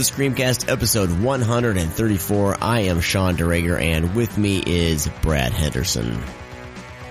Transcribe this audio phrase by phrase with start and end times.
[0.00, 2.56] Welcome to the Screamcast episode 134.
[2.62, 6.18] I am Sean DeRager and with me is Brad Henderson.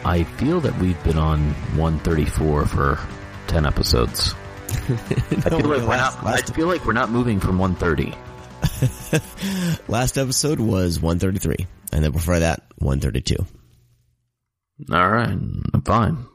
[0.03, 2.99] I feel that we've been on 134 for
[3.45, 4.33] 10 episodes.
[4.71, 8.17] I, feel like we're not, I feel like we're not moving from 130.
[9.87, 13.45] last episode was 133 and then before that 132.
[14.91, 16.25] All right, I'm fine.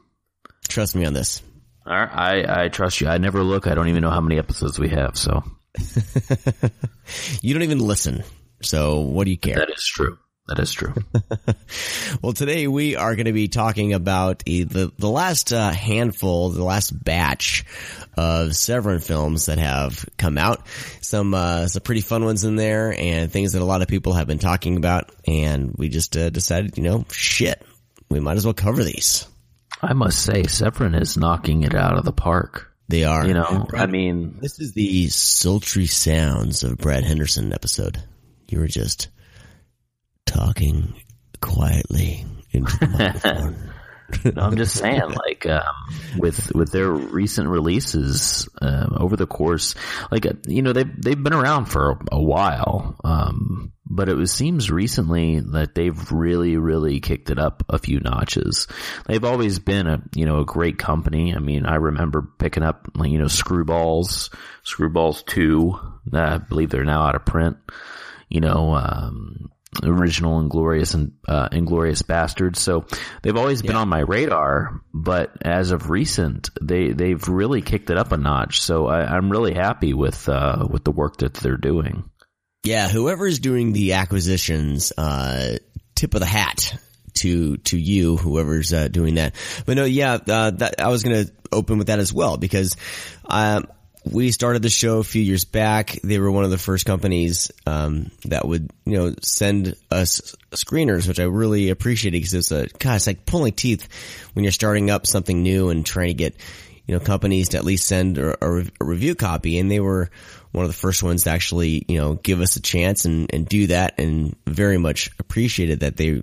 [0.69, 1.41] Trust me on this.
[1.85, 3.09] All right, I, I trust you.
[3.09, 3.67] I never look.
[3.67, 5.43] I don't even know how many episodes we have, so.
[7.41, 8.23] you don't even listen.
[8.61, 9.55] So what do you care?
[9.55, 10.17] That is true.
[10.47, 10.93] That is true.
[12.21, 16.63] well, today we are going to be talking about the the last uh, handful, the
[16.63, 17.65] last batch
[18.15, 20.67] of Severin films that have come out.
[21.01, 24.13] Some uh, some pretty fun ones in there, and things that a lot of people
[24.13, 25.09] have been talking about.
[25.27, 27.65] And we just uh, decided, you know, shit,
[28.11, 29.27] we might as well cover these.
[29.81, 32.71] I must say, Severin is knocking it out of the park.
[32.87, 33.25] They are.
[33.25, 38.01] You know, Brad, I mean, this is the sultry sounds of Brad Henderson episode.
[38.49, 39.09] You were just
[40.25, 40.93] talking
[41.41, 42.87] quietly into the
[43.23, 43.71] microphone.
[44.23, 45.63] No, I'm just saying, like um,
[46.17, 49.75] with with their recent releases um, over the course,
[50.11, 54.15] like uh, you know they've they've been around for a, a while, um, but it
[54.15, 58.67] was, seems recently that they've really really kicked it up a few notches.
[59.07, 61.33] They've always been a you know a great company.
[61.35, 65.79] I mean, I remember picking up like you know Screwballs, Screwballs two.
[66.13, 67.57] I believe they're now out of print.
[68.29, 69.51] You know, um,
[69.83, 72.57] original Inglourious and uh, Inglourious Basterds.
[72.57, 72.85] So
[73.21, 77.97] they've always been on my radar, but as of recent, they they've really kicked it
[77.97, 78.61] up a notch.
[78.61, 82.09] So I, am really happy with uh, with the work that they're doing.
[82.63, 85.57] Yeah, whoever's doing the acquisitions, uh,
[85.95, 86.77] tip of the hat
[87.15, 89.35] to to you, whoever's uh, doing that.
[89.65, 92.75] But no, yeah, uh, that, I was going to open with that as well because
[93.25, 93.67] um,
[94.05, 95.99] we started the show a few years back.
[96.03, 101.07] They were one of the first companies um, that would, you know, send us screeners,
[101.07, 103.87] which I really appreciated because it's a God, it's like pulling teeth
[104.33, 106.35] when you're starting up something new and trying to get,
[106.85, 109.57] you know, companies to at least send a, a, a review copy.
[109.57, 110.11] And they were
[110.51, 113.47] one of the first ones to actually, you know, give us a chance and, and
[113.47, 116.21] do that, and very much appreciated that they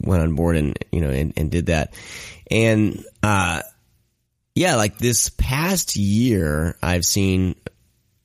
[0.00, 1.94] went on board and you know and, and did that.
[2.50, 3.62] And uh,
[4.54, 7.56] yeah, like this past year, I've seen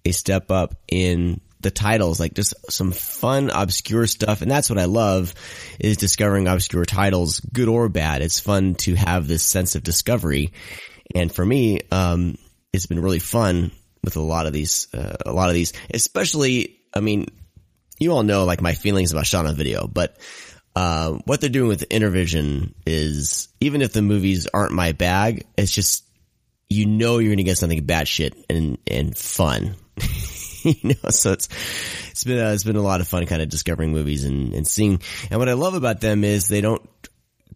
[0.06, 4.42] a step up in the titles, like just some fun, obscure stuff.
[4.42, 5.34] And that's what I love
[5.80, 8.22] is discovering obscure titles, good or bad.
[8.22, 10.54] It's fun to have this sense of discovery.
[11.14, 12.38] And for me, um,
[12.72, 13.72] it's been really fun
[14.04, 17.26] with a lot of these, uh, a lot of these, especially, I mean,
[18.00, 20.18] you all know like my feelings about Shaun of Video, but,
[20.76, 25.72] uh, what they're doing with Intervision is even if the movies aren't my bag, it's
[25.72, 26.06] just
[26.70, 29.76] you know you're going to get something bad shit and and fun.
[30.64, 31.50] you know, so it's
[32.12, 34.68] it's been a, it's been a lot of fun kind of discovering movies and and
[34.68, 35.02] seeing.
[35.30, 36.88] And what I love about them is they don't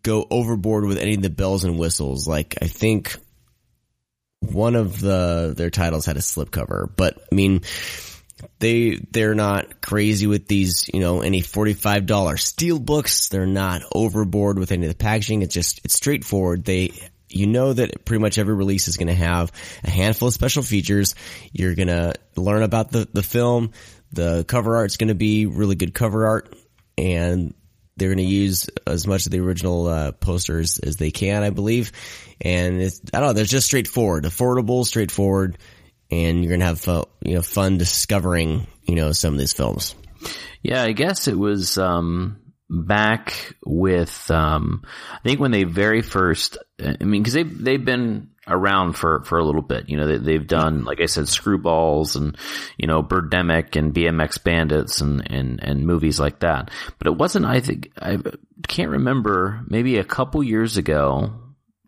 [0.02, 2.28] go overboard with any of the bells and whistles.
[2.28, 3.16] Like I think
[4.40, 7.62] one of the their titles had a slipcover, but I mean
[8.60, 13.30] they they're not crazy with these, you know, any $45 steel books.
[13.30, 15.44] They're not overboard with any of the packaging.
[15.44, 16.66] It's just it's straightforward.
[16.66, 16.92] They
[17.34, 19.52] you know that pretty much every release is going to have
[19.84, 21.16] a handful of special features.
[21.52, 23.72] You're going to learn about the, the film.
[24.12, 26.56] The cover art is going to be really good cover art
[26.98, 27.54] and
[27.96, 31.52] they're going to use as much of the original uh, posters as they can, I
[31.52, 31.92] believe.
[32.42, 35.58] And it's, I don't know, they're just straightforward, affordable, straightforward,
[36.10, 39.54] and you're going to have, uh, you know, fun discovering, you know, some of these
[39.54, 39.96] films.
[40.62, 44.84] Yeah, I guess it was, um, back with, um,
[45.14, 49.38] I think when they very first, I mean, cause they, they've been around for, for
[49.38, 52.38] a little bit, you know, they, have done, like I said, Screwballs and,
[52.78, 56.70] you know, Birdemic and BMX Bandits and, and, and movies like that.
[56.98, 58.18] But it wasn't, I think, I
[58.68, 61.34] can't remember, maybe a couple years ago,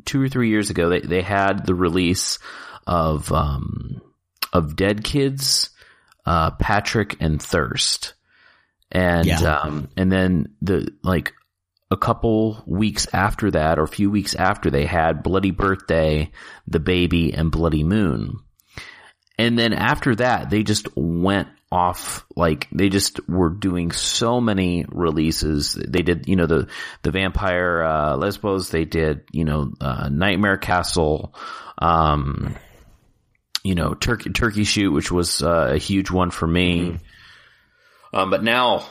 [0.05, 2.39] two or three years ago, they, they had the release
[2.87, 4.01] of, um,
[4.53, 5.71] of Dead Kids,
[6.25, 8.13] uh, Patrick and Thirst
[8.95, 9.41] and yeah.
[9.41, 11.33] um, and then the like
[11.91, 16.31] a couple weeks after that, or a few weeks after, they had Bloody Birthday,
[16.67, 18.39] The Baby, and Bloody Moon.
[19.37, 24.85] And then after that, they just went off like they just were doing so many
[24.87, 25.73] releases.
[25.73, 26.67] They did, you know, the
[27.01, 28.69] the Vampire uh, Lesbos.
[28.69, 31.35] They did, you know, uh, Nightmare Castle.
[31.77, 32.55] Um,
[33.63, 36.81] you know, Turkey Turkey Shoot, which was uh, a huge one for me.
[36.81, 38.17] Mm-hmm.
[38.17, 38.85] Um, but now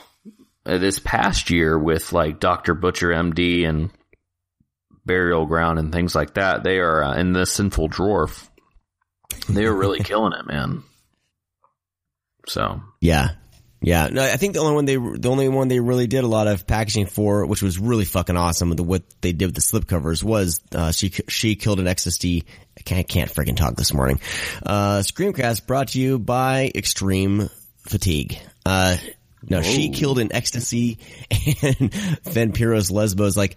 [0.64, 2.74] this past year with like Dr.
[2.74, 3.90] Butcher MD and
[5.04, 8.48] Burial Ground and things like that, they are uh, in the Sinful Dwarf.
[9.48, 10.82] They are really killing it, man.
[12.46, 13.28] So Yeah.
[13.80, 14.08] Yeah.
[14.10, 16.46] No, I think the only one they, the only one they really did a lot
[16.46, 19.60] of packaging for, which was really fucking awesome with the, what they did with the
[19.60, 22.44] slipcovers was, uh, she, she killed in ecstasy.
[22.78, 24.20] I can't, I can't freaking talk this morning.
[24.64, 27.50] Uh, Screamcast brought to you by Extreme
[27.86, 28.38] Fatigue.
[28.64, 28.96] Uh,
[29.48, 30.98] no, she killed in ecstasy
[31.30, 31.90] and
[32.24, 33.36] Vampiros Lesbos.
[33.36, 33.56] Like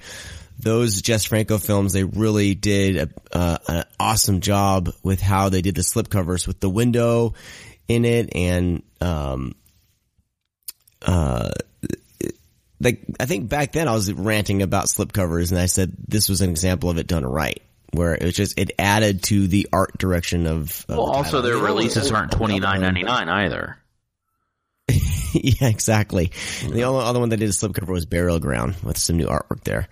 [0.60, 5.62] those Jess Franco films, they really did a, uh, an awesome job with how they
[5.62, 7.34] did the slipcovers with the window
[7.88, 9.56] in it and, um,
[11.02, 11.52] uh,
[12.80, 16.42] like I think back then I was ranting about slipcovers and I said this was
[16.42, 17.62] an example of it done right.
[17.92, 20.86] Where it was just it added to the art direction of.
[20.90, 21.42] of well, the also title.
[21.44, 23.78] their releases aren't twenty nine ninety nine either.
[25.34, 26.32] yeah, exactly.
[26.62, 29.64] The only other one that did a slipcover was Burial Ground with some new artwork
[29.64, 29.88] there.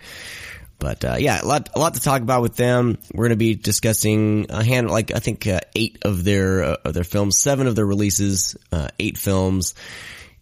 [0.77, 2.97] But uh, yeah, a lot, a lot to talk about with them.
[3.13, 6.77] We're going to be discussing a hand, like I think uh, eight of their uh,
[6.83, 9.73] of their films, seven of their releases, uh, eight films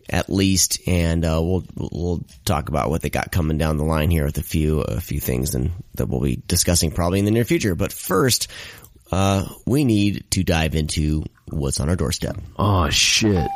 [0.09, 4.09] at least, and uh, we'll we'll talk about what they got coming down the line
[4.09, 7.31] here with a few a few things, and that we'll be discussing probably in the
[7.31, 7.75] near future.
[7.75, 8.49] But first,
[9.11, 12.37] uh, we need to dive into what's on our doorstep.
[12.57, 13.47] Oh shit!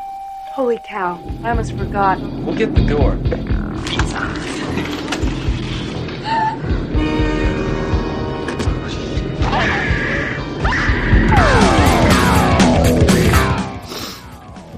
[0.58, 2.20] Holy cow, I almost forgot.
[2.20, 3.16] We'll get the door.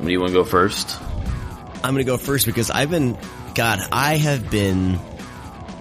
[0.03, 0.99] Do you want to go first?
[1.81, 3.17] I'm gonna go first because I've been,
[3.55, 4.99] God, I have been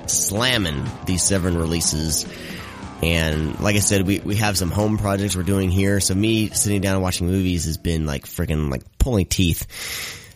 [0.06, 2.24] slamming these seven releases.
[3.02, 6.00] And like I said, we, we have some home projects we're doing here.
[6.00, 9.66] So me sitting down and watching movies has been like freaking like pulling teeth.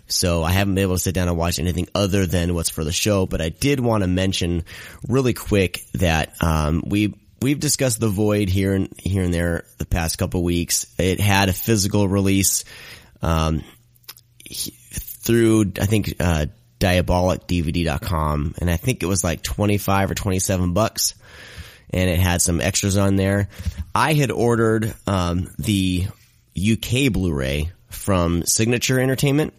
[0.07, 2.85] So I haven't been able to sit down and watch anything other than what's for
[2.85, 3.27] the show.
[3.27, 4.65] But I did want to mention
[5.09, 9.87] really quick that, um, we, we've discussed the void here and here and there the
[9.87, 10.87] past couple weeks.
[10.99, 12.65] It had a physical release.
[13.23, 13.63] Um,
[15.23, 16.47] through I think uh
[16.81, 21.15] diabolicdvd.com and I think it was like 25 or 27 bucks
[21.93, 23.49] and it had some extras on there.
[23.95, 26.07] I had ordered um the
[26.57, 29.55] UK Blu-ray from Signature Entertainment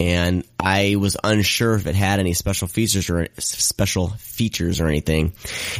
[0.00, 5.34] and I was unsure if it had any special features or special features or anything.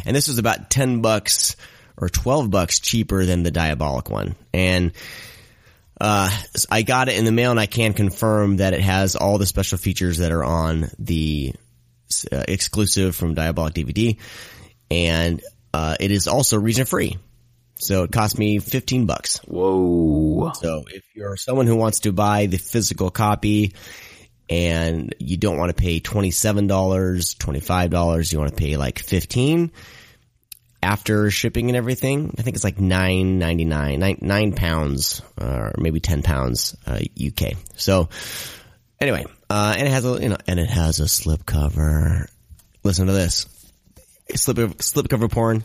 [0.07, 1.57] And this was about 10 bucks
[1.97, 4.37] or 12 bucks cheaper than the Diabolic one.
[4.53, 4.93] And
[6.01, 6.31] uh,
[6.71, 9.47] I got it in the mail and I can confirm that it has all the
[9.47, 11.55] special features that are on the
[12.31, 14.17] uh, exclusive from Diabolic DVD.
[14.91, 15.43] And,
[15.75, 17.19] uh, it is also region free.
[17.77, 19.39] So it cost me 15 bucks.
[19.39, 20.53] Whoa!
[20.55, 23.75] So if you're someone who wants to buy the physical copy
[24.49, 29.73] and you don't want to pay $27, $25, you want to pay like 15
[30.81, 35.73] after shipping and everything, I think it's like nine ninety nine, nine nine pounds, or
[35.79, 37.55] maybe ten pounds, uh, UK.
[37.77, 38.11] So
[39.01, 42.29] anyway, uh, and it has a you know, and it has a slip cover.
[42.83, 43.47] Listen to this,
[44.35, 45.65] slip slip cover porn.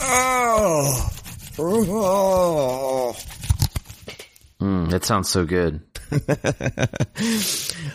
[0.00, 1.10] Oh,
[1.58, 3.16] oh.
[4.60, 5.80] Mm, that sounds so good.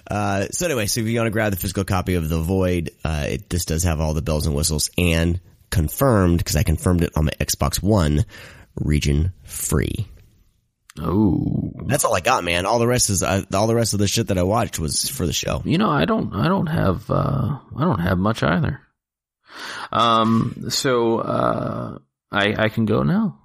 [0.08, 2.92] Uh, so anyway, so if you want to grab the physical copy of The Void,
[3.04, 5.40] uh, it, this does have all the bells and whistles and
[5.72, 8.24] confirmed, because I confirmed it on my Xbox One,
[8.76, 10.08] region free.
[11.00, 12.68] Oh, That's all I got, man.
[12.68, 15.10] All the rest is, uh, all the rest of the shit that I watched was
[15.10, 15.64] for the show.
[15.66, 18.80] you know, I don't, I don't have, uh, I don't have much either.
[19.92, 21.98] Um, so, uh,
[22.32, 23.40] I, I can go now.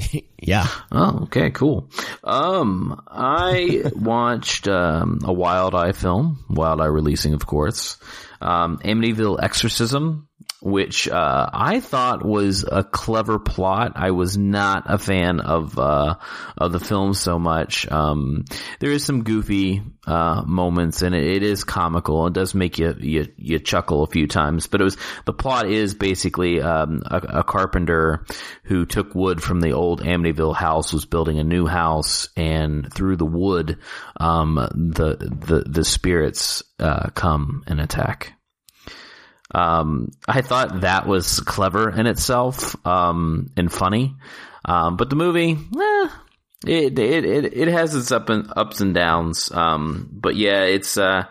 [0.42, 0.66] Yeah.
[0.90, 1.90] Oh, okay, cool.
[2.24, 7.98] Um, I watched um, a Wild Eye film, Wild Eye releasing, of course,
[8.40, 10.29] um, Amityville Exorcism,
[10.62, 13.92] which uh, I thought was a clever plot.
[13.96, 16.16] I was not a fan of uh,
[16.56, 17.90] of the film so much.
[17.90, 18.44] Um,
[18.78, 22.26] there is some goofy uh, moments, and it, it is comical.
[22.26, 24.66] It does make you, you you chuckle a few times.
[24.66, 28.26] But it was the plot is basically um, a, a carpenter
[28.64, 33.16] who took wood from the old Amityville house, was building a new house, and through
[33.16, 33.78] the wood,
[34.18, 38.34] um, the the the spirits uh, come and attack.
[39.52, 44.14] Um, I thought that was clever in itself, um, and funny.
[44.64, 46.08] Um, but the movie, eh,
[46.66, 49.50] it, it, it, it has its up and ups and downs.
[49.50, 51.24] Um, but yeah, it's, uh,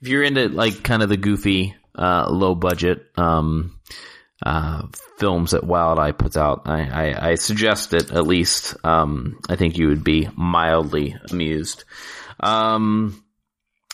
[0.00, 3.78] if you're into like kind of the goofy, uh, low budget, um,
[4.44, 4.86] uh,
[5.18, 8.74] films that Wild Eye puts out, I, I, I suggest it at least.
[8.84, 11.84] Um, I think you would be mildly amused.
[12.40, 13.22] Um,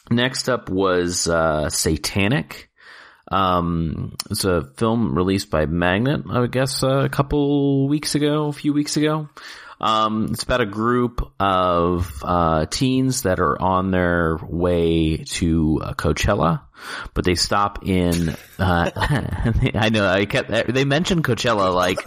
[0.08, 2.65] next up was, uh, Satanic.
[3.28, 8.46] Um, it's a film released by Magnet, I would guess, uh, a couple weeks ago,
[8.46, 9.28] a few weeks ago.
[9.80, 15.92] Um, it's about a group of uh, teens that are on their way to uh,
[15.92, 16.62] Coachella,
[17.12, 18.36] but they stop in.
[18.58, 18.90] Uh,
[19.74, 21.98] I know I kept they mentioned Coachella like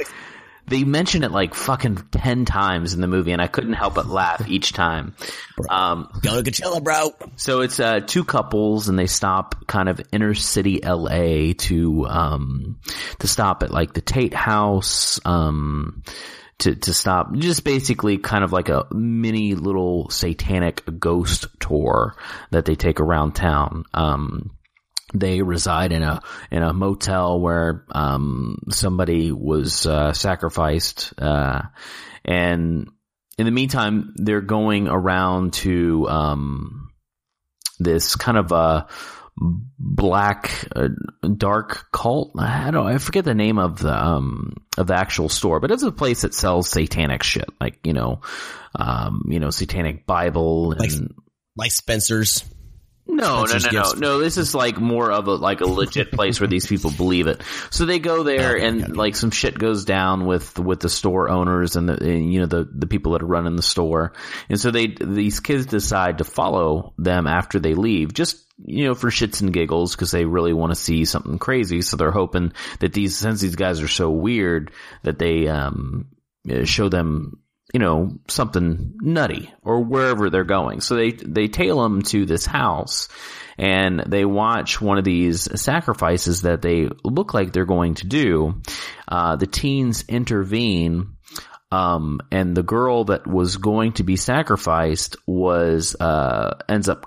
[0.69, 4.07] they mention it like fucking ten times in the movie, and I couldn't help but
[4.07, 5.15] laugh each time.
[5.69, 7.13] Um, Go to Coachella, bro.
[7.35, 12.79] so it's uh, two couples, and they stop kind of inner city LA to um,
[13.19, 15.19] to stop at like the Tate House.
[15.25, 16.03] Um,
[16.59, 22.15] to, to stop, just basically kind of like a mini little satanic ghost tour
[22.51, 23.85] that they take around town.
[23.93, 24.51] Um,
[25.13, 31.63] they reside in a in a motel where um, somebody was uh, sacrificed, uh,
[32.25, 32.89] and
[33.37, 36.91] in the meantime, they're going around to um,
[37.79, 38.87] this kind of a
[39.79, 40.89] black uh,
[41.37, 42.33] dark cult.
[42.37, 45.83] I don't I forget the name of the um of the actual store, but it's
[45.83, 48.21] a place that sells satanic shit, like you know,
[48.75, 50.81] um, you know, satanic Bible and.
[50.81, 51.11] Like,
[51.55, 52.45] like Spencer's.
[53.11, 53.99] No, no, Spencer's no, no, Gifts.
[53.99, 54.19] no.
[54.19, 57.41] This is like more of a like a legit place where these people believe it.
[57.71, 61.29] So they go there, Okay, and like some shit goes down with with the store
[61.29, 64.13] owners and the and, you know the the people that are running the store.
[64.47, 68.95] And so they these kids decide to follow them after they leave, just you know
[68.95, 71.81] for shits and giggles because they really want to see something crazy.
[71.81, 74.71] So they're hoping that these since these guys are so weird
[75.03, 76.09] that they um
[76.63, 77.38] show them
[77.73, 80.81] you know, something nutty or wherever they're going.
[80.81, 83.09] So they, they tail them to this house
[83.57, 88.61] and they watch one of these sacrifices that they look like they're going to do.
[89.07, 91.15] Uh, the teens intervene.
[91.71, 97.05] Um, and the girl that was going to be sacrificed was, uh, ends up,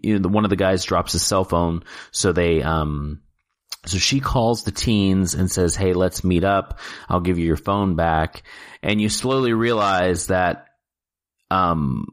[0.00, 1.82] you know, one of the guys drops his cell phone.
[2.12, 3.23] So they, um,
[3.86, 6.78] so she calls the teens and says, Hey, let's meet up.
[7.08, 8.42] I'll give you your phone back.
[8.82, 10.66] And you slowly realize that,
[11.50, 12.06] um,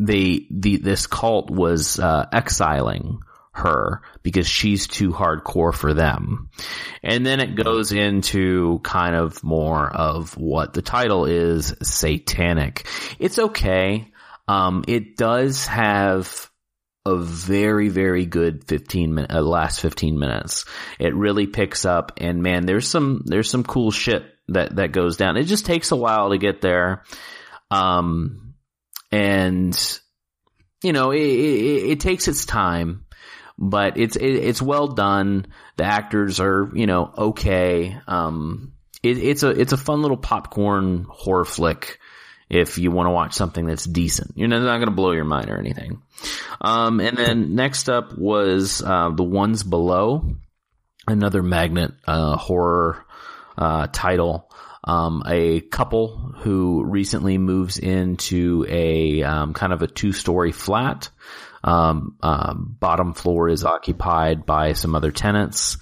[0.00, 3.20] they, the, this cult was, uh, exiling
[3.52, 6.50] her because she's too hardcore for them.
[7.02, 12.86] And then it goes into kind of more of what the title is, satanic.
[13.20, 14.12] It's okay.
[14.48, 16.50] Um, it does have
[17.06, 20.64] a very, very good 15 minute, uh, last 15 minutes.
[20.98, 25.16] It really picks up and man, there's some, there's some cool shit that, that goes
[25.16, 25.36] down.
[25.36, 27.04] It just takes a while to get there.
[27.70, 28.54] Um,
[29.12, 30.00] and
[30.82, 33.06] you know, it, it, it takes its time,
[33.58, 35.46] but it's, it, it's well done.
[35.76, 37.98] The actors are, you know, okay.
[38.06, 41.98] Um, it, it's a, it's a fun little popcorn horror flick
[42.48, 44.32] if you want to watch something that's decent.
[44.36, 46.02] You're not, going to blow your mind or anything.
[46.60, 50.36] Um, and then next up was, uh, The Ones Below,
[51.06, 53.04] another magnet, uh, horror,
[53.56, 54.50] uh, title.
[54.86, 61.08] Um, a couple who recently moves into a, um, kind of a two-story flat.
[61.62, 65.78] Um, um, bottom floor is occupied by some other tenants.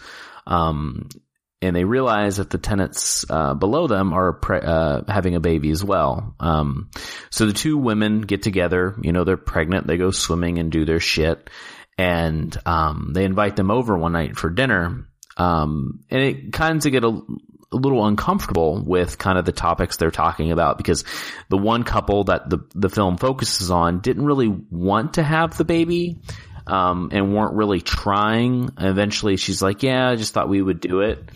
[1.62, 5.70] And they realize that the tenants uh, below them are pre- uh, having a baby
[5.70, 6.34] as well.
[6.40, 6.90] Um,
[7.30, 8.96] so the two women get together.
[9.00, 9.86] You know, they're pregnant.
[9.86, 11.48] They go swimming and do their shit,
[11.96, 15.06] and um, they invite them over one night for dinner.
[15.36, 19.96] Um, and it kind of get a, a little uncomfortable with kind of the topics
[19.96, 21.04] they're talking about because
[21.48, 25.64] the one couple that the the film focuses on didn't really want to have the
[25.64, 26.18] baby
[26.66, 28.70] um, and weren't really trying.
[28.78, 31.30] Eventually, she's like, "Yeah, I just thought we would do it."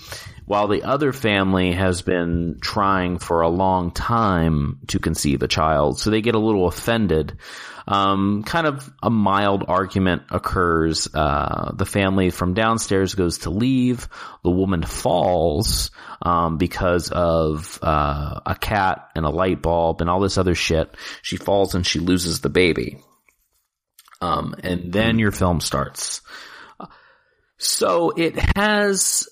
[0.46, 5.98] While the other family has been trying for a long time to conceive a child,
[5.98, 7.36] so they get a little offended.
[7.88, 11.08] Um, kind of a mild argument occurs.
[11.12, 14.08] Uh, the family from downstairs goes to leave.
[14.42, 15.90] The woman falls
[16.20, 20.96] um, because of uh, a cat and a light bulb and all this other shit.
[21.22, 22.98] She falls and she loses the baby.
[24.20, 26.22] Um, and then your film starts.
[27.58, 29.28] So it has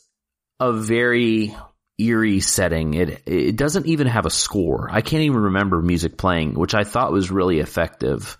[0.61, 1.55] a very
[1.99, 2.95] eerie setting.
[2.95, 4.88] It it doesn't even have a score.
[4.91, 8.37] I can't even remember music playing, which I thought was really effective.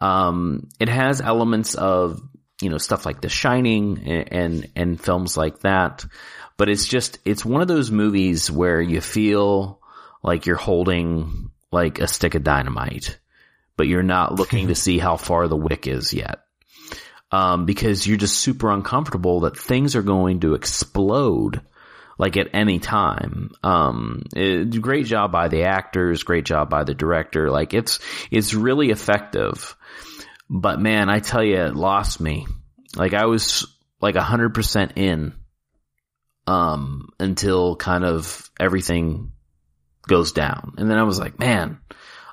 [0.00, 2.20] Um, it has elements of
[2.60, 6.04] you know stuff like The Shining and, and and films like that,
[6.56, 9.80] but it's just it's one of those movies where you feel
[10.22, 13.18] like you're holding like a stick of dynamite
[13.76, 16.40] but you're not looking to see how far the wick is yet.
[17.30, 21.62] Um, because you're just super uncomfortable that things are going to explode
[22.16, 23.50] like at any time.
[23.62, 27.50] Um, it, great job by the actors, great job by the director.
[27.50, 27.98] Like it's,
[28.30, 29.76] it's really effective.
[30.48, 32.46] But man, I tell you, it lost me.
[32.94, 33.66] Like I was
[34.00, 35.34] like a hundred percent in,
[36.46, 39.32] um, until kind of everything
[40.06, 40.74] goes down.
[40.76, 41.78] And then I was like, man,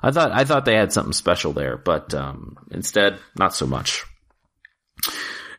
[0.02, 4.04] I thought I thought they had something special there, but um, instead, not so much.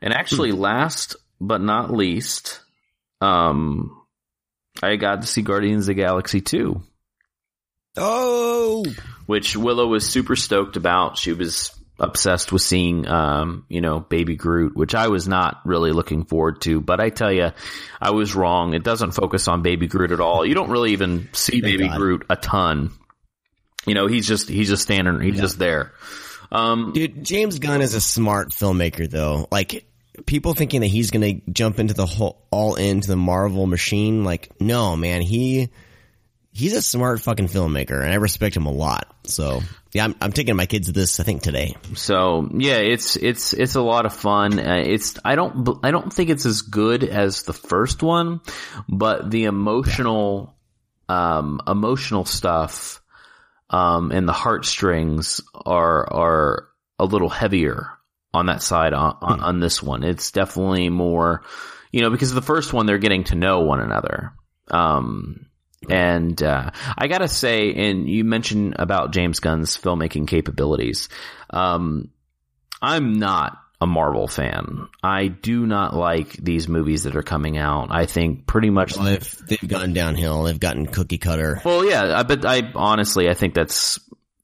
[0.01, 2.59] And actually, last but not least,
[3.21, 4.01] um,
[4.81, 6.83] I got to see Guardians of the Galaxy two,
[7.95, 8.85] Oh,
[9.27, 11.17] which Willow was super stoked about.
[11.17, 15.91] She was obsessed with seeing, um, you know, Baby Groot, which I was not really
[15.91, 16.81] looking forward to.
[16.81, 17.51] But I tell you,
[18.01, 18.73] I was wrong.
[18.73, 20.45] It doesn't focus on Baby Groot at all.
[20.45, 21.97] You don't really even see Baby God.
[21.97, 22.91] Groot a ton.
[23.85, 25.93] You know, he's just he's just standing, he's just there.
[26.51, 29.47] Um, dude, James Gunn is a smart filmmaker, though.
[29.51, 29.85] Like
[30.25, 34.23] people thinking that he's gonna jump into the whole all into the Marvel machine.
[34.23, 35.69] Like, no, man, he
[36.51, 39.13] he's a smart fucking filmmaker, and I respect him a lot.
[39.25, 39.61] So
[39.91, 41.19] yeah, I'm, I'm taking my kids to this.
[41.19, 41.75] I think today.
[41.95, 44.59] So yeah, it's it's it's a lot of fun.
[44.59, 48.41] Uh, it's I don't I don't think it's as good as the first one,
[48.87, 50.55] but the emotional
[51.09, 53.01] um, emotional stuff
[53.73, 56.67] um, and the heartstrings are are
[56.99, 57.89] a little heavier
[58.31, 60.03] on that side on, on, on this one.
[60.03, 61.43] It's definitely more,
[61.91, 64.33] you know, because the first one they're getting to know one another.
[64.69, 65.47] Um,
[65.89, 71.09] and uh, I gotta say, and you mentioned about James Gunn's filmmaking capabilities.
[71.49, 72.11] Um,
[72.79, 74.87] I'm not a Marvel fan.
[75.03, 77.89] I do not like these movies that are coming out.
[77.91, 78.95] I think pretty much.
[78.95, 80.43] Well, they've they've gone downhill.
[80.43, 81.61] They've gotten cookie cutter.
[81.65, 83.99] Well, yeah, I- but I honestly, I think that's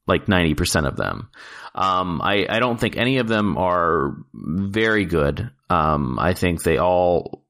[0.06, 1.30] like 90% of them.
[1.74, 5.50] Um, I, I don't think any of them are very good.
[5.70, 7.44] Um, I think they all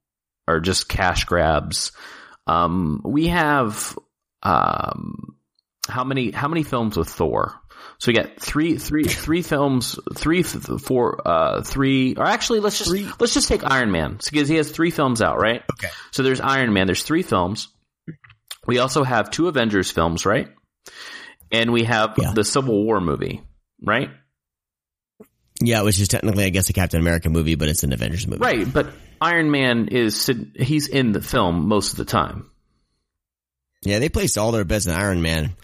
[0.46, 1.92] are just cash grabs.
[2.46, 3.96] Um, we have,
[4.42, 5.36] um,
[5.88, 7.54] how many, how many films with Thor?
[7.98, 12.90] So we got three, three, three films, three, four, uh, three, or actually let's just,
[12.90, 13.06] Three.
[13.20, 15.62] let's just take Iron Man because he has three films out, right?
[15.72, 15.92] Okay.
[16.10, 17.68] So there's Iron Man, there's three films.
[18.66, 20.48] We also have two Avengers films, right?
[21.52, 22.32] And we have Yeah.
[22.32, 23.42] the Civil War movie,
[23.82, 24.10] right?
[25.62, 28.40] Yeah, which is technically, I guess, a Captain America movie, but it's an Avengers movie.
[28.40, 28.86] Right, but
[29.20, 32.50] Iron Man is he's in the film most of the time.
[33.82, 35.54] Yeah, they placed all their bets in Iron Man.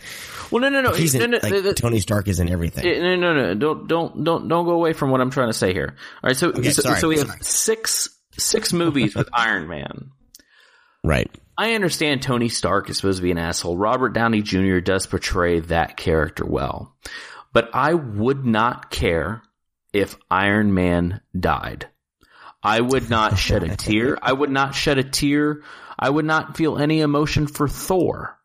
[0.50, 2.84] Well, no, no, no, He's in, no, like, no, no, Tony Stark is in everything.
[2.84, 5.72] no, no, no, don't, don't, don't, don't go away from what I'm trying to say
[5.72, 5.96] here.
[6.22, 10.10] All right, so, Okay, so, sorry, so we have six, six movies with Iron Man.
[11.04, 11.30] right.
[11.58, 13.78] I understand Tony Stark is supposed to be an asshole.
[13.78, 14.80] Robert Downey Jr.
[14.80, 16.94] does portray that character well.
[17.54, 19.40] But I would not care
[19.94, 21.88] if Iron Man died.
[22.62, 24.18] I would not shed a tear.
[24.20, 25.62] I would not shed a tear.
[25.98, 28.35] I would not feel any emotion for Thor.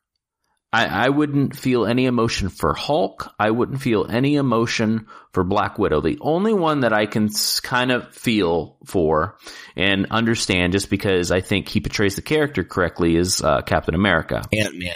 [0.74, 3.34] I, I wouldn't feel any emotion for Hulk.
[3.38, 6.00] I wouldn't feel any emotion for Black Widow.
[6.00, 7.30] The only one that I can
[7.62, 9.38] kind of feel for
[9.76, 14.44] and understand just because I think he portrays the character correctly is uh, Captain America.
[14.54, 14.96] Ant Man.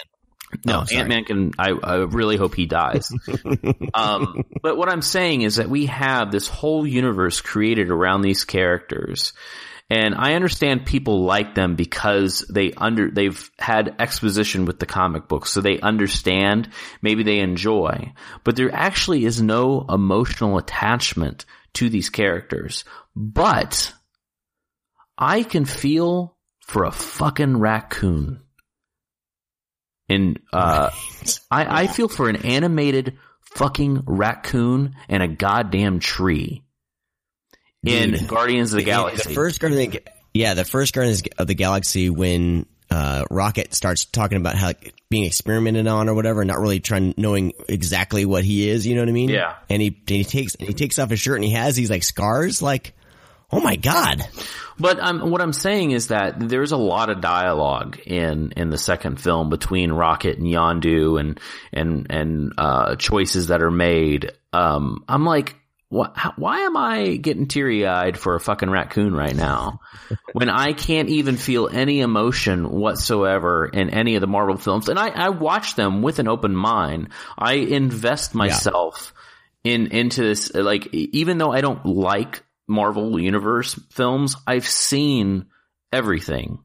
[0.65, 0.95] No, Oh.
[0.95, 1.51] Ant Man can.
[1.59, 3.11] I, I really hope he dies.
[3.93, 8.45] um, but what I'm saying is that we have this whole universe created around these
[8.45, 9.33] characters,
[9.89, 15.27] and I understand people like them because they under they've had exposition with the comic
[15.27, 16.69] books, so they understand.
[17.03, 22.83] Maybe they enjoy, but there actually is no emotional attachment to these characters.
[23.15, 23.93] But
[25.17, 28.41] I can feel for a fucking raccoon.
[30.09, 30.89] And uh,
[31.51, 33.19] I, I feel for an animated
[33.53, 36.64] fucking raccoon and a goddamn tree
[37.85, 38.27] in Dude.
[38.27, 39.29] Guardians of the Galaxy.
[39.29, 43.25] The first Guardian, of the Ga- yeah, the first Guardians of the Galaxy when uh,
[43.29, 47.53] Rocket starts talking about how like, being experimented on or whatever, not really trying knowing
[47.67, 48.85] exactly what he is.
[48.85, 49.29] You know what I mean?
[49.29, 49.55] Yeah.
[49.69, 51.89] And he and he takes and he takes off his shirt and he has these
[51.89, 52.61] like scars.
[52.61, 52.93] Like,
[53.51, 54.27] oh my god!
[54.79, 58.77] But um, what I'm saying is that there's a lot of dialogue in in the
[58.77, 61.39] second film between Rocket and Yondu and
[61.71, 64.31] and and uh, choices that are made.
[64.53, 65.55] Um, I'm like,
[65.89, 66.13] what?
[66.15, 69.81] How, why am I getting teary eyed for a fucking raccoon right now
[70.33, 74.89] when I can't even feel any emotion whatsoever in any of the Marvel films?
[74.89, 77.09] And I, I watch them with an open mind.
[77.37, 79.13] I invest myself
[79.63, 80.53] in into this.
[80.53, 85.45] Like, even though I don't like Marvel Universe films, I've seen
[85.93, 86.59] everything.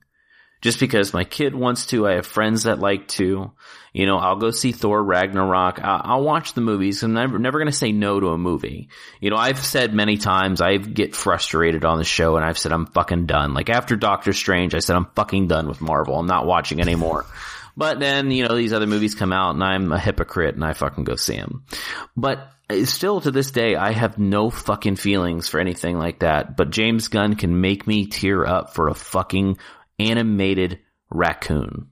[0.61, 3.53] Just because my kid wants to, I have friends that like to.
[3.93, 5.81] You know, I'll go see Thor Ragnarok.
[5.83, 7.03] I'll, I'll watch the movies.
[7.03, 8.89] I'm never, never going to say no to a movie.
[9.21, 12.73] You know, I've said many times I get frustrated on the show and I've said
[12.73, 13.55] I'm fucking done.
[13.55, 16.19] Like after Doctor Strange, I said I'm fucking done with Marvel.
[16.19, 17.27] I'm not watching anymore.
[17.77, 20.75] But then, you know, these other movies come out and I'm a hypocrite and I
[20.75, 21.65] fucking go see them.
[22.17, 26.57] But uh, still to this day, I have no fucking feelings for anything like that.
[26.57, 29.59] But James Gunn can make me tear up for a fucking
[30.01, 31.89] animated raccoon.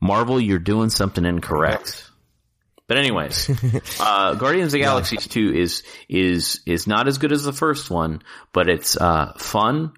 [0.00, 2.10] Marvel, you're doing something incorrect.
[2.88, 3.50] But anyways,
[4.00, 7.90] uh, Guardians of the Galaxy 2 is, is, is not as good as the first
[7.90, 8.22] one,
[8.52, 9.92] but it's, uh, fun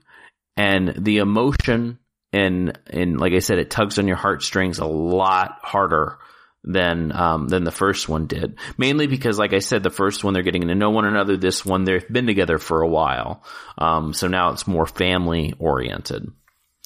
[0.56, 1.98] and the emotion
[2.32, 6.18] and, and like I said, it tugs on your heartstrings a lot harder
[6.64, 8.58] than, um, than the first one did.
[8.78, 11.36] Mainly because, like I said, the first one they're getting to know one another.
[11.36, 13.44] This one they've been together for a while.
[13.76, 16.30] Um, so now it's more family oriented.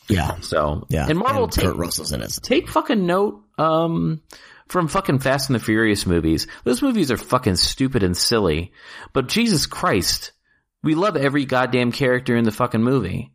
[0.09, 0.40] Yeah.
[0.40, 1.07] So, Yeah.
[1.09, 2.38] and Marvel and take, Kurt Russell's in it.
[2.42, 4.21] take fucking note, um,
[4.69, 6.47] from fucking Fast and the Furious movies.
[6.64, 8.73] Those movies are fucking stupid and silly,
[9.12, 10.33] but Jesus Christ,
[10.83, 13.33] we love every goddamn character in the fucking movie.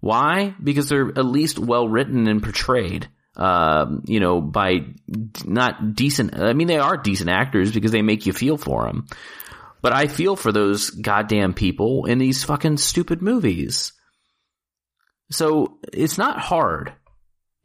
[0.00, 0.54] Why?
[0.62, 3.08] Because they're at least well written and portrayed.
[3.36, 4.86] Um, you know, by
[5.44, 6.38] not decent.
[6.38, 9.06] I mean, they are decent actors because they make you feel for them.
[9.82, 13.92] But I feel for those goddamn people in these fucking stupid movies.
[15.30, 16.92] So it's not hard.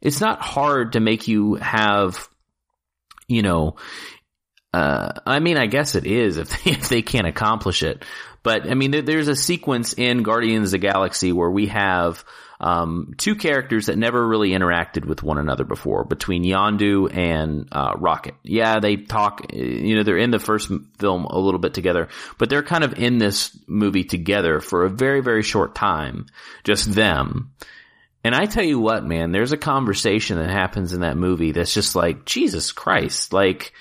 [0.00, 2.28] It's not hard to make you have,
[3.28, 3.76] you know,
[4.72, 8.04] uh, I mean, I guess it is if they, if they can't accomplish it.
[8.42, 12.24] But I mean, there, there's a sequence in Guardians of the Galaxy where we have
[12.60, 17.94] um, two characters that never really interacted with one another before, between Yondu and uh,
[17.96, 18.34] Rocket.
[18.42, 19.52] Yeah, they talk.
[19.52, 22.98] You know, they're in the first film a little bit together, but they're kind of
[22.98, 26.26] in this movie together for a very very short time,
[26.64, 27.52] just them.
[28.22, 31.72] And I tell you what, man, there's a conversation that happens in that movie that's
[31.72, 33.72] just like Jesus Christ, like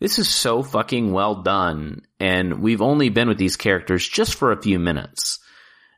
[0.00, 2.02] this is so fucking well done.
[2.20, 5.38] And we've only been with these characters just for a few minutes.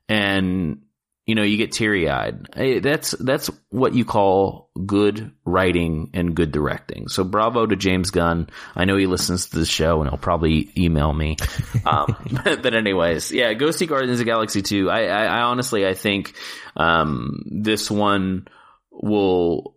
[0.08, 0.82] And,
[1.24, 2.46] you know, you get teary eyed.
[2.82, 7.08] That's, that's what you call good writing and good directing.
[7.08, 8.48] So bravo to James Gunn.
[8.76, 11.36] I know he listens to the show and he'll probably email me.
[11.84, 14.90] Um, but, but anyways, yeah, go see Guardians of the Galaxy 2.
[14.90, 16.34] I, I, I honestly, I think,
[16.74, 18.48] um, this one
[18.90, 19.75] will,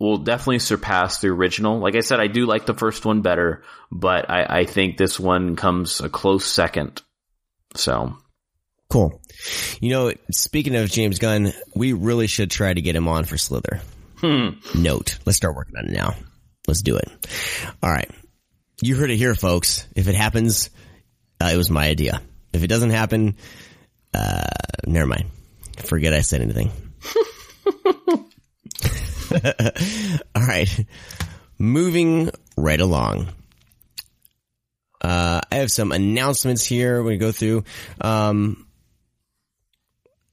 [0.00, 1.78] will definitely surpass the original.
[1.78, 5.20] Like I said, I do like the first one better, but I, I think this
[5.20, 7.02] one comes a close second.
[7.76, 8.16] So
[8.90, 9.20] Cool.
[9.80, 13.38] You know, speaking of James Gunn, we really should try to get him on for
[13.38, 13.80] Slither.
[14.22, 15.18] Note.
[15.24, 16.14] Let's start working on it now.
[16.66, 17.08] Let's do it.
[17.82, 18.10] All right.
[18.82, 19.86] You heard it here, folks.
[19.94, 20.70] If it happens,
[21.40, 22.20] uh, it was my idea.
[22.52, 23.36] If it doesn't happen,
[24.12, 24.42] uh,
[24.86, 25.30] never mind.
[25.78, 26.72] Forget I said anything.
[30.34, 30.86] All right.
[31.58, 33.28] Moving right along.
[35.00, 37.02] Uh, I have some announcements here.
[37.02, 37.64] To go through.
[38.00, 38.66] Um,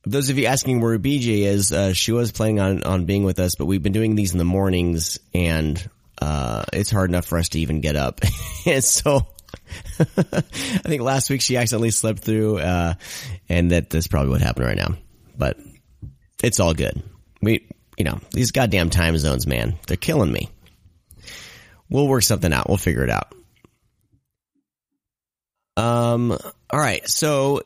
[0.03, 3.39] those of you asking where BJ is, uh, she was planning on, on being with
[3.39, 5.89] us, but we've been doing these in the mornings and,
[6.21, 8.21] uh, it's hard enough for us to even get up.
[8.65, 9.27] and so,
[9.99, 10.03] I
[10.83, 12.93] think last week she accidentally slept through, uh,
[13.49, 14.95] and that that's probably what happened right now.
[15.37, 15.57] But
[16.41, 17.01] it's all good.
[17.41, 20.49] We, you know, these goddamn time zones, man, they're killing me.
[21.89, 22.67] We'll work something out.
[22.67, 23.33] We'll figure it out.
[25.77, 27.07] Um, all right.
[27.07, 27.63] So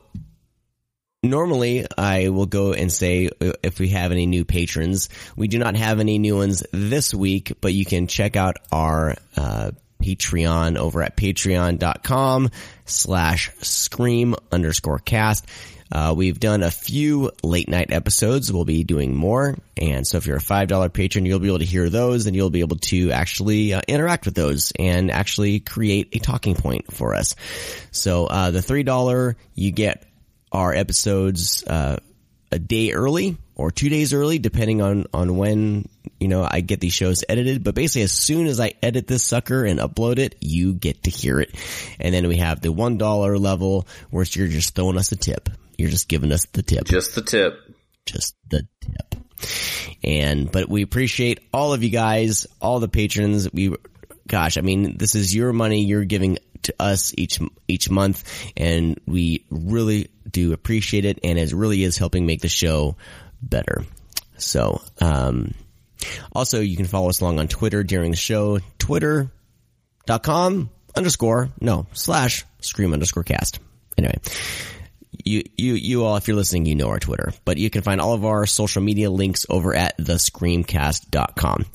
[1.22, 5.08] normally I will go and say if we have any new patrons.
[5.36, 9.16] We do not have any new ones this week, but you can check out our,
[9.36, 12.50] uh, Patreon over at patreon.com
[12.84, 15.46] slash scream underscore cast.
[15.92, 18.50] Uh, we've done a few late night episodes.
[18.50, 19.58] We'll be doing more.
[19.76, 22.48] And so if you're a $5 patron, you'll be able to hear those and you'll
[22.48, 27.14] be able to actually uh, interact with those and actually create a talking point for
[27.14, 27.36] us.
[27.90, 30.06] So, uh, the $3, you get
[30.50, 31.98] our episodes, uh,
[32.50, 36.80] a day early or two days early, depending on, on when, you know, I get
[36.80, 37.64] these shows edited.
[37.64, 41.10] But basically, as soon as I edit this sucker and upload it, you get to
[41.10, 41.54] hear it.
[41.98, 45.48] And then we have the $1 level where you're just throwing us a tip.
[45.78, 46.84] You're just giving us the tip.
[46.84, 47.54] just the tip.
[48.06, 49.14] Just the tip.
[50.04, 53.52] And, but we appreciate all of you guys, all the patrons.
[53.52, 53.74] We,
[54.26, 58.24] gosh, I mean, this is your money you're giving to us each, each month.
[58.56, 61.20] And we really do appreciate it.
[61.24, 62.96] And it really is helping make the show
[63.40, 63.84] better.
[64.36, 65.54] So, um,
[66.32, 72.44] also you can follow us along on Twitter during the show, twitter.com underscore, no, slash
[72.60, 73.60] scream underscore cast.
[73.96, 74.18] Anyway,
[75.24, 78.00] you, you, you all, if you're listening, you know our Twitter, but you can find
[78.00, 81.66] all of our social media links over at thescreamcast.com.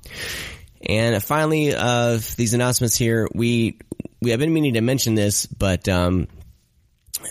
[0.87, 3.79] And finally, uh, these announcements here, we,
[4.21, 6.27] we have been meaning to mention this, but, um,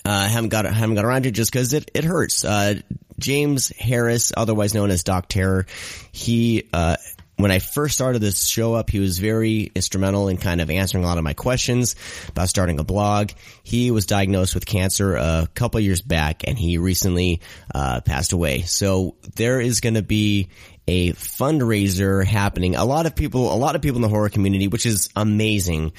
[0.05, 2.45] uh, haven't got haven't got around to it just because it it hurts.
[2.45, 2.75] Uh,
[3.19, 5.67] James Harris, otherwise known as Doc Terror,
[6.13, 6.97] he uh,
[7.37, 11.05] when I first started this show up, he was very instrumental in kind of answering
[11.05, 11.95] a lot of my questions
[12.29, 13.31] about starting a blog.
[13.63, 17.41] He was diagnosed with cancer a couple years back, and he recently
[17.75, 18.63] uh, passed away.
[18.63, 20.49] So there is going to be
[20.89, 22.77] a fundraiser happening.
[22.77, 25.93] A lot of people, a lot of people in the horror community, which is amazing,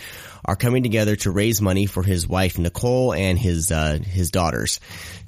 [0.45, 4.79] are coming together to raise money for his wife Nicole and his uh, his daughters,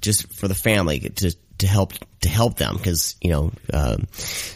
[0.02, 3.52] just for the family to to help to help them because you know.
[3.74, 4.08] Um,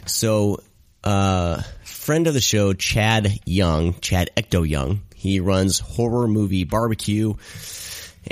[0.05, 0.61] so,
[1.03, 7.35] uh, friend of the show, Chad Young, Chad Ecto Young, he runs Horror Movie Barbecue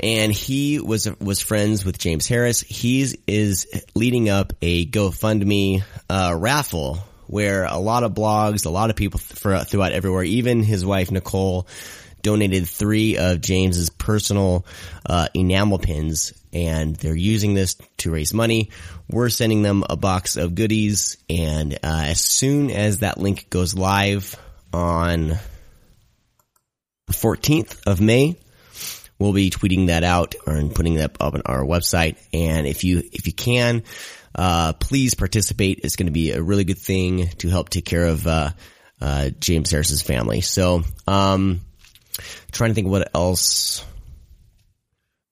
[0.00, 2.60] and he was was friends with James Harris.
[2.60, 8.90] He is leading up a GoFundMe uh, raffle where a lot of blogs, a lot
[8.90, 11.66] of people for, throughout everywhere, even his wife Nicole,
[12.22, 14.64] donated three of James's personal
[15.04, 18.70] uh, enamel pins, and they're using this to raise money.
[19.08, 23.74] We're sending them a box of goodies, and uh, as soon as that link goes
[23.74, 24.36] live
[24.72, 25.38] on
[27.06, 28.36] the 14th of May,
[29.18, 32.16] we'll be tweeting that out and putting that up on our website.
[32.32, 33.82] And if you, if you can,
[34.34, 35.80] uh, please participate.
[35.84, 38.50] It's going to be a really good thing to help take care of, uh,
[39.00, 40.40] uh, James Harris's family.
[40.42, 41.60] So, um,
[42.50, 43.84] trying to think what else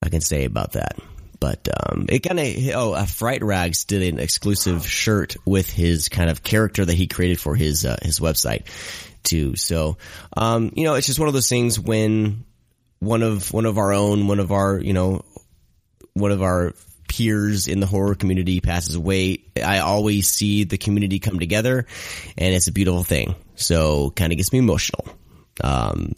[0.03, 0.99] I can say about that.
[1.39, 6.11] But, um, it kind of, oh, uh, Fright Rags did an exclusive shirt with his
[6.11, 8.67] kind of character that he created for his, uh, his website
[9.23, 9.57] too.
[9.57, 9.97] So,
[10.37, 12.45] um, you know, it's just one of those things when,
[13.01, 15.25] one of one of our own, one of our you know,
[16.13, 16.75] one of our
[17.09, 21.87] peers in the horror community passes away, I always see the community come together,
[22.39, 23.35] and it's a beautiful thing.
[23.57, 25.07] So, kind of gets me emotional.
[25.65, 26.13] Um,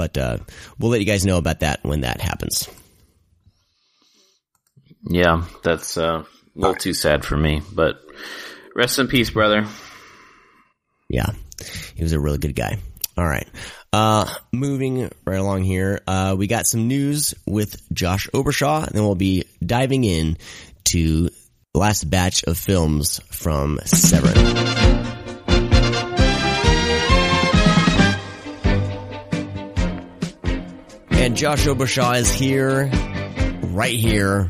[0.00, 0.38] but uh,
[0.78, 2.70] we'll let you guys know about that when that happens.
[5.02, 7.96] Yeah, that's uh, a little too sad for me, but
[8.74, 9.66] rest in peace, brother.
[11.10, 11.26] Yeah,
[11.94, 12.78] he was a really good guy.
[13.18, 13.46] All right.
[13.92, 19.02] Uh, moving right along here, uh, we got some news with Josh Obershaw, and then
[19.02, 20.38] we'll be diving in
[20.84, 21.28] to
[21.74, 24.89] the last batch of films from Severin.
[31.20, 32.86] And Josh Obershaw is here,
[33.74, 34.48] right here,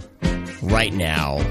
[0.63, 1.45] right now.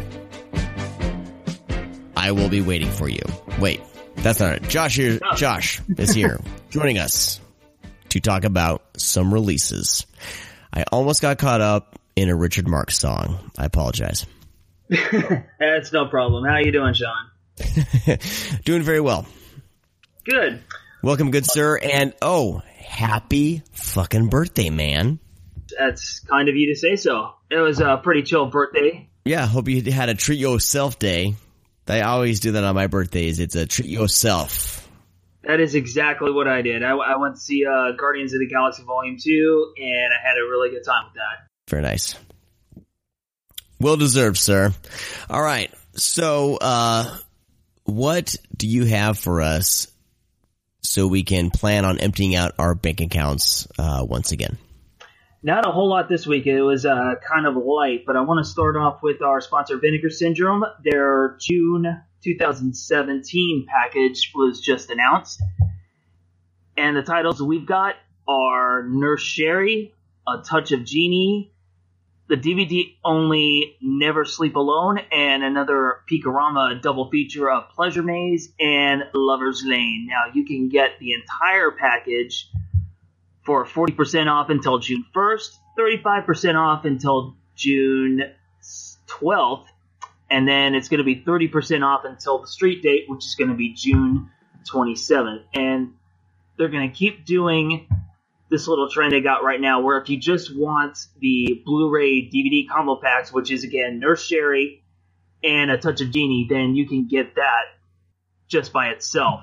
[2.16, 3.20] I will be waiting for you.
[3.60, 3.82] Wait,
[4.16, 4.64] that's not it.
[4.70, 5.20] Josh here.
[5.36, 7.42] Josh is here, joining us
[8.08, 10.08] to talk about some releases.
[10.74, 13.52] I almost got caught up in a Richard Marx song.
[13.58, 14.26] I apologize.
[14.88, 16.46] That's no problem.
[16.46, 18.18] How are you doing, Sean?
[18.64, 19.26] Doing very well.
[20.24, 20.64] Good.
[21.04, 21.78] Welcome, good sir.
[21.78, 25.20] And oh, happy fucking birthday, man.
[25.78, 27.36] That's kind of you to say so.
[27.50, 29.08] It was a pretty chill birthday.
[29.24, 31.36] Yeah, hope you had a treat yourself day.
[31.88, 33.40] I always do that on my birthdays.
[33.40, 34.88] It's a treat yourself.
[35.44, 36.84] That is exactly what I did.
[36.84, 40.38] I, I went to see uh, Guardians of the Galaxy Volume 2, and I had
[40.38, 41.48] a really good time with that.
[41.70, 42.16] Very nice.
[43.80, 44.74] Well deserved, sir.
[45.30, 45.74] All right.
[45.94, 47.18] So, uh,
[47.86, 49.88] what do you have for us
[50.90, 54.58] so we can plan on emptying out our bank accounts uh, once again?
[55.44, 56.48] Not a whole lot this week.
[56.48, 59.78] It was uh, kind of light, but I want to start off with our sponsor,
[59.78, 60.66] Vinegar Syndrome.
[60.84, 61.86] Their June
[62.24, 65.40] 2017 package was just announced.
[66.76, 67.94] And the titles we've got
[68.28, 69.94] are Nurse Sherri,
[70.28, 71.54] A Touch of Genie,
[72.30, 79.04] the DVD only Never Sleep Alone, and another Peekarama double feature of Pleasure Maze and
[79.16, 80.08] Lover's Lane.
[80.08, 82.50] Now, you can get the entire package
[83.44, 88.22] for 40% off until June 1st, 35% off until June
[89.08, 89.66] 12th,
[90.30, 93.50] and then it's going to be 30% off until the street date, which is going
[93.50, 94.30] to be June
[94.72, 95.46] 27th.
[95.56, 95.96] And
[96.58, 97.88] they're going to keep doing
[98.50, 102.68] this little trend they got right now, where if you just want the Blu-ray DVD
[102.68, 104.84] combo packs, which is again Nurse Sherri
[105.44, 107.64] and a touch of Genie, then you can get that
[108.48, 109.42] just by itself.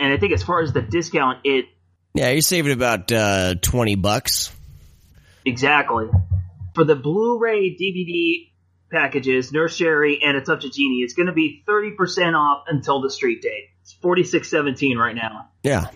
[0.00, 1.66] And I think as far as the discount, it
[2.14, 4.50] Yeah, you're saving about uh, 20 bucks.
[5.44, 6.08] exactly
[6.76, 8.52] for the Blu-ray DVD
[8.92, 13.00] packages, Nurse Sherri and a touch of Genie, it's going to be 30% off until
[13.00, 13.70] the street date.
[13.80, 15.48] It's 46.17 right now.
[15.62, 15.86] Yeah.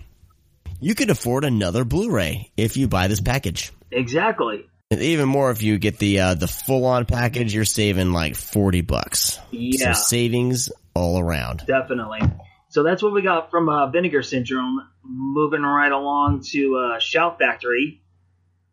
[0.83, 3.71] You could afford another Blu-ray if you buy this package.
[3.91, 4.65] Exactly.
[4.89, 8.81] And even more if you get the uh, the full-on package, you're saving like 40
[8.81, 9.39] bucks.
[9.51, 9.93] Yeah.
[9.93, 11.63] So savings all around.
[11.67, 12.21] Definitely.
[12.69, 14.81] So that's what we got from uh, Vinegar Syndrome.
[15.03, 18.01] Moving right along to uh, Shout Factory,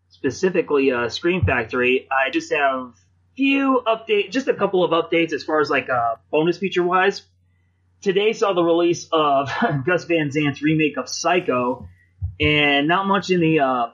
[0.09, 2.09] specifically uh, Scream Factory.
[2.11, 2.95] I just have
[3.37, 7.23] few update, just a couple of updates as far as like uh, bonus feature wise.
[8.01, 9.51] Today saw the release of
[9.87, 11.87] Gus Van Sant's remake of Psycho,
[12.41, 13.61] and not much in the.
[13.61, 13.91] Uh,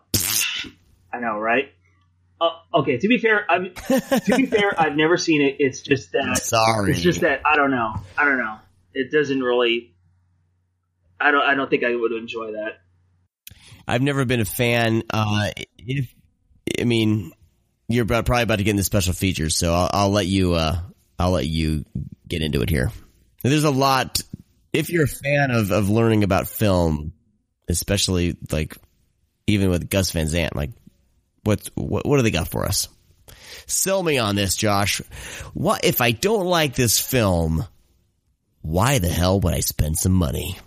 [1.12, 1.72] I know, right?
[2.40, 5.56] Uh, okay, to be fair, I'm, to be fair, I've never seen it.
[5.60, 6.90] It's just that Sorry.
[6.92, 7.94] it's just that I don't know.
[8.18, 8.58] I don't know.
[8.92, 9.94] It doesn't really
[11.20, 12.80] I don't I don't think I would enjoy that.
[13.86, 15.02] I've never been a fan.
[15.10, 16.14] Uh, if
[16.78, 17.32] I mean,
[17.88, 20.54] you're about, probably about to get into special features, so I'll, I'll let you.
[20.54, 20.78] Uh,
[21.18, 21.84] I'll let you
[22.26, 22.90] get into it here.
[23.42, 24.20] There's a lot.
[24.72, 27.12] If you're a fan of of learning about film,
[27.68, 28.76] especially like
[29.46, 30.70] even with Gus Van Sant, like
[31.44, 32.88] what what what do they got for us?
[33.66, 35.00] Sell me on this, Josh.
[35.52, 37.64] What if I don't like this film?
[38.62, 40.58] Why the hell would I spend some money?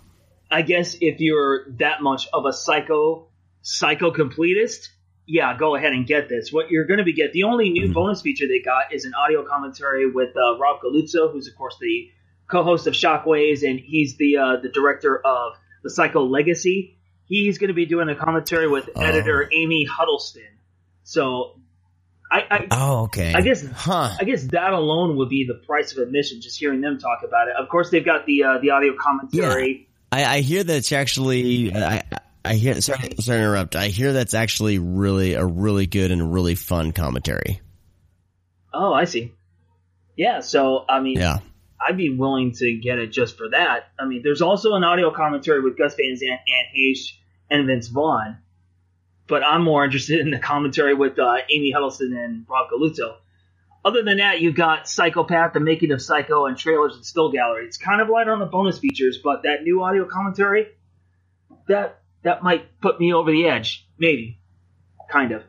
[0.50, 3.28] I guess if you're that much of a psycho
[3.62, 4.88] psycho completist,
[5.26, 6.52] yeah, go ahead and get this.
[6.52, 9.12] What you're going to be get the only new bonus feature they got is an
[9.14, 12.10] audio commentary with uh, Rob Galluzzo, who's of course the
[12.48, 16.96] co-host of Shockwaves, and he's the uh, the director of the Psycho Legacy.
[17.26, 20.48] He's going to be doing a commentary with editor Amy Duddleston.
[21.04, 21.58] So,
[22.30, 23.34] I, I Oh, okay.
[23.34, 24.10] I guess huh?
[24.18, 26.40] I guess that alone would be the price of admission.
[26.40, 27.54] Just hearing them talk about it.
[27.58, 29.88] Of course, they've got the uh, the audio commentary.
[30.10, 32.02] I, I hear that it's actually I
[32.44, 33.76] I hear sorry, sorry to interrupt.
[33.76, 37.60] I hear that's actually really a really good and really fun commentary.
[38.72, 39.34] Oh, I see.
[40.16, 41.38] Yeah, so I mean, Yeah.
[41.80, 43.90] I'd be willing to get it just for that.
[43.98, 47.12] I mean, there's also an audio commentary with Gus Van Sant, Anne Heche,
[47.50, 48.38] and Vince Vaughn.
[49.26, 53.16] But I'm more interested in the commentary with uh, Amy Duddleston and Rob Galluzzo.
[53.84, 57.66] Other than that, you've got Psychopath, the making of Psycho, and trailers and still gallery.
[57.66, 60.66] It's kind of light on the bonus features, but that new audio commentary,
[61.68, 64.40] that that might put me over the edge, maybe,
[65.08, 65.44] kind of.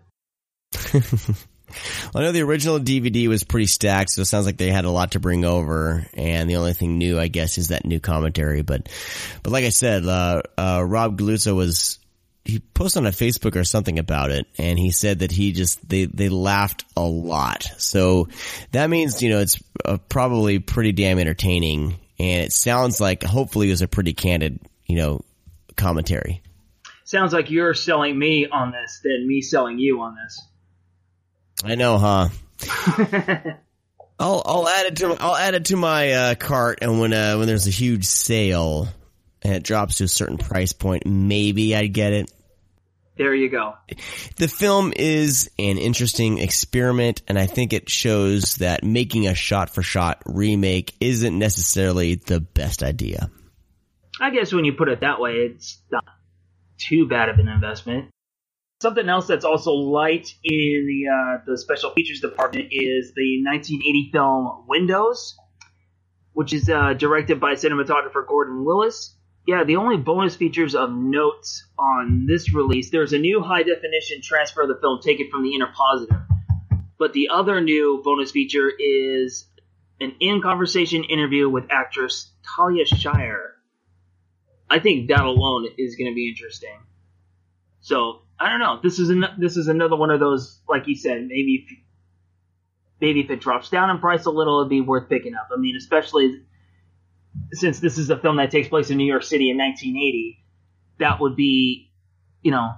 [2.15, 4.91] I know the original DVD was pretty stacked, so it sounds like they had a
[4.91, 6.05] lot to bring over.
[6.13, 8.61] And the only thing new, I guess, is that new commentary.
[8.61, 8.89] But,
[9.43, 11.99] but like I said, uh, uh, Rob Galluzzo was
[12.49, 15.87] he posted on a Facebook or something about it, and he said that he just
[15.87, 17.63] they they laughed a lot.
[17.77, 18.27] So
[18.71, 23.67] that means you know it's uh, probably pretty damn entertaining, and it sounds like hopefully
[23.67, 25.21] it was a pretty candid you know
[25.75, 26.41] commentary.
[27.03, 30.41] Sounds like you're selling me on this than me selling you on this.
[31.63, 32.29] I know, huh?
[34.19, 37.37] I'll I'll add it to I'll add it to my uh, cart, and when uh,
[37.37, 38.87] when there's a huge sale
[39.41, 42.31] and it drops to a certain price point, maybe I'd get it.
[43.15, 43.73] There you go.
[44.37, 49.69] The film is an interesting experiment, and I think it shows that making a shot
[49.69, 53.29] for shot remake isn't necessarily the best idea.
[54.21, 56.05] I guess when you put it that way, it's not
[56.77, 58.09] too bad of an investment.
[58.81, 64.09] Something else that's also light in the uh, the special features department is the 1980
[64.13, 65.37] film Windows,
[66.31, 69.17] which is uh, directed by cinematographer Gordon Willis.
[69.45, 71.45] Yeah, the only bonus features of note
[71.77, 75.59] on this release, there's a new high definition transfer of the film taken from the
[75.59, 76.25] interpositive.
[76.97, 79.45] But the other new bonus feature is
[79.99, 83.55] an in conversation interview with actress Talia Shire.
[84.69, 86.79] I think that alone is going to be interesting.
[87.81, 88.79] So I don't know.
[88.81, 91.77] This is an, this is another one of those, like you said, maybe if,
[93.01, 95.49] maybe if it drops down in price a little, it'd be worth picking up.
[95.53, 96.43] I mean, especially
[97.51, 100.43] since this is a film that takes place in New York City in 1980,
[100.99, 101.91] that would be,
[102.41, 102.71] you know,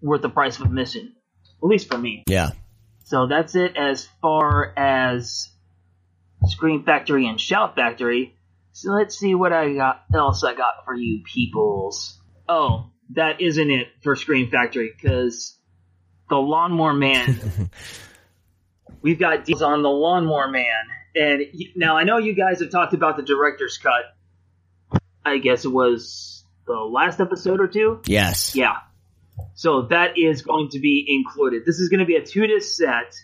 [0.00, 1.14] worth the price of admission,
[1.62, 2.24] at least for me.
[2.28, 2.50] Yeah.
[3.04, 5.48] So that's it as far as
[6.46, 8.34] Scream Factory and Shout Factory.
[8.72, 12.20] So let's see what I got else I got for you peoples.
[12.48, 15.56] Oh, that isn't it for Scream Factory because
[16.28, 17.70] the Lawnmower Man.
[19.02, 21.42] we've got deals on the Lawnmower Man, and
[21.76, 25.00] now I know you guys have talked about the director's cut.
[25.24, 28.00] I guess it was the last episode or two.
[28.06, 28.54] Yes.
[28.54, 28.76] Yeah.
[29.54, 31.64] So that is going to be included.
[31.64, 33.14] This is going to be a two disc set.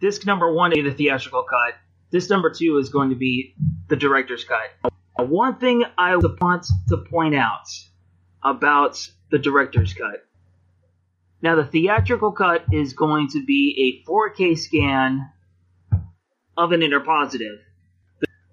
[0.00, 1.74] Disc number one is the theatrical cut.
[2.10, 3.54] Disc number two is going to be
[3.88, 4.92] the director's cut.
[5.22, 7.68] One thing I want to point out
[8.42, 10.24] about the director's cut.
[11.42, 15.30] Now, the theatrical cut is going to be a 4K scan
[16.56, 17.58] of an interpositive.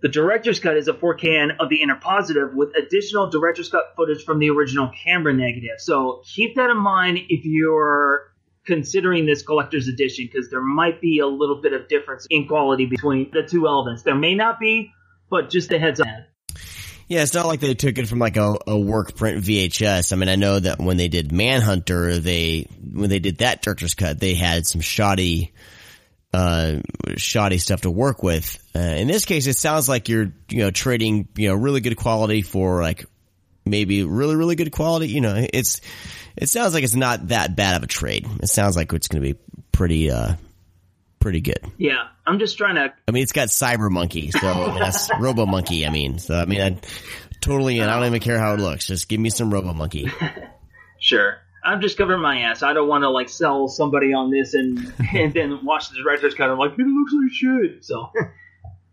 [0.01, 4.39] The director's cut is a 4K of the interpositive with additional director's cut footage from
[4.39, 5.79] the original camera negative.
[5.79, 8.31] So keep that in mind if you're
[8.65, 12.85] considering this collector's edition because there might be a little bit of difference in quality
[12.85, 14.03] between the two elements.
[14.03, 14.91] There may not be,
[15.29, 16.07] but just a heads up.
[17.07, 20.11] Yeah, it's not like they took it from like a, a work print VHS.
[20.11, 23.93] I mean, I know that when they did Manhunter, they when they did that director's
[23.93, 25.53] cut, they had some shoddy,
[26.33, 26.79] uh,
[27.15, 28.61] shoddy stuff to work with.
[28.75, 31.95] Uh, in this case, it sounds like you're you know trading you know really good
[31.95, 33.05] quality for like
[33.65, 35.07] maybe really really good quality.
[35.07, 35.79] You know, it's
[36.35, 38.27] it sounds like it's not that bad of a trade.
[38.41, 39.39] It sounds like it's going to be
[39.71, 40.35] pretty uh
[41.19, 41.59] pretty good.
[41.77, 42.93] Yeah, I'm just trying to.
[43.07, 45.85] I mean, it's got Cyber Monkey, so I mean, that's Robo Monkey.
[45.85, 46.79] I mean, so I mean, I,
[47.41, 48.87] totally and I don't even care how it looks.
[48.87, 50.11] Just give me some Robo Monkey.
[50.99, 51.37] Sure.
[51.63, 52.63] I'm just covering my ass.
[52.63, 56.33] I don't want to like sell somebody on this and and then watch the director's
[56.33, 56.49] cut.
[56.49, 57.85] I'm like, it looks like shit.
[57.85, 58.11] So,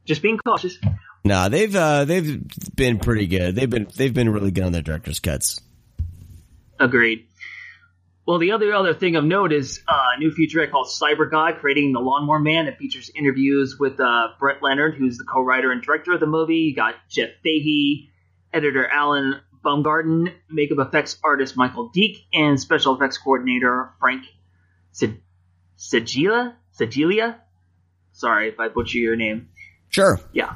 [0.05, 0.79] just being cautious.
[1.25, 2.43] No, they've uh, they've
[2.75, 3.55] been pretty good.
[3.55, 5.61] They've been they've been really good on their director's cuts.
[6.79, 7.27] Agreed.
[8.27, 11.59] Well, the other other thing of note is uh, a new featurette called Cyber God,
[11.61, 12.69] creating the Lawnmower Man.
[12.69, 16.57] It features interviews with uh, Brett Leonard, who's the co-writer and director of the movie.
[16.57, 18.11] You got Jeff Fahey,
[18.53, 24.25] editor Alan Baumgarten, makeup effects artist Michael Deak, and special effects coordinator Frank
[25.77, 26.55] Segilia.
[26.79, 27.37] Segilia.
[28.13, 29.49] Sorry if I butcher your name.
[29.91, 30.19] Sure.
[30.33, 30.55] Yeah.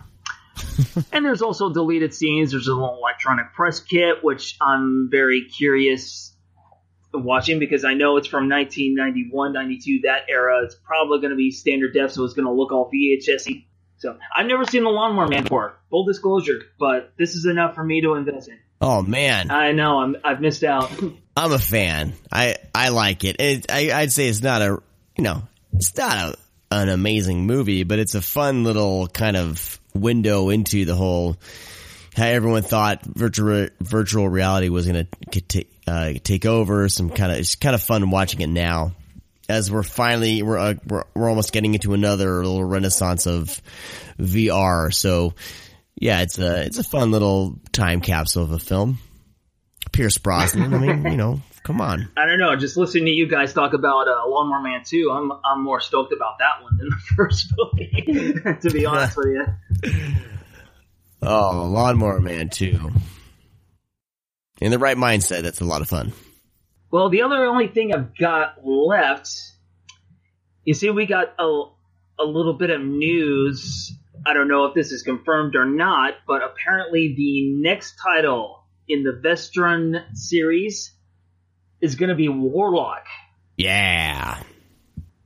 [1.13, 2.53] and there's also deleted scenes.
[2.53, 6.28] There's a little electronic press kit, which I'm very curious
[7.13, 10.65] watching because I know it's from 1991, 92, that era.
[10.65, 13.65] It's probably going to be standard def, so it's going to look all VHS
[13.99, 17.85] So I've never seen the Lawnmower Man before, full disclosure, but this is enough for
[17.85, 18.59] me to invest in.
[18.81, 20.93] Oh man, I know I'm I've missed out.
[21.37, 22.15] I'm a fan.
[22.31, 23.37] I I like it.
[23.41, 24.81] it I, I'd say it's not a
[25.17, 25.43] you know
[25.73, 26.39] it's not a
[26.71, 31.37] an amazing movie, but it's a fun little kind of window into the whole
[32.15, 35.41] how everyone thought virtual virtual reality was going to
[35.89, 36.89] uh, take over.
[36.89, 38.93] Some kind of it's kind of fun watching it now
[39.49, 43.61] as we're finally we're, uh, we're we're almost getting into another little renaissance of
[44.19, 44.93] VR.
[44.93, 45.35] So
[45.97, 48.99] yeah, it's a it's a fun little time capsule of a film.
[49.93, 50.75] Pierce Brosnan.
[50.75, 52.11] I mean, you know, come on.
[52.17, 52.55] I don't know.
[52.57, 56.13] Just listening to you guys talk about uh, Lawnmower Man 2, I'm I'm more stoked
[56.13, 58.33] about that one than the first movie.
[58.61, 59.95] to be honest with you.
[61.23, 62.93] Oh, Lawnmower Man 2.
[64.61, 66.13] In the right mindset, that's a lot of fun.
[66.91, 69.31] Well, the other only thing I've got left,
[70.65, 71.65] you see, we got a,
[72.19, 73.93] a little bit of news.
[74.27, 79.05] I don't know if this is confirmed or not, but apparently the next title in
[79.05, 80.93] the Vestron series
[81.81, 83.05] is going to be Warlock.
[83.57, 84.43] Yeah.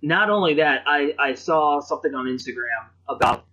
[0.03, 3.45] Not only that, I, I saw something on Instagram about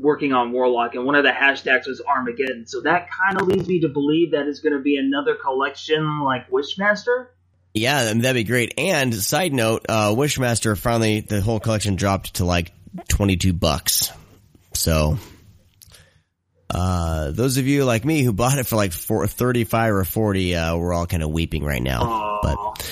[0.00, 2.66] working on Warlock, and one of the hashtags was Armageddon.
[2.66, 6.20] So that kind of leads me to believe that it's going to be another collection
[6.20, 7.28] like Wishmaster.
[7.74, 8.74] Yeah, that'd be great.
[8.78, 12.72] And side note, uh, Wishmaster finally the whole collection dropped to like
[13.08, 14.10] twenty two bucks.
[14.72, 15.18] So,
[16.70, 20.54] uh, those of you like me who bought it for like four, 35 or forty,
[20.56, 22.40] uh, we're all kind of weeping right now.
[22.42, 22.88] But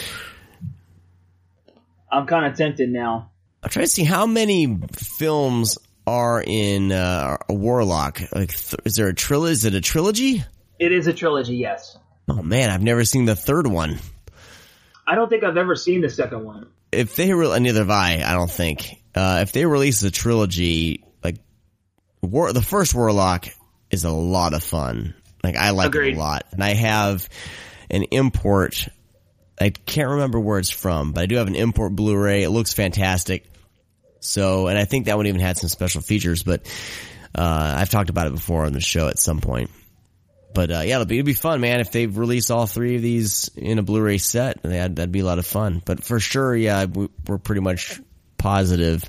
[2.10, 3.30] I'm kind of tempted now.
[3.62, 8.20] I'm trying to see how many films are in uh, a Warlock.
[8.32, 9.52] Like, th- is there a trilogy?
[9.52, 10.44] Is it a trilogy?
[10.78, 11.96] It is a trilogy, yes.
[12.28, 13.98] Oh man, I've never seen the third one.
[15.06, 16.68] I don't think I've ever seen the second one.
[16.92, 18.22] If they re- neither have I.
[18.24, 19.02] I don't think.
[19.14, 21.36] Uh, if they release a trilogy, like
[22.22, 23.46] War, the first Warlock
[23.90, 25.14] is a lot of fun.
[25.42, 26.14] Like I like Agreed.
[26.14, 27.28] it a lot, and I have
[27.90, 28.88] an import.
[29.60, 32.42] I can't remember where it's from, but I do have an import Blu-ray.
[32.42, 33.46] It looks fantastic.
[34.26, 36.66] So, and I think that one even had some special features, but
[37.34, 39.70] uh, I've talked about it before on the show at some point.
[40.54, 41.80] But uh, yeah, it'll be, it'll be fun, man.
[41.80, 45.24] If they release all three of these in a Blu-ray set, that'd, that'd be a
[45.24, 45.82] lot of fun.
[45.84, 48.00] But for sure, yeah, we, we're pretty much
[48.38, 49.04] positive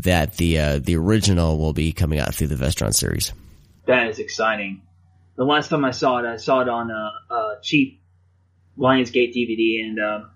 [0.00, 3.32] that the uh, the original will be coming out through the Vestron series.
[3.86, 4.82] That is exciting.
[5.36, 8.00] The last time I saw it, I saw it on a, a cheap
[8.78, 10.30] Lionsgate DVD, and um,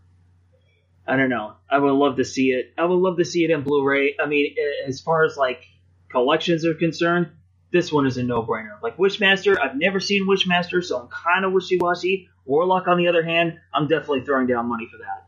[1.09, 1.55] I don't know.
[1.71, 2.75] I would love to see it.
[2.77, 4.17] I would love to see it in Blu-ray.
[4.23, 4.55] I mean,
[4.87, 5.65] as far as like
[6.11, 7.31] collections are concerned,
[7.73, 8.81] this one is a no-brainer.
[8.83, 12.29] Like Wishmaster, I've never seen Wishmaster, so I'm kind of wishy-washy.
[12.45, 15.27] Warlock, on the other hand, I'm definitely throwing down money for that.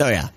[0.00, 0.30] Oh yeah,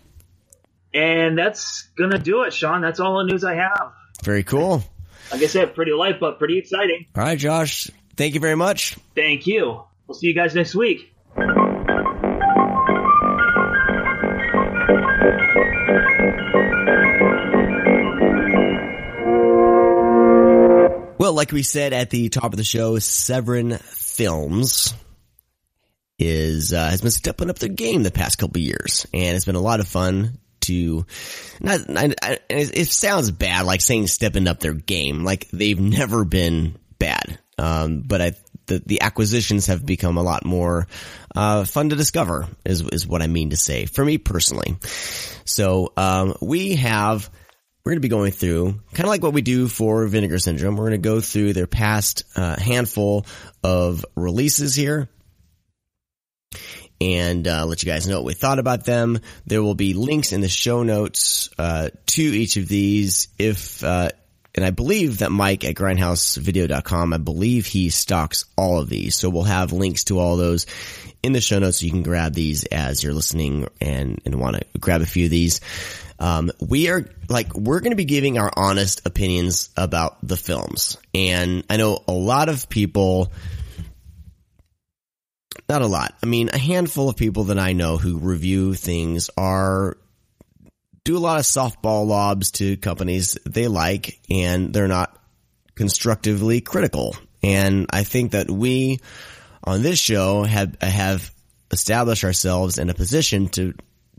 [0.93, 2.81] And that's gonna do it, Sean.
[2.81, 3.93] That's all the news I have.
[4.23, 4.83] very cool.
[5.31, 7.07] Like I said, pretty light, but pretty exciting.
[7.15, 8.95] All right, Josh, thank you very much.
[9.15, 9.81] Thank you.
[10.07, 11.14] We'll see you guys next week.
[21.17, 24.93] Well, like we said at the top of the show, Severin Films
[26.19, 29.55] is uh, has been stepping up their game the past couple years, and it's been
[29.55, 31.05] a lot of fun to.
[31.59, 32.13] Not, I,
[32.49, 37.39] it, it sounds bad, like saying stepping up their game, like they've never been bad.
[37.57, 38.33] Um, but I,
[38.67, 40.87] the the acquisitions have become a lot more
[41.35, 44.77] uh, fun to discover, is is what I mean to say for me personally.
[45.45, 47.29] So um, we have
[47.83, 50.75] we're going to be going through kind of like what we do for Vinegar Syndrome.
[50.75, 53.27] We're going to go through their past uh, handful
[53.63, 55.07] of releases here
[56.99, 59.19] and uh, let you guys know what we thought about them.
[59.45, 64.09] There will be links in the show notes uh, to each of these if uh,
[64.55, 69.15] and I believe that Mike at grindhousevideo.com, I believe he stocks all of these.
[69.15, 70.65] So we'll have links to all those
[71.21, 74.55] in the show notes so you can grab these as you're listening and, and want
[74.55, 75.59] to grab a few of these.
[76.19, 80.97] Um, we are like, we're going to be giving our honest opinions about the films.
[81.13, 83.33] And I know a lot of people,
[85.67, 86.15] not a lot.
[86.23, 89.97] I mean, a handful of people that I know who review things are
[91.05, 95.17] do a lot of softball lobs to companies they like and they're not
[95.75, 97.15] constructively critical.
[97.41, 98.99] And I think that we
[99.63, 101.31] on this show have, have
[101.71, 103.73] established ourselves in a position to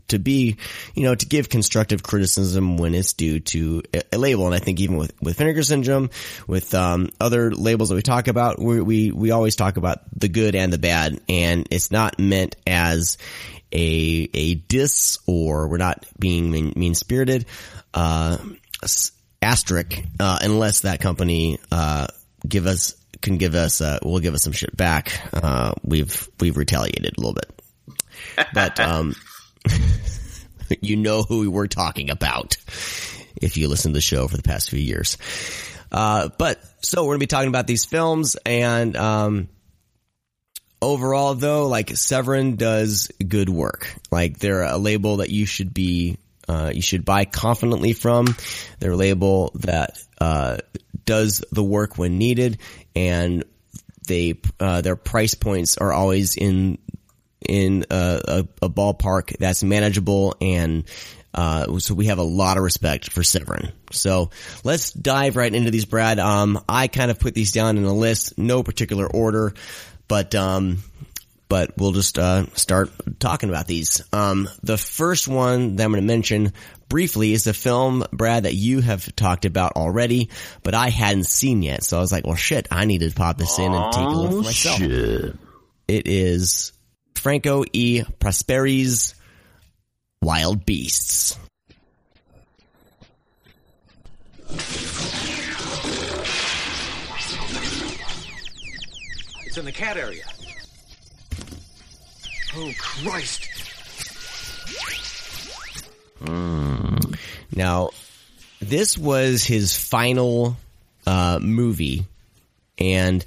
[0.07, 0.55] to be,
[0.95, 3.83] you know, to give constructive criticism when it's due to
[4.13, 4.45] a, label.
[4.45, 6.09] And I think even with, with Vinegar Syndrome,
[6.47, 10.29] with, um, other labels that we talk about, we, we, we always talk about the
[10.29, 11.19] good and the bad.
[11.27, 13.17] And it's not meant as
[13.71, 17.45] a, a diss or we're not being mean spirited,
[17.93, 18.37] uh,
[19.41, 22.07] asterisk, uh, unless that company, uh,
[22.47, 25.19] give us, can give us, uh, will give us some shit back.
[25.33, 27.61] Uh, we've, we've retaliated a little bit.
[28.53, 29.15] But, um,
[30.81, 32.57] you know who we were talking about
[33.35, 35.17] if you listen to the show for the past few years.
[35.91, 39.49] Uh, but so we're gonna be talking about these films and, um,
[40.81, 43.93] overall though, like Severin does good work.
[44.11, 46.17] Like they're a label that you should be,
[46.47, 48.27] uh, you should buy confidently from.
[48.79, 50.57] They're a label that, uh,
[51.05, 52.59] does the work when needed
[52.95, 53.43] and
[54.07, 56.77] they, uh, their price points are always in
[57.47, 58.21] in a,
[58.61, 60.85] a, a ballpark that's manageable and
[61.37, 63.71] uh, so we have a lot of respect for Severin.
[63.91, 64.31] So
[64.63, 66.17] let's dive right into these, Brad.
[66.17, 69.53] Um, I kind of put these down in a list, no particular order,
[70.07, 70.83] but um,
[71.49, 72.89] but we'll just uh, start
[73.19, 74.03] talking about these.
[74.11, 76.53] Um, the first one that I'm going to mention
[76.89, 80.29] briefly is the film, Brad, that you have talked about already,
[80.63, 81.83] but I hadn't seen yet.
[81.83, 84.09] So I was like, well, shit, I need to pop this in and take a
[84.09, 84.77] look for myself.
[84.77, 85.35] Shit.
[85.87, 86.73] It is
[87.15, 88.03] Franco E.
[88.19, 89.15] Prosperi's
[90.21, 91.37] Wild Beasts.
[99.47, 100.23] It's in the cat area.
[102.57, 103.47] Oh, Christ.
[107.55, 107.91] Now,
[108.59, 110.57] this was his final
[111.05, 112.05] uh, movie,
[112.77, 113.23] and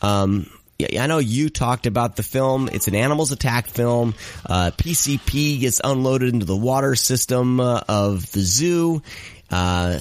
[0.00, 0.48] um,
[0.96, 2.68] I know you talked about the film.
[2.72, 4.14] It's an animals attack film.
[4.46, 9.02] Uh, PCP gets unloaded into the water system uh, of the zoo.
[9.50, 9.98] Uh,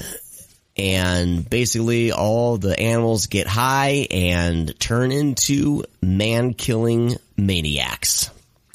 [0.75, 8.31] and basically all the animals get high and turn into man killing maniacs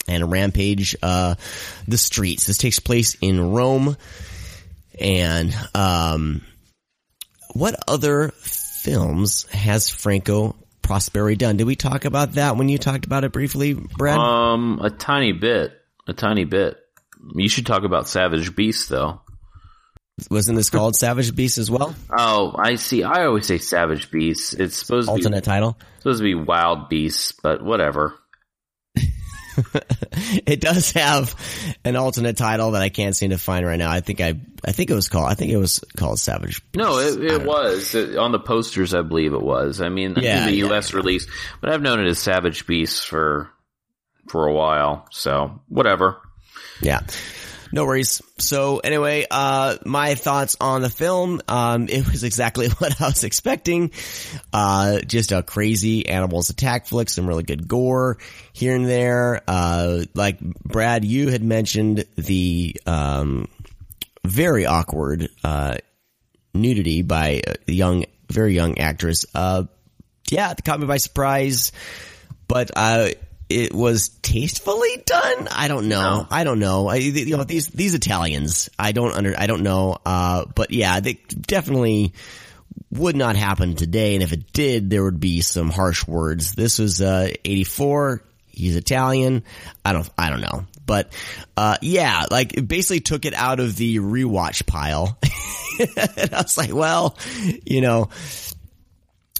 [0.06, 1.34] and rampage, uh,
[1.86, 2.46] the streets.
[2.46, 3.96] This takes place in Rome.
[5.00, 6.42] And, um,
[7.52, 11.56] what other films has Franco Prosperi done?
[11.56, 14.18] Did we talk about that when you talked about it briefly, Brad?
[14.18, 15.72] Um, a tiny bit,
[16.06, 16.78] a tiny bit.
[17.34, 19.20] You should talk about Savage Beast though.
[20.30, 21.94] Wasn't this called Savage Beast as well?
[22.16, 23.04] Oh, I see.
[23.04, 24.54] I always say Savage Beast.
[24.54, 25.78] It's supposed to Alternate be title.
[25.98, 28.14] supposed to be Wild Beasts, but whatever.
[30.46, 31.34] it does have
[31.84, 33.90] an alternate title that I can't seem to find right now.
[33.90, 36.62] I think I, I think it was called, I think it was called Savage.
[36.74, 38.94] No, it, it was It- on the posters.
[38.94, 39.80] I believe it was.
[39.80, 40.66] I mean, Yeah, in the yeah.
[40.68, 40.94] U.S.
[40.94, 41.26] release,
[41.60, 43.50] but I've known it as Savage Beasts for
[44.28, 45.06] for a while.
[45.10, 46.18] So whatever.
[46.80, 47.00] Yeah.
[47.70, 48.22] No worries.
[48.38, 53.24] So anyway, uh, my thoughts on the film, um, it was exactly what I was
[53.24, 53.92] expecting.
[54.52, 58.18] Uh, just a crazy animals attack flick, some really good gore
[58.52, 59.42] here and there.
[59.46, 63.48] Uh, like Brad, you had mentioned the, um,
[64.24, 65.76] very awkward, uh,
[66.54, 69.26] nudity by a young, very young actress.
[69.34, 69.64] Uh,
[70.30, 71.72] yeah, it caught me by surprise,
[72.46, 73.08] but, uh,
[73.48, 75.48] it was tastefully done.
[75.50, 76.26] I don't know.
[76.30, 76.88] I don't know.
[76.88, 79.98] I, you know, these, these Italians, I don't under, I don't know.
[80.04, 82.12] Uh, but yeah, they definitely
[82.90, 84.14] would not happen today.
[84.14, 86.54] And if it did, there would be some harsh words.
[86.54, 88.22] This was, uh, 84.
[88.46, 89.44] He's Italian.
[89.84, 90.66] I don't, I don't know.
[90.84, 91.12] But,
[91.56, 95.18] uh, yeah, like it basically took it out of the rewatch pile.
[95.78, 97.16] and I was like, well,
[97.64, 98.08] you know,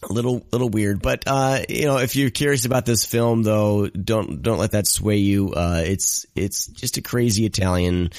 [0.03, 3.89] a little little weird but uh you know if you're curious about this film though
[3.89, 8.11] don't don't let that sway you uh it's it's just a crazy italian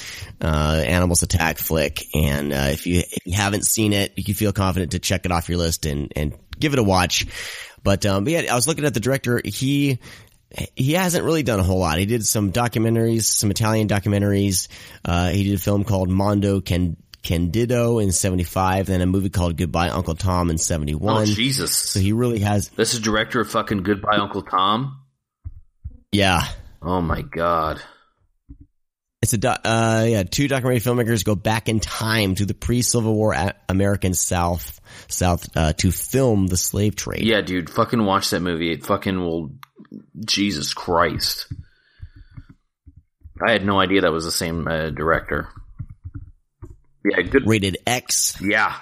[0.42, 4.34] uh animals attack flick and uh if you if you haven't seen it you can
[4.34, 7.26] feel confident to check it off your list and and give it a watch
[7.82, 10.00] but um but yeah i was looking at the director he
[10.76, 12.00] he hasn't really done a whole lot.
[12.00, 14.68] He did some documentaries, some Italian documentaries.
[15.06, 19.57] Uh, he did a film called Mondo Can- Candido in 75, then a movie called
[19.57, 21.22] Goodbye Uncle Tom in 71.
[21.22, 21.74] Oh Jesus!
[21.76, 25.01] So he really has, This is director of fucking Goodbye Uncle Tom.
[26.11, 26.43] yeah.
[26.82, 27.82] Oh my god.
[29.22, 33.13] It's a, do- uh, yeah, two documentary filmmakers go back in time to the pre-Civil
[33.13, 33.36] War
[33.67, 37.24] American South, South, uh, to film the slave trade.
[37.26, 38.72] Yeah, dude, fucking watch that movie.
[38.72, 39.51] It fucking will.
[40.26, 41.51] Jesus Christ.
[43.45, 45.49] I had no idea that was the same uh, director.
[47.06, 47.47] Yeah, good.
[47.47, 48.39] Rated X.
[48.41, 48.76] Yeah.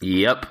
[0.00, 0.46] Yep.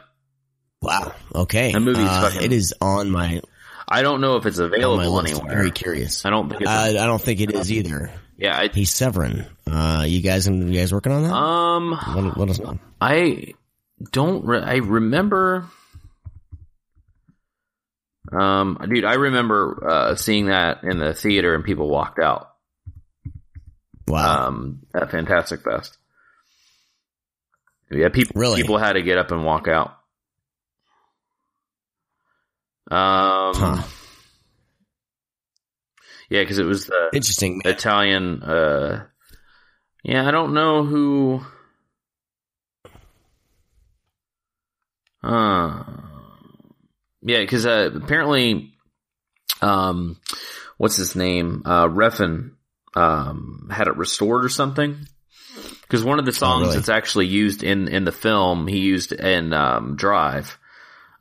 [0.81, 1.13] Wow.
[1.33, 1.71] Okay.
[1.71, 3.41] That movie's Uh, fucking- It is on my,
[3.87, 5.33] I don't know if it's available list.
[5.35, 5.57] I'm anywhere.
[5.57, 6.25] very curious.
[6.25, 6.69] I don't think it's.
[6.69, 8.11] Uh, I don't think it is either.
[8.37, 8.57] yeah.
[8.57, 11.33] I, Hey, Severin, uh, you guys, you guys working on that?
[11.33, 11.91] um.
[12.15, 12.77] let, let us know.
[12.99, 13.53] I
[14.11, 14.45] don't.
[14.45, 15.65] Re- I remember.
[18.31, 22.49] Um, dude, I remember uh, seeing that in the theater and people walked out.
[24.07, 24.47] Wow.
[24.47, 25.97] Um, at Fantastic Fest.
[27.91, 28.61] Yeah, people Really?
[28.61, 29.91] people had to get up and walk out.
[32.89, 33.83] Um, Huh.
[36.29, 37.61] yeah, because it was the Interesting.
[37.65, 38.43] Italian.
[38.43, 39.05] Uh,
[40.03, 41.41] yeah, I don't know who.
[45.23, 45.83] Uh,
[47.21, 48.73] yeah, because uh, apparently,
[49.61, 50.17] um,
[50.77, 51.63] what's his name?
[51.65, 52.51] Uh, Refn
[52.97, 54.97] um, had it restored or something.
[55.81, 56.75] Because one of the songs really?
[56.75, 60.57] that's actually used in in the film, he used in um, Drive.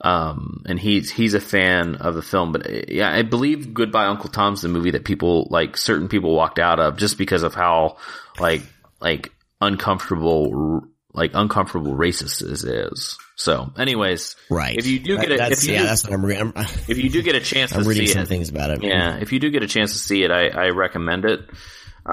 [0.00, 4.28] Um, and he's he's a fan of the film, but yeah, I believe Goodbye Uncle
[4.28, 7.96] Tom's the movie that people like certain people walked out of just because of how
[8.38, 8.62] like
[9.00, 10.82] like uncomfortable
[11.16, 13.18] like uncomfortable racist is.
[13.36, 14.76] So, anyways, Right.
[14.78, 16.52] If you do get That- a if you yeah, do, that's what I'm, re- I'm,
[16.56, 18.82] if you do get a chance to I'm reading see some it, things about it.
[18.84, 21.40] yeah, if you do get a chance to see it, I, I recommend it.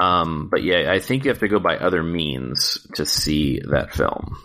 [0.02, 3.94] Um, but yeah, I think you have to go by other means to see that
[3.94, 4.38] film.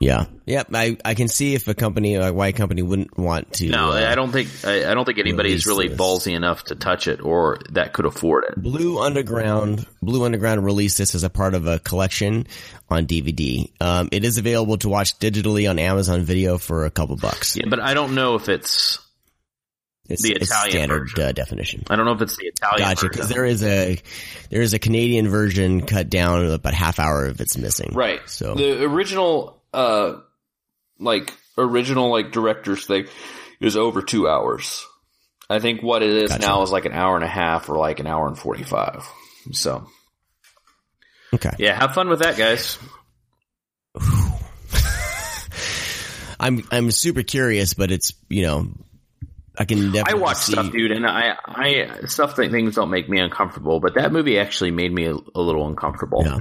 [0.00, 0.24] Yeah.
[0.46, 0.62] Yeah.
[0.72, 3.68] I, I can see if a company, a white company wouldn't want to.
[3.68, 5.98] No, uh, I don't think I, I don't think anybody's release really this.
[5.98, 8.56] ballsy enough to touch it or that could afford it.
[8.62, 12.46] Blue Underground, Blue Underground released this as a part of a collection
[12.88, 13.70] on DVD.
[13.78, 17.56] Um, it is available to watch digitally on Amazon Video for a couple bucks.
[17.56, 18.98] Yeah, but I don't know if it's
[20.08, 21.20] It's the it's Italian standard version.
[21.22, 21.84] uh, definition.
[21.90, 23.06] I don't know if it's the Italian Gotcha.
[23.06, 23.98] Because there is a
[24.48, 27.90] there is a Canadian version cut down, about half hour of it's missing.
[27.92, 28.20] Right.
[28.26, 30.14] So the original, uh,
[30.98, 33.06] like original like director's thing
[33.60, 34.86] is over two hours.
[35.48, 36.42] I think what it is Gotcha.
[36.46, 39.04] now is like an hour and a half or like an hour and forty five.
[39.52, 39.88] So
[41.34, 41.50] okay.
[41.58, 42.78] yeah, have fun with that, guys.
[46.40, 48.68] I'm I'm super curious, but it's you know
[49.58, 53.08] I can I watch see, stuff, dude, and I, I stuff that things don't make
[53.10, 56.38] me uncomfortable, but that movie actually made me a, a little uncomfortable, Yeah.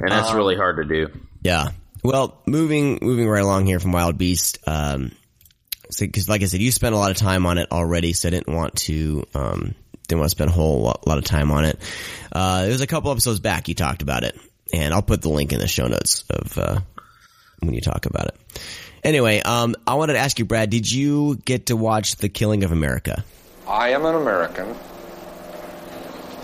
[0.00, 1.08] and that's really hard to do.
[1.42, 1.68] Yeah.
[2.02, 5.12] Well, moving moving right along here from Wild Beast, um,
[5.98, 8.30] because like I said, you spent a lot of time on it already, so I
[8.30, 9.74] didn't want to um
[10.08, 11.78] didn't want to spend a whole lot, lot of time on it.
[12.32, 14.38] Uh, there was a couple episodes back you talked about it,
[14.72, 16.80] and I'll put the link in the show notes of uh,
[17.60, 18.36] when you talk about it.
[19.02, 22.64] Anyway, um, I wanted to ask you, Brad, did you get to watch The Killing
[22.64, 23.24] of America?
[23.66, 24.74] I am an American,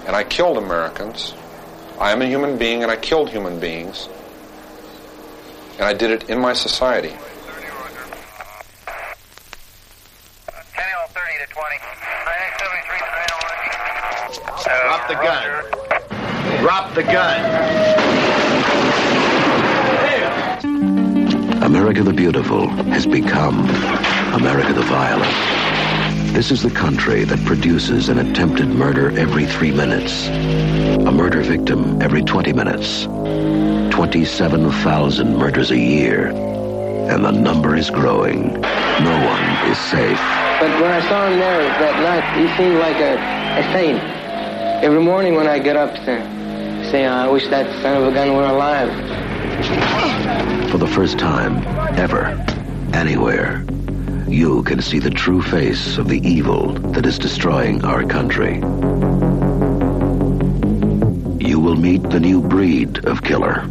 [0.07, 1.35] and I killed Americans.
[1.99, 4.09] I am a human being, and I killed human beings.
[5.79, 7.11] And I did it in my society.
[7.11, 7.20] Daniel
[11.12, 11.77] 30 to 20.
[12.24, 12.99] 973
[14.87, 15.45] Drop the gun.
[16.61, 17.45] Drop the gun.
[21.62, 23.68] America the Beautiful has become
[24.33, 25.66] America the Violent.
[26.37, 32.03] This is the country that produces an attempted murder every three minutes, a murder victim
[32.03, 33.05] every 20 minutes,
[33.95, 38.53] 27,000 murders a year, and the number is growing.
[38.61, 40.20] No one is safe.
[40.61, 43.99] But when I saw him there that night, he seemed like a, a saint.
[44.84, 46.05] Every morning when I get up to
[46.91, 48.91] say, ah, I wish that son of a gun were alive.
[50.70, 51.66] For the first time
[51.99, 52.26] ever,
[52.93, 53.64] anywhere,
[54.29, 58.57] you can see the true face of the evil that is destroying our country.
[61.47, 63.66] You will meet the new breed of killer.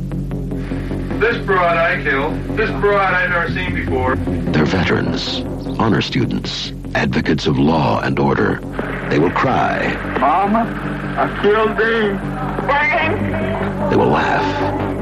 [1.20, 2.32] This broad I kill.
[2.56, 4.16] This broad I've never seen before.
[4.16, 5.40] They're veterans,
[5.80, 8.60] honor students, advocates of law and order.
[9.10, 9.94] They will cry.
[10.20, 10.66] Mama,
[11.18, 12.16] I killed Dean.
[13.90, 14.95] They will laugh.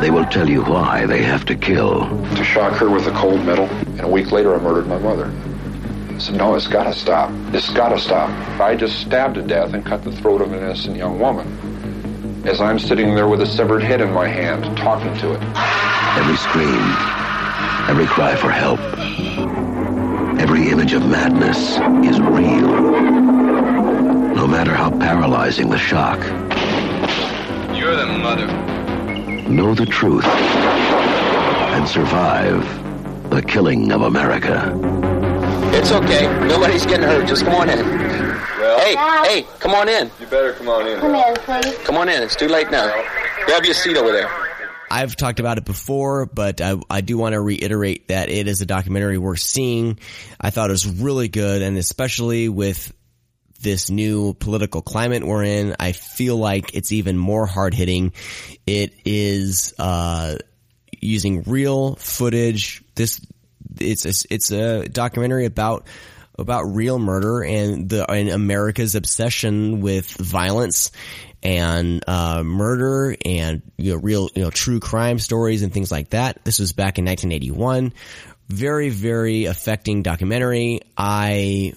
[0.00, 2.08] They will tell you why they have to kill.
[2.36, 5.30] To shock her with a cold metal, and a week later I murdered my mother.
[6.08, 7.30] I said, no, it's gotta stop.
[7.54, 8.30] It's gotta stop.
[8.58, 11.46] I just stabbed to death and cut the throat of an innocent young woman.
[12.46, 15.42] as I'm sitting there with a severed head in my hand, talking to it.
[16.16, 16.80] Every scream,
[17.88, 18.80] every cry for help,
[20.40, 21.76] every image of madness
[22.08, 22.70] is real.
[24.34, 26.18] No matter how paralyzing the shock,
[27.76, 28.79] You're the mother.
[29.50, 32.62] Know the truth and survive
[33.30, 34.72] the killing of America.
[35.72, 36.26] It's okay.
[36.46, 37.28] Nobody's getting hurt.
[37.28, 37.78] Just come on in.
[37.78, 38.96] hey,
[39.28, 40.10] hey, come on in.
[40.20, 41.00] You better come on in.
[41.00, 41.78] Come in, please.
[41.78, 42.22] Come on in.
[42.22, 42.92] It's too late now.
[43.46, 44.30] Grab your seat over there.
[44.90, 48.60] I've talked about it before, but I, I do want to reiterate that it is
[48.60, 50.00] a documentary worth seeing.
[50.40, 52.92] I thought it was really good, and especially with
[53.60, 58.12] this new political climate we're in, I feel like it's even more hard hitting.
[58.66, 60.36] It is uh,
[61.00, 62.82] using real footage.
[62.94, 63.20] This
[63.78, 65.86] it's a, it's a documentary about
[66.38, 70.90] about real murder and the and America's obsession with violence
[71.42, 76.10] and uh, murder and you know real you know true crime stories and things like
[76.10, 76.44] that.
[76.44, 77.92] This was back in 1981.
[78.48, 80.80] Very very affecting documentary.
[80.96, 81.74] I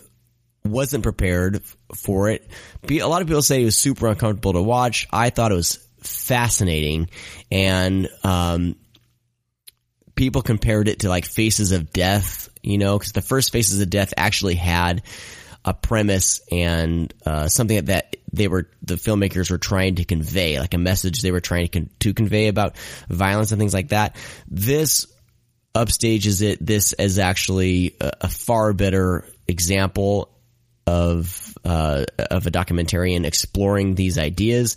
[0.66, 1.64] wasn't prepared
[1.96, 2.50] for it.
[2.90, 5.08] A lot of people say it was super uncomfortable to watch.
[5.12, 7.10] I thought it was fascinating
[7.52, 8.76] and um,
[10.16, 13.90] people compared it to like Faces of Death, you know, because the first Faces of
[13.90, 15.04] Death actually had
[15.66, 20.74] a premise and uh, something that, they were the filmmakers were trying to convey, like
[20.74, 22.76] a message they were trying to con- to convey about
[23.08, 24.16] violence and things like that.
[24.48, 25.06] This
[25.76, 26.66] upstages it.
[26.66, 30.33] This is actually a, a far better example
[30.86, 34.76] of uh, of a documentarian exploring these ideas,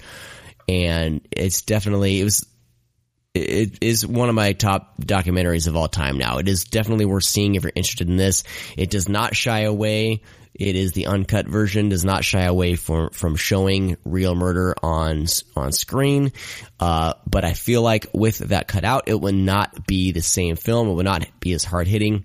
[0.68, 2.46] and it's definitely it was
[3.36, 6.38] it is one of my top documentaries of all time now.
[6.38, 8.44] It is definitely worth seeing if you're interested in this.
[8.76, 10.22] It does not shy away.
[10.54, 15.26] It is the uncut version, does not shy away from, from showing real murder on,
[15.54, 16.32] on screen.
[16.80, 20.56] Uh, but I feel like with that cut out, it would not be the same
[20.56, 20.88] film.
[20.88, 22.24] It would not be as hard hitting.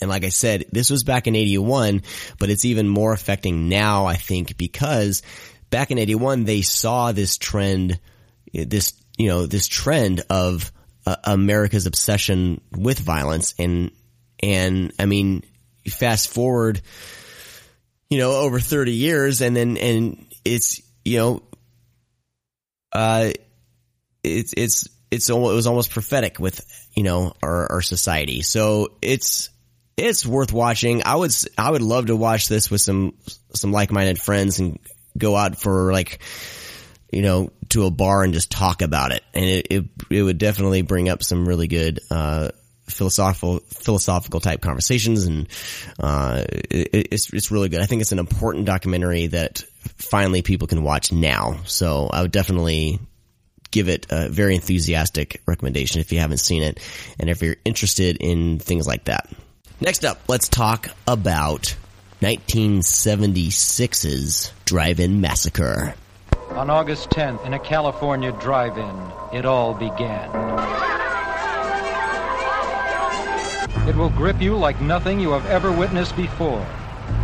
[0.00, 2.02] And like I said, this was back in 81,
[2.38, 5.22] but it's even more affecting now, I think, because
[5.70, 8.00] back in 81, they saw this trend,
[8.52, 10.72] this, you know, this trend of
[11.06, 13.54] uh, America's obsession with violence.
[13.58, 13.90] And,
[14.42, 15.42] and I mean,
[15.88, 16.80] fast forward,
[18.10, 21.42] you know, over 30 years and then, and it's, you know,
[22.92, 23.30] uh,
[24.22, 28.42] it's, it's, it's, it was almost prophetic with, you know, our, our society.
[28.42, 29.50] So it's,
[29.98, 31.02] it's worth watching.
[31.04, 33.14] I would, I would love to watch this with some,
[33.54, 34.78] some like-minded friends and
[35.16, 36.20] go out for like,
[37.12, 39.22] you know, to a bar and just talk about it.
[39.34, 42.50] And it, it, it would definitely bring up some really good, uh,
[42.86, 45.24] philosophical, philosophical type conversations.
[45.24, 45.48] And,
[45.98, 47.80] uh, it, it's, it's really good.
[47.80, 49.62] I think it's an important documentary that
[49.96, 51.60] finally people can watch now.
[51.64, 53.00] So I would definitely
[53.70, 56.80] give it a very enthusiastic recommendation if you haven't seen it
[57.18, 59.28] and if you're interested in things like that.
[59.80, 61.76] Next up, let's talk about
[62.20, 65.94] 1976's Drive-In Massacre.
[66.50, 70.28] On August 10th, in a California drive-in, it all began.
[73.88, 76.66] It will grip you like nothing you have ever witnessed before.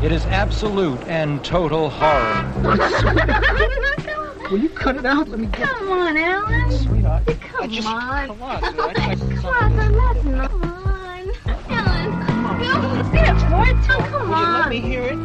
[0.02, 2.52] It is absolute and total horror.
[4.50, 5.26] Will you cut it out?
[5.28, 6.70] Let me get Come on, Alan.
[6.70, 7.26] Sweetheart.
[7.26, 8.26] Come I just- on.
[8.28, 8.80] come on, dude.
[8.80, 10.64] I- I- come on, that's not on.
[12.44, 13.10] Come on.
[13.10, 13.34] Say it.
[13.46, 15.16] Oh, let me hear it?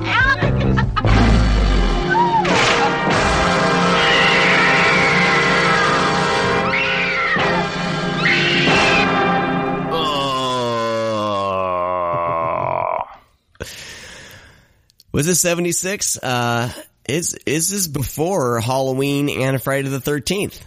[15.11, 16.17] Was this 76?
[16.23, 16.71] Uh,
[17.09, 20.61] is, is this before Halloween and Friday the 13th?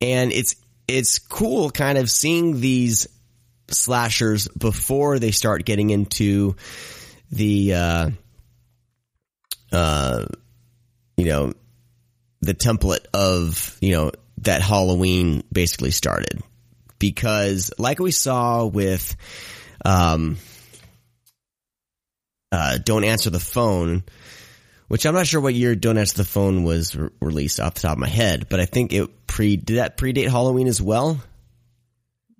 [0.00, 0.54] And it's,
[0.86, 3.08] it's cool kind of seeing these
[3.72, 6.56] slashers before they start getting into
[7.30, 8.10] the, uh,
[9.72, 10.26] uh,
[11.16, 11.52] you know,
[12.40, 16.42] the template of, you know, that Halloween basically started.
[16.98, 19.16] Because like we saw with,
[19.84, 20.36] um,
[22.52, 24.02] uh, Don't Answer the Phone,
[24.88, 27.80] which I'm not sure what year Don't Answer the Phone was re- released off the
[27.80, 31.20] top of my head, but I think it pre, did that predate Halloween as well?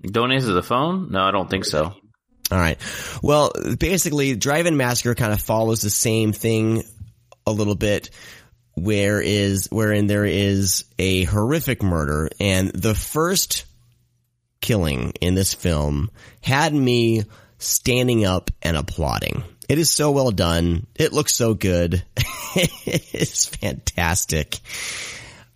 [0.03, 1.11] Don't answer the phone?
[1.11, 1.95] No, I don't think so.
[2.51, 2.79] All right.
[3.23, 6.83] Well, basically, Drive-In Massacre kind of follows the same thing
[7.47, 8.11] a little bit,
[8.75, 13.67] where is wherein there is a horrific murder, and the first
[14.61, 17.25] killing in this film had me
[17.59, 19.45] standing up and applauding.
[19.69, 20.87] It is so well done.
[20.97, 22.03] It looks so good.
[22.57, 24.59] it's fantastic.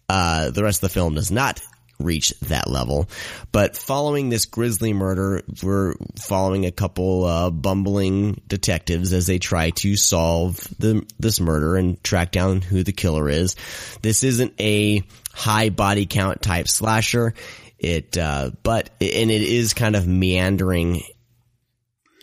[0.08, 1.60] Uh, the rest of the film does not
[2.04, 3.08] reach that level.
[3.52, 9.70] But following this grisly murder, we're following a couple uh, bumbling detectives as they try
[9.70, 13.56] to solve the this murder and track down who the killer is.
[14.02, 15.02] This isn't a
[15.32, 17.34] high body count type slasher.
[17.78, 21.02] It, uh, but and it is kind of meandering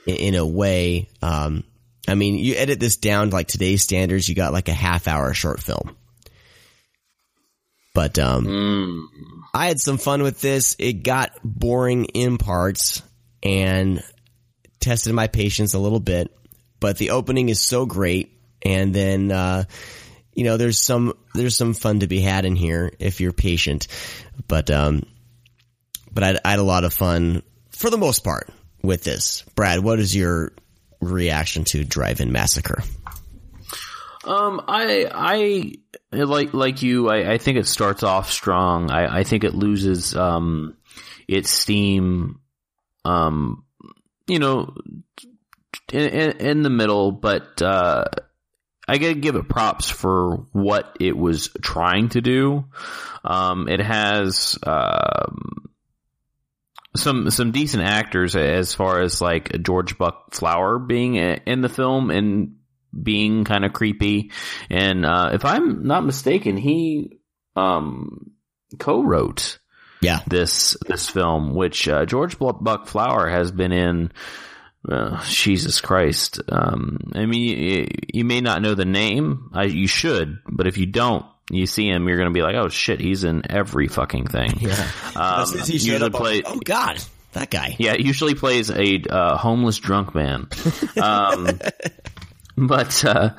[0.08, 1.10] in, in a way.
[1.22, 1.64] Um,
[2.08, 5.08] I mean, you edit this down to like today's standards, you got like a half
[5.08, 5.96] hour short film.
[7.94, 8.48] But um,
[9.54, 10.76] I had some fun with this.
[10.80, 13.02] It got boring in parts
[13.44, 14.04] and
[14.80, 16.36] tested my patience a little bit.
[16.80, 18.32] But the opening is so great,
[18.64, 19.66] and then uh,
[20.34, 23.88] you know there's some there's some fun to be had in here if you're patient.
[24.48, 25.04] But um,
[26.12, 28.50] but I, I had a lot of fun for the most part
[28.82, 29.44] with this.
[29.54, 30.54] Brad, what is your
[31.00, 32.84] reaction to Drive-In Massacre?
[34.24, 35.74] Um, I, I
[36.12, 37.10] like like you.
[37.10, 38.92] I, I think it starts off strong.
[38.92, 40.78] I, I think it loses um
[41.28, 42.40] its steam.
[43.04, 43.66] Um,
[44.28, 44.76] you know,
[45.92, 48.06] in, in, in the middle, but uh,
[48.88, 52.66] I gotta give it props for what it was trying to do.
[53.24, 55.70] Um, it has um
[56.96, 62.12] some some decent actors as far as like George Buck Flower being in the film
[62.12, 62.58] and
[63.00, 64.32] being kind of creepy.
[64.70, 67.20] And uh, if I'm not mistaken, he
[67.56, 68.32] um,
[68.80, 69.60] co-wrote
[70.02, 74.12] yeah this this film, which uh, George Buck Flower has been in.
[74.90, 76.42] Uh, Jesus Christ!
[76.50, 79.52] Um, I mean, you, you, may not know the name.
[79.54, 82.56] I, you should, but if you don't, you see him, you're going to be like,
[82.56, 84.92] "Oh shit, he's in every fucking thing." Yeah.
[85.16, 87.00] Um, he usually play, oh god,
[87.34, 87.76] that guy.
[87.78, 90.48] Yeah, usually plays a uh, homeless drunk man.
[91.02, 91.60] Um,
[92.58, 93.36] but uh,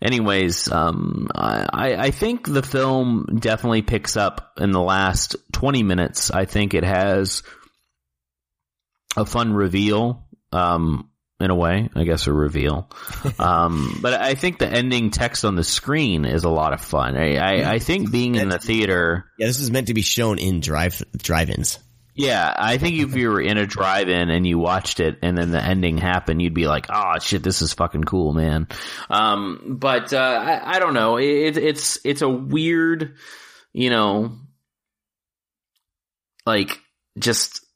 [0.00, 6.30] anyways, um, I, I think the film definitely picks up in the last 20 minutes.
[6.30, 7.42] I think it has
[9.16, 11.10] a fun reveal, um,
[11.40, 12.90] in a way, I guess a reveal.
[13.38, 17.16] Um, but I think the ending text on the screen is a lot of fun.
[17.16, 19.26] I, I, I think being in the theater.
[19.38, 21.78] Yeah, this is meant to be shown in drive drive-ins.
[22.16, 25.50] Yeah, I think if you were in a drive-in and you watched it and then
[25.50, 28.68] the ending happened, you'd be like, "Oh shit, this is fucking cool, man."
[29.10, 31.16] Um, but uh, I, I, don't know.
[31.16, 33.16] It, it's it's a weird,
[33.72, 34.38] you know,
[36.46, 36.80] like
[37.18, 37.66] just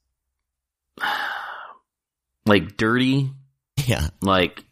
[2.45, 3.31] like dirty,
[3.85, 4.63] yeah, like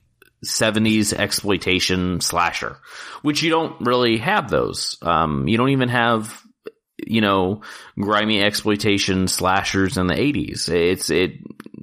[0.45, 2.77] 70s exploitation slasher,
[3.21, 4.97] which you don't really have those.
[5.01, 6.41] Um, you don't even have
[7.09, 7.61] you know,
[7.97, 10.69] grimy exploitation slashers in the 80s.
[10.69, 11.33] It's, it,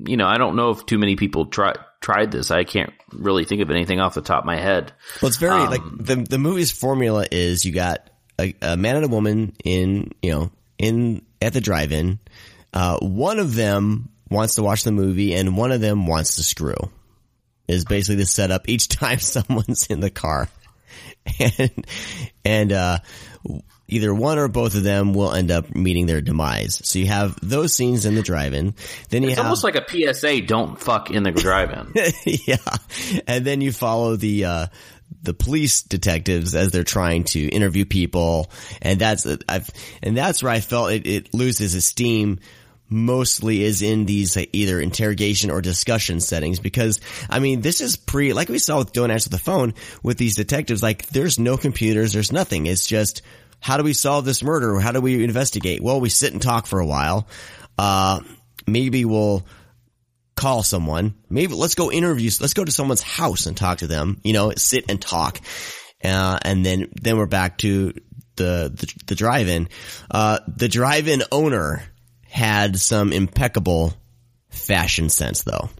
[0.06, 2.50] you know, I don't know if too many people try, tried this.
[2.50, 4.92] I can't really think of anything off the top of my head.
[5.20, 8.96] Well, it's very, um, like, the, the movie's formula is you got a, a, man
[8.96, 12.18] and a woman in, you know, in, at the drive-in.
[12.72, 16.42] Uh, one of them wants to watch the movie and one of them wants to
[16.42, 16.76] screw.
[17.66, 20.48] Is basically the setup each time someone's in the car.
[21.40, 21.86] And,
[22.44, 22.98] and, uh,
[23.88, 26.80] either one or both of them will end up meeting their demise.
[26.84, 28.74] So you have those scenes in the drive-in.
[29.10, 31.92] Then you it's have almost like a PSA: "Don't fuck in the drive-in."
[32.46, 32.56] yeah,
[33.26, 34.66] and then you follow the uh,
[35.22, 38.50] the police detectives as they're trying to interview people,
[38.82, 39.70] and that's I've
[40.02, 42.40] and that's where I felt it, it loses its steam
[42.90, 48.34] mostly is in these either interrogation or discussion settings because I mean this is pre
[48.34, 52.12] like we saw with Don't Answer the Phone with these detectives like there's no computers
[52.12, 53.22] there's nothing it's just
[53.64, 54.78] how do we solve this murder?
[54.78, 55.82] How do we investigate?
[55.82, 57.26] Well, we sit and talk for a while.
[57.78, 58.20] Uh,
[58.66, 59.46] maybe we'll
[60.36, 61.14] call someone.
[61.30, 62.30] Maybe let's go interview.
[62.38, 64.20] Let's go to someone's house and talk to them.
[64.22, 65.40] You know, sit and talk.
[66.04, 67.94] Uh, and then, then we're back to
[68.36, 69.70] the, the, the drive-in.
[70.10, 71.82] Uh, the drive-in owner
[72.28, 73.94] had some impeccable
[74.50, 75.70] fashion sense though.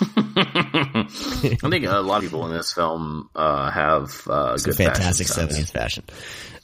[0.00, 5.70] I think a lot of people in this film uh, have uh, good fantastic seventies
[5.70, 6.04] fashion.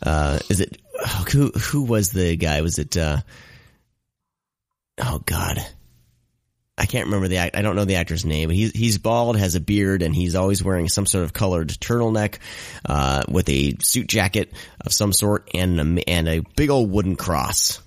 [0.02, 0.80] Uh, is it
[1.32, 1.50] who?
[1.50, 2.60] Who was the guy?
[2.62, 2.96] Was it?
[2.96, 3.18] Uh,
[4.98, 5.58] oh God,
[6.78, 7.56] I can't remember the act.
[7.56, 10.62] I don't know the actor's name, he's he's bald, has a beard, and he's always
[10.62, 12.38] wearing some sort of colored turtleneck
[12.86, 17.16] uh, with a suit jacket of some sort and a, and a big old wooden
[17.16, 17.82] cross.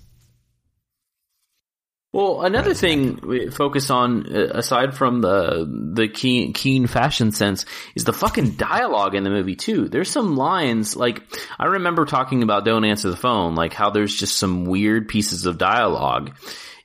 [2.12, 7.64] Well, another thing we focus on uh, aside from the the keen keen fashion sense
[7.94, 9.88] is the fucking dialogue in the movie too.
[9.88, 11.22] There's some lines like
[11.58, 15.46] I remember talking about "Don't Answer the Phone," like how there's just some weird pieces
[15.46, 16.36] of dialogue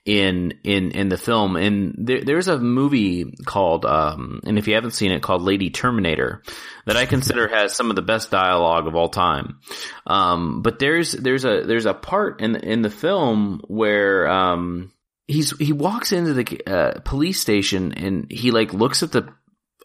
[0.06, 1.58] in in in the film.
[1.58, 5.70] And there, there's a movie called, um, and if you haven't seen it, called Lady
[5.70, 6.42] Terminator,
[6.86, 9.60] that I consider has some of the best dialogue of all time.
[10.06, 14.94] Um, but there's there's a there's a part in in the film where um,
[15.28, 19.34] he's he walks into the uh, police station and he like looks at the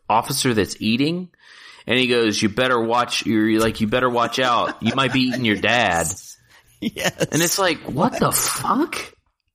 [0.08, 1.30] officer that's eating.
[1.84, 3.26] And he goes, "You better watch.
[3.26, 4.82] You're like, you better watch out.
[4.82, 6.06] You might be eating your dad."
[6.80, 7.26] Yes.
[7.30, 8.96] And it's like, what the fuck?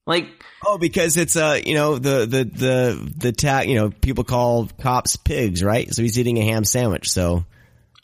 [0.05, 0.29] Like,
[0.65, 4.69] oh, because it's uh, you know, the the the the ta- you know, people call
[4.81, 5.93] cops pigs, right?
[5.93, 7.09] So he's eating a ham sandwich.
[7.09, 7.45] So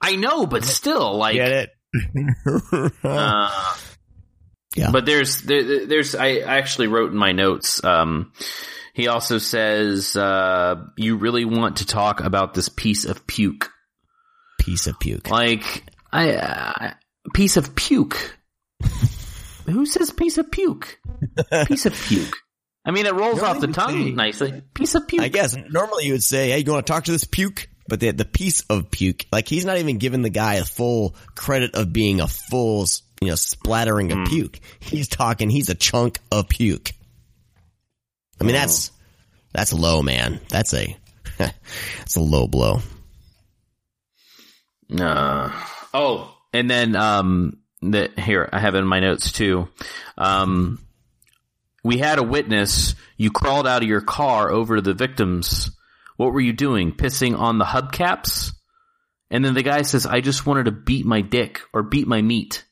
[0.01, 1.69] I know, but still, like, get it?
[3.03, 3.75] uh,
[4.75, 4.91] yeah.
[4.91, 7.83] But there's there, there's I actually wrote in my notes.
[7.83, 8.31] Um,
[8.93, 13.69] he also says, uh, "You really want to talk about this piece of puke."
[14.59, 15.29] Piece of puke.
[15.29, 16.93] Like, I uh,
[17.33, 18.37] piece of puke.
[19.65, 20.99] Who says piece of puke?
[21.67, 22.35] piece of puke.
[22.85, 24.61] I mean, it rolls off the tongue nicely.
[24.73, 25.21] Piece of puke.
[25.21, 27.99] I guess normally you would say, "Hey, you want to talk to this puke?" But
[27.99, 31.75] the the piece of puke, like he's not even giving the guy a full credit
[31.75, 32.85] of being a full,
[33.23, 34.59] you know, splattering of puke.
[34.79, 35.49] He's talking.
[35.49, 36.91] He's a chunk of puke.
[38.39, 38.91] I mean, that's
[39.53, 40.39] that's low, man.
[40.49, 40.97] That's a
[41.37, 42.79] that's a low blow.
[44.95, 45.51] Uh,
[45.93, 49.69] oh, and then um, that here I have in my notes too.
[50.17, 50.79] Um,
[51.83, 52.95] we had a witness.
[53.17, 55.71] You crawled out of your car over to the victims.
[56.17, 56.93] What were you doing?
[56.93, 58.51] Pissing on the hubcaps?
[59.29, 62.21] And then the guy says, "I just wanted to beat my dick or beat my
[62.21, 62.65] meat."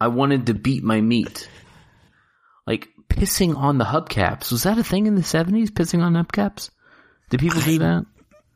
[0.00, 1.48] I wanted to beat my meat.
[2.66, 4.50] Like pissing on the hubcaps.
[4.50, 5.70] Was that a thing in the seventies?
[5.70, 6.70] Pissing on hubcaps?
[7.30, 8.06] Did people do that?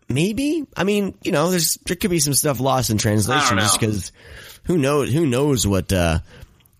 [0.08, 0.66] Maybe.
[0.76, 4.12] I mean, you know, there's there could be some stuff lost in translation just because
[4.64, 6.20] who knows who knows what uh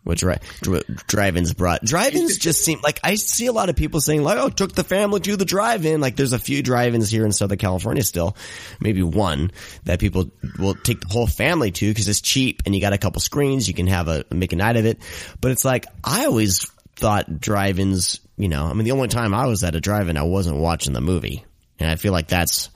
[0.04, 1.82] what dri- dri- drive-ins brought.
[1.84, 4.84] Drive-ins just seem like I see a lot of people saying like, "Oh, took the
[4.84, 8.36] family to the drive-in." Like, there's a few drive-ins here in Southern California still,
[8.80, 9.50] maybe one
[9.84, 12.98] that people will take the whole family to because it's cheap and you got a
[12.98, 14.98] couple screens, you can have a make a night of it.
[15.40, 18.20] But it's like I always thought drive-ins.
[18.36, 20.92] You know, I mean, the only time I was at a drive-in, I wasn't watching
[20.92, 21.44] the movie,
[21.78, 22.68] and I feel like that's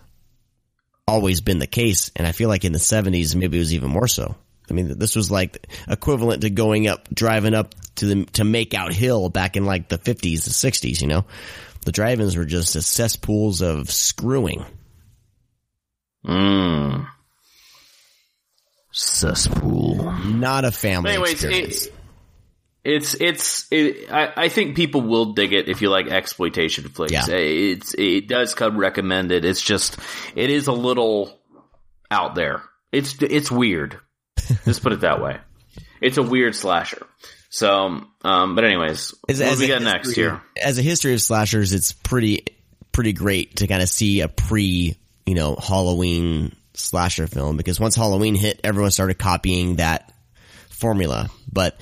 [1.06, 2.10] always been the case.
[2.14, 4.36] And I feel like in the 70s, maybe it was even more so.
[4.70, 8.74] I mean, this was like equivalent to going up, driving up to the, to make
[8.74, 11.24] out hill back in like the 50s, the 60s, you know?
[11.84, 14.64] The drive-ins were just a cesspools of screwing.
[16.26, 17.06] Mm.
[18.92, 20.12] Cesspool.
[20.26, 21.86] Not a family anyways, experience.
[21.86, 21.92] it,
[22.84, 27.12] it's it's it, I, I think people will dig it if you like exploitation flicks.
[27.12, 27.26] Yeah.
[27.28, 29.44] It's it does come recommended.
[29.44, 29.96] It's just
[30.34, 31.38] it is a little
[32.10, 32.62] out there.
[32.90, 34.00] It's it's weird.
[34.66, 35.38] Let's put it that way.
[36.00, 37.06] It's a weird slasher.
[37.50, 40.42] So, um, but anyways, As- what as we a got next history- here?
[40.62, 42.44] As a history of slashers, it's pretty,
[42.92, 44.96] pretty great to kind of see a pre,
[45.26, 50.12] you know, Halloween slasher film because once Halloween hit, everyone started copying that
[50.68, 51.28] formula.
[51.52, 51.80] But,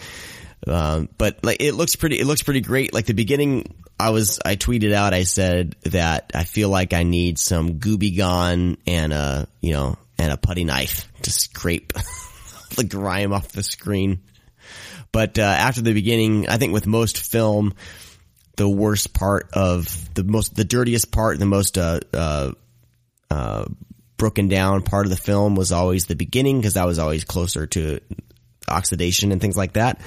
[0.67, 2.95] um, but like it looks pretty, it looks pretty great.
[2.95, 7.03] Like the beginning, I was, I tweeted out, I said that I feel like I
[7.03, 11.93] need some Gooby Gone and a, you know, and a putty knife to scrape
[12.77, 14.21] the grime off the screen.
[15.13, 17.75] But uh, after the beginning, I think with most film,
[18.57, 22.53] the worst part of the most, the dirtiest part, the most uh, uh,
[23.31, 23.67] uh,
[24.17, 27.67] broken down part of the film was always the beginning because that was always closer
[27.67, 28.01] to
[28.69, 30.01] oxidation and things like that.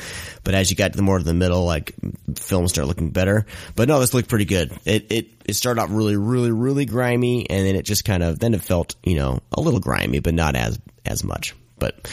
[0.43, 1.93] But as you got to the more to the middle, like
[2.35, 3.45] films start looking better.
[3.75, 4.71] But no, this looked pretty good.
[4.85, 8.39] It it it started out really, really, really grimy, and then it just kind of
[8.39, 11.55] then it felt you know a little grimy, but not as as much.
[11.77, 12.09] But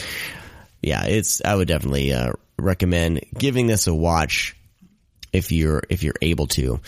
[0.87, 4.55] yeah, it's I would definitely uh, recommend giving this a watch
[5.33, 6.79] if you're if you're able to,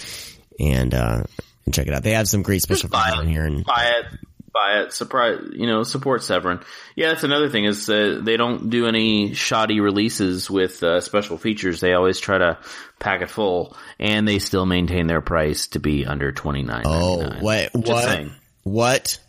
[0.59, 1.23] and uh,
[1.65, 2.03] and check it out.
[2.03, 4.19] They have some great special buy features in here, and buy it,
[4.53, 4.93] buy it.
[4.93, 6.61] Surprise, you know, support Severin.
[6.95, 11.37] Yeah, that's another thing is uh, they don't do any shoddy releases with uh, special
[11.37, 11.79] features.
[11.79, 12.57] They always try to
[12.99, 16.83] pack it full, and they still maintain their price to be under twenty nine.
[16.85, 18.31] oh what Just what saying.
[18.63, 19.19] what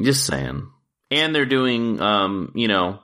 [0.00, 0.68] Just saying.
[1.10, 3.01] And they're doing, um, you know,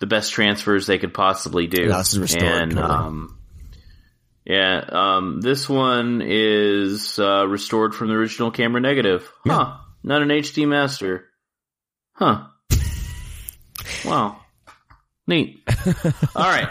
[0.00, 1.82] the best transfers they could possibly do.
[1.88, 2.92] Yeah, this is restored, And, totally.
[2.94, 3.38] um,
[4.44, 9.30] yeah, um, this one is uh, restored from the original camera negative.
[9.46, 9.76] Huh.
[10.02, 11.26] Not an HD master.
[12.12, 12.44] Huh.
[14.04, 14.40] wow.
[15.26, 15.62] Neat.
[16.34, 16.68] All right.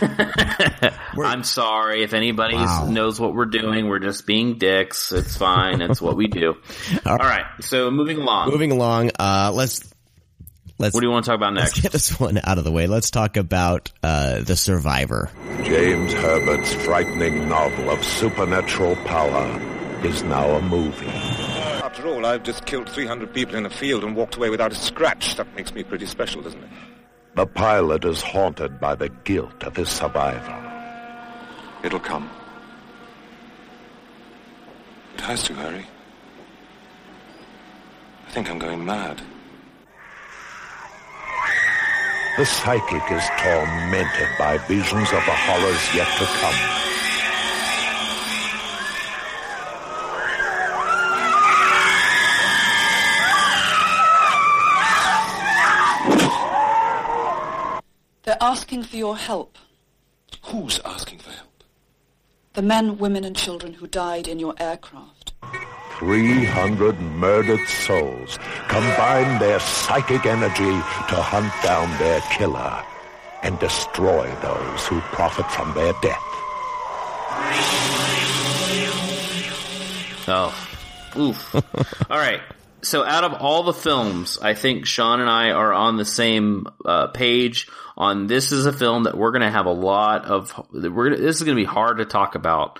[1.18, 2.88] I'm sorry if anybody Wow.
[2.90, 3.88] knows what we're doing.
[3.88, 5.12] We're just being dicks.
[5.12, 5.82] It's fine.
[5.82, 6.54] It's what we do.
[7.06, 7.44] All right.
[7.60, 8.50] So moving along.
[8.50, 9.92] Moving along, uh, let's
[10.78, 10.94] let's.
[10.94, 11.64] What do you want to talk about next?
[11.64, 11.82] Let's next?
[11.82, 12.86] get this one out of the way.
[12.86, 15.30] Let's talk about uh, the Survivor.
[15.62, 19.60] James Herbert's frightening novel of supernatural power
[20.04, 21.06] is now a movie.
[21.06, 24.74] After all, I've just killed 300 people in a field and walked away without a
[24.74, 25.36] scratch.
[25.36, 26.70] That makes me pretty special, doesn't it?
[27.34, 30.54] The pilot is haunted by the guilt of his survival.
[31.82, 32.30] It'll come.
[35.14, 35.86] It has to, Harry.
[38.26, 39.20] I think I'm going mad.
[42.36, 46.54] The psychic is tormented by visions of the horrors yet to come.
[58.24, 59.56] They're asking for your help.
[60.46, 61.62] Who's asking for help?
[62.54, 65.34] The men, women, and children who died in your aircraft.
[65.98, 68.38] 300 murdered souls
[68.68, 72.82] combine their psychic energy to hunt down their killer
[73.42, 76.22] and destroy those who profit from their death.
[80.26, 80.68] Oh,
[81.16, 81.54] oof.
[82.10, 82.40] all right.
[82.82, 86.66] So, out of all the films, I think Sean and I are on the same
[86.84, 90.52] uh, page on this is a film that we're going to have a lot of.
[90.72, 92.78] We're this is going to be hard to talk about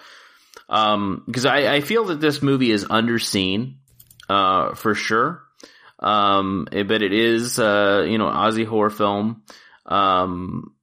[0.69, 3.77] because I, I feel that this movie is underseen
[4.29, 5.43] uh, for sure.
[5.99, 9.43] Um, it- but it is uh, you know Aussie horror film.
[9.87, 10.75] Um,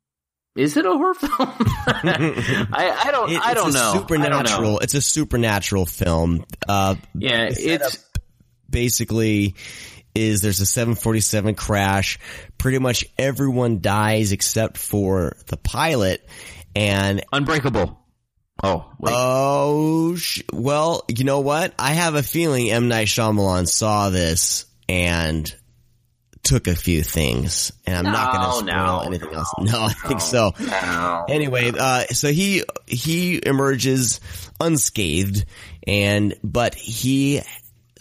[0.55, 1.31] is it a horror film?
[1.39, 3.31] I, I don't.
[3.31, 3.79] It- I don't know.
[3.79, 4.61] I don't Supernatural.
[4.73, 4.77] know.
[4.79, 6.45] It's a supernatural film.
[6.67, 8.05] Uh, Yeah, it's
[8.69, 9.55] basically
[10.13, 12.19] is there's a 747 crash.
[12.57, 16.27] Pretty much everyone dies except for the pilot
[16.75, 17.97] and Unbreakable.
[18.63, 19.13] Oh, wait.
[19.15, 21.73] Oh, sh- well, you know what?
[21.79, 25.53] I have a feeling M Night Shyamalan saw this and
[26.43, 29.49] took a few things, and I'm not going to No, spoil no, anything else.
[29.59, 30.53] No, I think so.
[31.29, 34.19] Anyway, uh, so he he emerges
[34.59, 35.45] unscathed,
[35.87, 37.41] and but he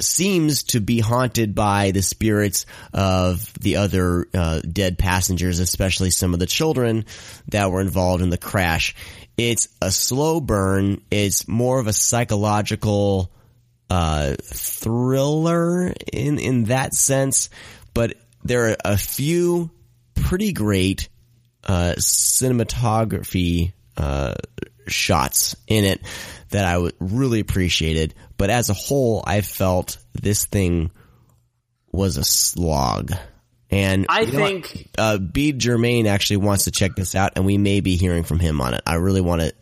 [0.00, 6.32] seems to be haunted by the spirits of the other uh, dead passengers, especially some
[6.32, 7.04] of the children
[7.48, 8.94] that were involved in the crash.
[9.40, 11.00] It's a slow burn.
[11.10, 13.32] It's more of a psychological
[13.88, 17.48] uh, thriller in in that sense,
[17.94, 19.70] but there are a few
[20.14, 21.08] pretty great
[21.64, 24.34] uh, cinematography uh,
[24.86, 26.02] shots in it
[26.50, 28.14] that I really appreciated.
[28.36, 30.90] But as a whole, I felt this thing
[31.90, 33.14] was a slog.
[33.70, 34.48] And I you know what?
[34.48, 38.24] think- uh, Bede Germain actually wants to check this out, and we may be hearing
[38.24, 38.82] from him on it.
[38.86, 39.52] I really want to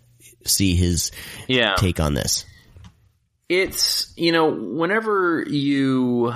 [0.47, 1.11] see his
[1.47, 1.75] Yeah.
[1.77, 2.45] take on this.
[3.51, 6.33] it's you know whenever you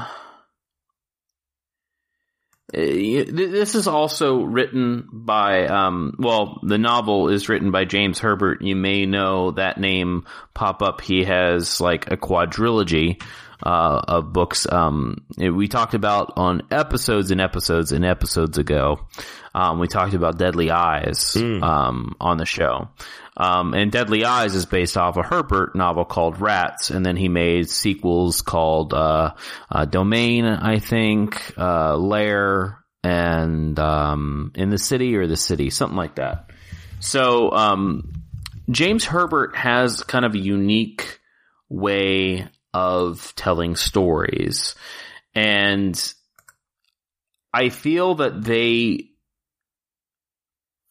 [2.75, 8.63] uh, this is also written by um well the novel is written by James Herbert
[8.63, 13.23] you may know that name pop up he has like a quadrilogy
[13.63, 14.67] uh of books.
[14.71, 19.07] Um we talked about on episodes and episodes and episodes ago
[19.55, 22.89] um we talked about Deadly Eyes um on the show.
[23.35, 27.29] Um, and Deadly Eyes is based off a Herbert novel called Rats, and then he
[27.29, 29.33] made sequels called uh,
[29.71, 35.97] uh, Domain, I think, uh, Lair, and um, In the City or the City, something
[35.97, 36.51] like that.
[37.01, 38.13] So um,
[38.71, 41.19] James Herbert has kind of a unique
[41.71, 44.75] way of telling stories,
[45.35, 46.15] and
[47.53, 49.09] I feel that they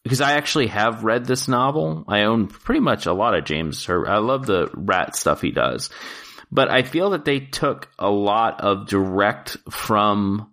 [0.04, 2.04] because I actually have read this novel.
[2.08, 4.08] I own pretty much a lot of James Herbert.
[4.08, 5.90] I love the rat stuff he does.
[6.50, 10.52] But I feel that they took a lot of direct from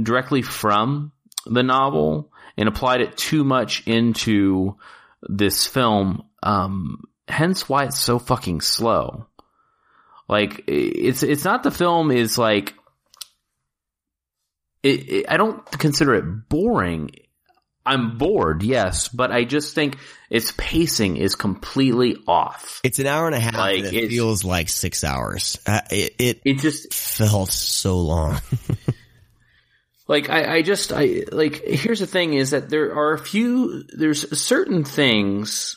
[0.00, 1.12] directly from
[1.46, 4.76] the novel and applied it too much into
[5.22, 6.24] this film.
[6.42, 9.26] Um, hence why it's so fucking slow.
[10.28, 12.74] Like it's it's not the film is like
[14.82, 17.10] it, it, I don't consider it boring.
[17.84, 19.96] I'm bored, yes, but I just think
[20.28, 22.80] its pacing is completely off.
[22.82, 25.56] It's an hour and a half, Like, and it feels like six hours.
[25.64, 28.40] Uh, it, it it just felt so long.
[30.08, 33.84] Like I, I just I like here's the thing is that there are a few
[33.88, 35.76] there's certain things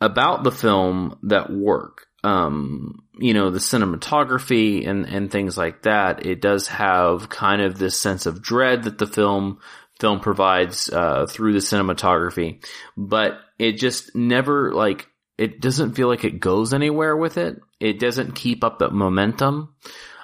[0.00, 2.06] about the film that work.
[2.24, 6.26] Um, you know, the cinematography and and things like that.
[6.26, 9.58] It does have kind of this sense of dread that the film
[9.98, 12.64] film provides uh, through the cinematography,
[12.96, 15.06] but it just never like
[15.38, 17.60] it doesn't feel like it goes anywhere with it.
[17.80, 19.74] It doesn't keep up the momentum.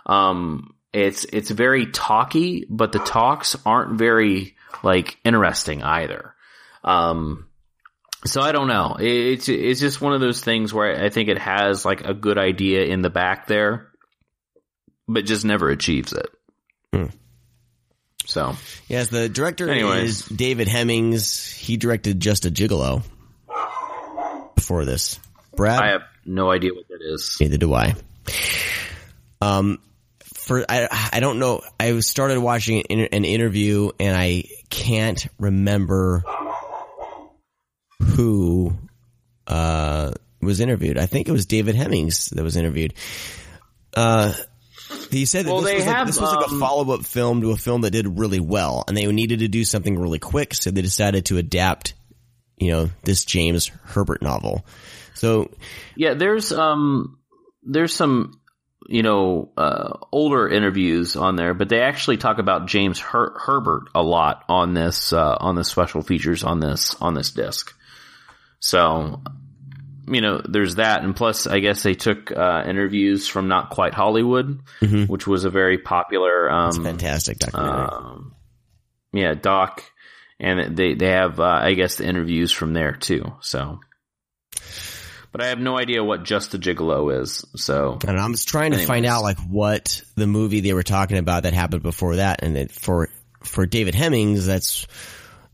[0.07, 6.35] Um, it's it's very talky, but the talks aren't very like interesting either.
[6.85, 7.47] Um,
[8.25, 8.97] so I don't know.
[8.99, 12.39] It's it's just one of those things where I think it has like a good
[12.39, 13.89] idea in the back there,
[15.09, 16.27] but just never achieves it.
[16.93, 17.07] Hmm.
[18.27, 18.55] So
[18.89, 20.21] Yes, the director Anyways.
[20.21, 21.51] is David Hemmings.
[21.51, 23.03] He directed Just a Gigolo
[24.55, 25.19] before this.
[25.57, 25.83] Brad?
[25.83, 27.37] I have no idea what that is.
[27.41, 27.95] Neither do I.
[29.41, 29.81] Um,
[30.35, 31.63] for I I don't know.
[31.81, 36.23] I started watching an, an interview and I can't remember
[38.03, 38.77] who
[39.47, 40.99] uh was interviewed.
[40.99, 42.95] I think it was David Hemmings that was interviewed.
[43.95, 44.33] Uh,
[45.11, 47.05] he said that Well, this, was like, have, this was like a um, follow up
[47.05, 50.19] film to a film that did really well, and they needed to do something really
[50.19, 51.95] quick, so they decided to adapt,
[52.57, 54.67] you know, this James Herbert novel.
[55.15, 55.51] So
[55.97, 57.19] Yeah, there's um
[57.63, 58.41] there's some
[58.89, 63.85] you know uh, older interviews on there, but they actually talk about James Her- Herbert
[63.95, 67.73] a lot on this uh, on the special features on this on this disc.
[68.63, 69.21] So
[70.09, 73.95] you know, there's that, and plus, I guess they took uh, interviews from Not Quite
[73.95, 75.09] Hollywood, Mhm.
[75.09, 77.89] which was a very popular, um, fantastic documentary.
[77.89, 78.35] um,
[79.13, 79.85] yeah, doc,
[80.41, 83.33] and they they have, uh, I guess, the interviews from there too.
[83.43, 83.79] So,
[85.31, 87.45] but I have no idea what Just a Gigolo is.
[87.57, 91.17] So, And I'm just trying to find out like what the movie they were talking
[91.17, 93.09] about that happened before that, and it, for
[93.45, 94.87] for David Hemmings, that's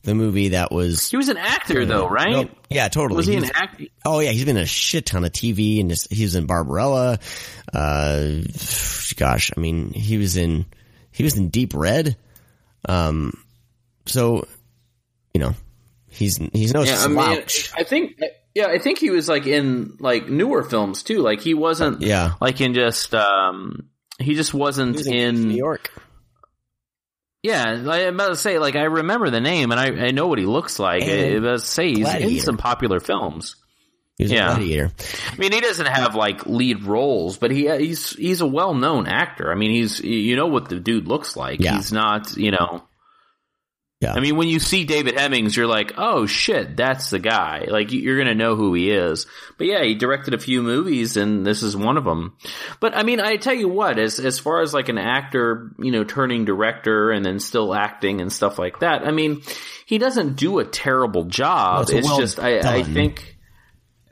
[0.02, 1.10] the movie that was.
[1.10, 2.30] He was an actor, though, right?
[2.30, 3.16] No, yeah, totally.
[3.16, 3.84] Was he He's- an actor?
[4.04, 6.46] Oh yeah, he's been in a shit ton of TV, and just, he was in
[6.46, 7.18] Barbarella.
[7.72, 8.40] Uh,
[9.16, 10.66] gosh, I mean, he was in
[11.10, 12.16] he was in Deep Red.
[12.88, 13.32] Um,
[14.06, 14.46] so
[15.34, 15.54] you know,
[16.08, 17.72] he's he's no yeah, I mean, slouch.
[17.76, 18.18] I think,
[18.54, 21.18] yeah, I think he was like in like newer films too.
[21.20, 22.32] Like he wasn't, Yeah.
[22.40, 23.88] like in just, um,
[24.18, 25.90] he just wasn't He was in in New York.
[27.43, 30.39] Yeah, I'm about to say, like I remember the name and I, I know what
[30.39, 31.05] he looks like.
[31.05, 33.55] I, And I was about to say he's in some popular films.
[34.16, 34.55] He was in Yeah.
[34.56, 34.90] Gladiator.
[35.32, 39.06] I mean, he doesn't have like lead roles, but he he's he's a well known
[39.06, 39.52] actor.
[39.52, 41.60] I mean, he's you know what the dude looks like.
[41.60, 41.77] Yeah.
[41.77, 42.82] He's not you know.
[44.00, 44.12] Yeah.
[44.12, 47.66] I mean, when you see David Hemmings, you're like, oh shit, that's the guy.
[47.68, 49.26] Like you- you're gonna know who he is.
[49.56, 52.36] But yeah, he directed a few movies, and this is one of them.
[52.78, 55.90] But I mean, I tell you what, as as far as like an actor, you
[55.90, 59.02] know, turning director and then still acting and stuff like that.
[59.04, 59.42] I mean,
[59.84, 61.74] he doesn't do a terrible job.
[61.74, 63.36] Well, it's it's well just I, I think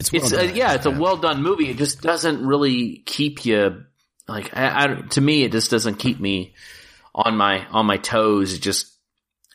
[0.00, 0.56] It's, it's well uh, done.
[0.56, 1.70] yeah, it's a well done movie.
[1.70, 3.84] It just doesn't really keep you
[4.26, 6.54] like I, I to me it just doesn't keep me
[7.14, 8.52] on my on my toes.
[8.52, 8.94] It just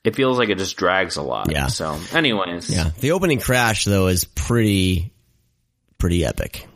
[0.04, 1.52] it feels like it just drags a lot.
[1.52, 1.68] Yeah.
[1.68, 5.14] So, anyways, Yeah, the opening crash though is pretty
[5.98, 6.68] pretty epic.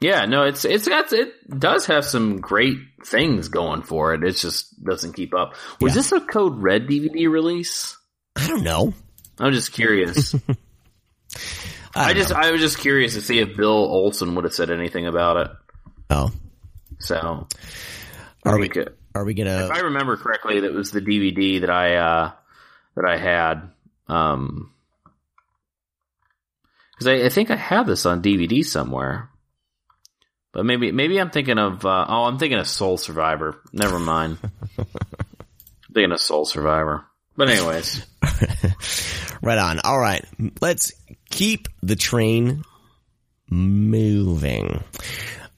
[0.00, 4.22] yeah, no, it's it's got it does have some great things going for it.
[4.24, 5.54] It just doesn't keep up.
[5.80, 7.96] Was this a Code Red DVD release?
[8.36, 8.94] I don't know.
[9.40, 10.34] I'm just curious.
[11.94, 14.70] I, don't just I was just curious to see if Bill Olsen would have said
[14.70, 15.50] anything about it.
[16.10, 16.30] Oh,
[17.00, 17.46] So,
[18.44, 19.66] Are we- it- are we gonna?
[19.66, 22.32] if I remember correctly, that was the DVD that I uh,
[22.96, 23.70] that I had.
[24.06, 24.72] Um,
[26.92, 29.28] because I, I think I have this on DVD somewhere,
[30.52, 33.60] but maybe maybe I'm thinking of uh, oh I'm thinking of Soul Survivor.
[33.72, 34.38] Never mind.
[34.42, 34.86] I'm
[35.94, 37.04] thinking of Soul Survivor.
[37.36, 38.04] But anyways,
[39.42, 39.80] Right on.
[39.84, 40.24] All right,
[40.60, 40.92] let's
[41.30, 42.64] keep the train
[43.48, 44.82] moving.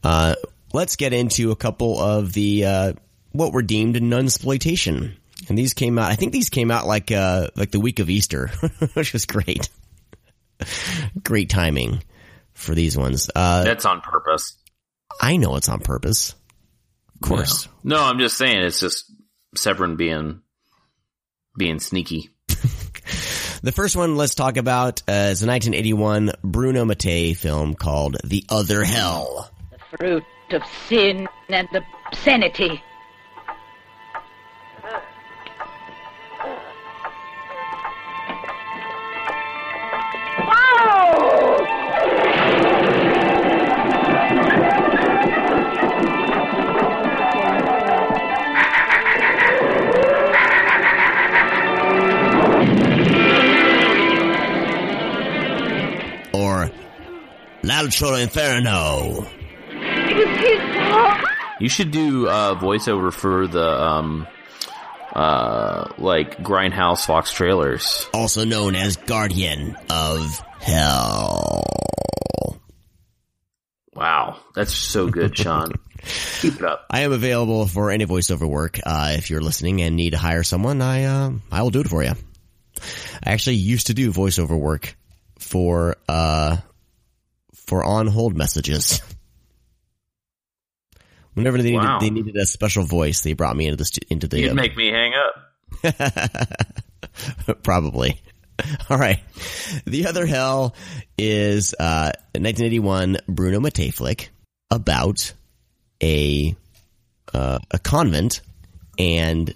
[0.04, 0.34] Uh,
[0.72, 2.92] let's get into a couple of the uh,
[3.32, 5.14] what were deemed a nunsploitation,
[5.48, 6.10] and these came out.
[6.10, 8.48] I think these came out like uh, like the week of Easter,
[8.94, 9.68] which was great.
[11.24, 12.02] great timing
[12.52, 13.30] for these ones.
[13.34, 14.56] Uh, that's on purpose.
[15.20, 16.34] I know it's on purpose.
[17.14, 17.68] Of course.
[17.84, 19.12] No, I'm just saying it's just
[19.56, 20.42] Severin being
[21.56, 22.30] being sneaky.
[23.62, 28.42] The first one let's talk about uh, is a 1981 Bruno Mattei film called The
[28.48, 29.50] Other Hell.
[29.70, 31.68] The fruit of sin and
[32.06, 32.82] obscenity.
[57.62, 59.26] L'altro Inferno.
[59.70, 61.26] It was his fault.
[61.60, 64.26] You should do uh, voiceover for the um,
[65.14, 68.08] uh, like Grindhouse Fox trailers.
[68.14, 71.64] Also known as Guardian of Hell.
[73.94, 75.72] Wow, that's so good, Sean.
[76.40, 76.86] Keep it up.
[76.88, 78.80] I am available for any voiceover work.
[78.84, 81.88] Uh, if you're listening and need to hire someone, I uh, I will do it
[81.88, 82.12] for you.
[83.22, 84.96] I actually used to do voiceover work
[85.38, 86.56] for uh
[87.70, 89.00] for on hold messages.
[91.34, 92.00] Whenever they needed, Wow.
[92.00, 94.54] they needed a special voice, they brought me into the stu- into the You'd uh,
[94.54, 96.52] make me hang up.
[97.62, 98.20] Probably.
[98.90, 99.20] All right.
[99.86, 100.74] The other hell
[101.16, 104.30] is uh, 1981 Bruno Mattei flick
[104.70, 105.32] about
[106.02, 106.56] a
[107.32, 108.40] uh, a convent
[108.98, 109.54] and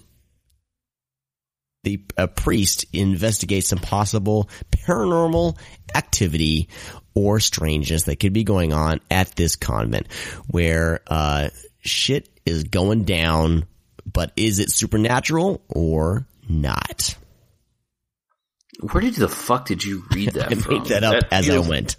[1.85, 5.57] the a priest investigates some possible paranormal
[5.95, 6.69] activity
[7.15, 10.11] or strangeness that could be going on at this convent
[10.49, 11.49] where uh,
[11.81, 13.65] shit is going down
[14.11, 17.17] but is it supernatural or not
[18.81, 20.75] Where did the fuck did you read that I from?
[20.75, 21.97] made that up as I went.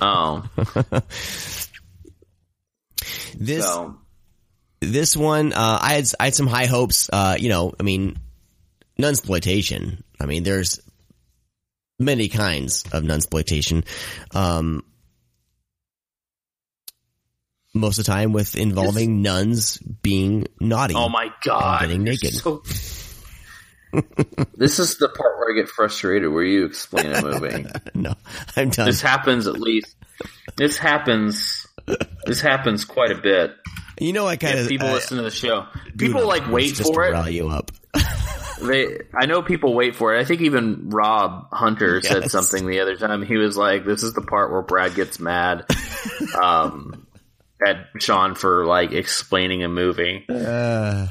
[0.00, 0.48] Oh.
[3.36, 3.96] This So-
[4.80, 7.10] this one, uh, I had I had some high hopes.
[7.12, 8.16] Uh, you know, I mean,
[9.00, 10.02] nunsploitation.
[10.20, 10.80] I mean, there's
[11.98, 13.84] many kinds of nunsploitation.
[14.34, 14.84] Um,
[17.74, 20.94] most of the time with involving nuns being naughty.
[20.94, 21.82] Oh my god.
[21.90, 22.34] and getting naked.
[22.34, 22.62] so-
[24.56, 27.66] this is the part where I get frustrated where you explain a movie.
[27.94, 28.14] no,
[28.56, 28.86] I'm done.
[28.86, 29.96] This happens at least.
[30.56, 31.66] This happens.
[32.24, 33.52] This happens quite a bit.
[33.98, 35.66] You know, I kind of people uh, listen to the show.
[35.98, 37.12] People like wait just for to it.
[37.12, 37.72] rile you up.
[38.62, 40.20] They, I know people wait for it.
[40.20, 42.32] I think even Rob Hunter said Yes.
[42.32, 43.22] something the other time.
[43.22, 45.64] He was like, "This is the part where Brad gets mad
[46.40, 47.06] um,
[47.66, 51.06] at Sean for like explaining a movie." Uh,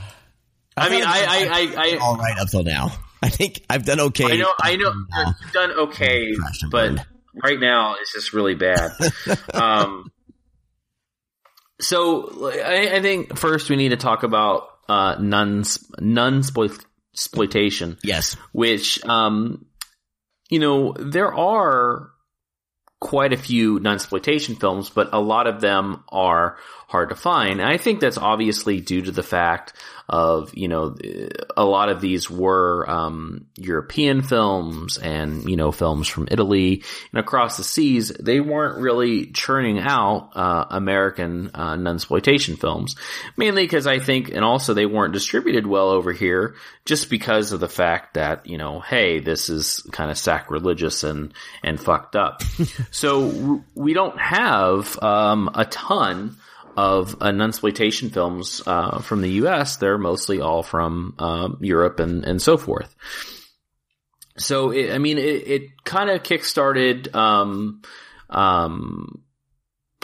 [0.77, 2.91] I mean, I, I've I, I, I, all right up till now.
[3.21, 4.31] I think I've done okay.
[4.33, 4.93] I know, I know,
[5.41, 6.31] you've done okay,
[6.71, 7.05] but
[7.43, 8.91] right now it's just really bad.
[9.53, 10.09] um,
[11.81, 16.43] so I, I think first we need to talk about uh, nuns, nun
[17.13, 17.97] exploitation.
[18.03, 19.65] Yes, which um,
[20.49, 22.09] you know there are
[22.99, 26.57] quite a few non-exploitation films, but a lot of them are
[26.89, 27.61] hard to find.
[27.61, 29.73] And I think that's obviously due to the fact
[30.09, 30.97] of, you know,
[31.55, 36.83] a lot of these were, um, European films and, you know, films from Italy
[37.13, 38.09] and across the seas.
[38.09, 42.95] They weren't really churning out, uh, American, uh, non-exploitation films.
[43.37, 46.55] Mainly because I think, and also they weren't distributed well over here
[46.85, 51.35] just because of the fact that, you know, hey, this is kind of sacrilegious and,
[51.61, 52.41] and fucked up.
[52.89, 56.35] so we don't have, um, a ton
[56.79, 59.75] of uh, nunsploitation films uh, from the U.S.
[59.75, 62.95] They're mostly all from um, Europe and and so forth.
[64.37, 67.13] So it, I mean, it, it kind of kickstarted.
[67.13, 67.81] Um,
[68.29, 69.23] um,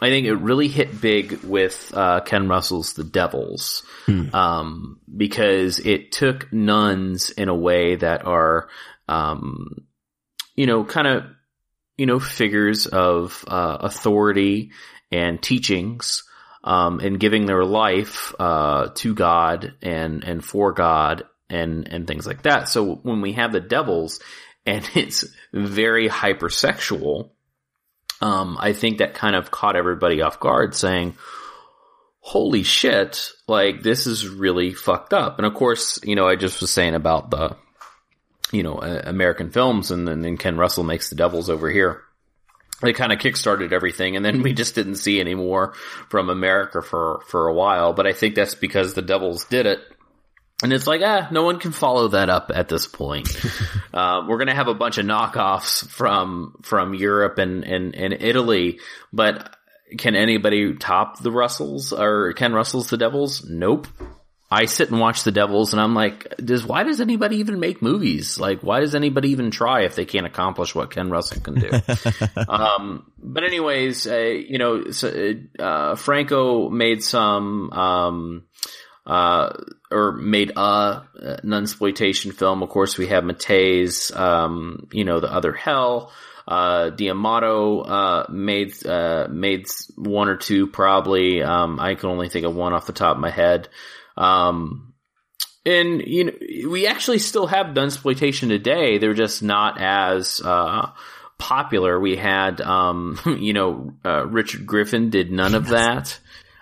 [0.02, 3.84] I think it really hit big with uh, Ken Russell's The Devils
[4.34, 8.68] um, because it took nuns in a way that are,
[9.07, 9.85] um,
[10.53, 11.23] you know, kind of,
[11.97, 14.72] you know, figures of uh, authority
[15.14, 16.23] and teachings
[16.65, 22.25] um, and giving their life uh, to God and and for God and and things
[22.25, 22.67] like that.
[22.67, 24.19] So when we have the devils
[24.65, 25.23] and it's
[25.53, 27.29] very hypersexual,
[28.19, 31.15] um, I think that kind of caught everybody off guard, saying,
[32.19, 33.29] "Holy shit!
[33.47, 36.95] Like this is really fucked up." And of course, you know, I just was saying
[36.95, 37.55] about the
[38.51, 42.05] you know uh, American films, and then Ken Russell makes the devils over here
[42.86, 45.74] they kind of kickstarted everything and then we just didn't see any more
[46.10, 47.94] from America for, for a while.
[47.94, 49.80] But I think that's because the Devils did it.
[50.64, 53.30] And it's like, ah, no one can follow that up at this point.
[53.94, 58.14] uh, we're going to have a bunch of knockoffs from, from Europe and, and, and
[58.14, 58.80] Italy,
[59.12, 59.53] but
[59.98, 63.45] can anybody top the Russells or can Russell's The Devils?
[63.48, 63.88] Nope.
[64.49, 67.81] I sit and watch the Devils and I'm like, does, why does anybody even make
[67.81, 68.39] movies?
[68.39, 71.69] Like, why does anybody even try if they can't accomplish what Ken Russell can do?
[72.47, 78.43] um, but anyways, uh, you know, so, uh, Franco made some, um,
[79.07, 79.49] uh,
[79.89, 81.03] or made a
[81.43, 82.61] nunsploitation film.
[82.61, 86.11] Of course, we have Mattei's, um, you know, the other hell.
[86.47, 89.65] Uh, D'Amato, uh, made, uh, made
[89.95, 91.41] one or two probably.
[91.41, 93.69] Um, I can only think of one off the top of my head.
[94.17, 94.93] Um,
[95.65, 98.97] and you know, we actually still have nunsploitation today.
[98.97, 100.91] They're just not as, uh,
[101.37, 101.99] popular.
[101.99, 106.19] We had, um, you know, uh, Richard Griffin did Nun of That.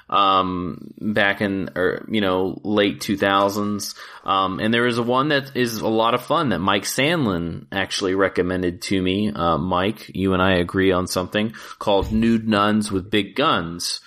[0.09, 3.95] Um, back in, or, you know, late 2000s.
[4.23, 7.65] Um, and there is a one that is a lot of fun that Mike Sandlin
[7.71, 9.31] actually recommended to me.
[9.31, 14.01] Uh, Mike, you and I agree on something called Nude Nuns with Big Guns.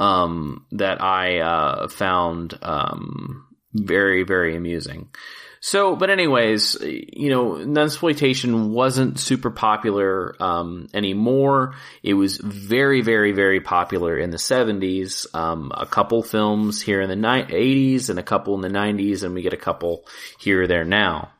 [0.00, 5.10] Um, that I uh, found um, very very amusing.
[5.62, 11.74] So, but anyways, you know, nunsploitation wasn't super popular um, anymore.
[12.02, 15.32] It was very, very, very popular in the '70s.
[15.34, 17.44] Um, a couple films here in the ni-
[17.94, 20.06] '80s and a couple in the '90s, and we get a couple
[20.38, 21.30] here or there now.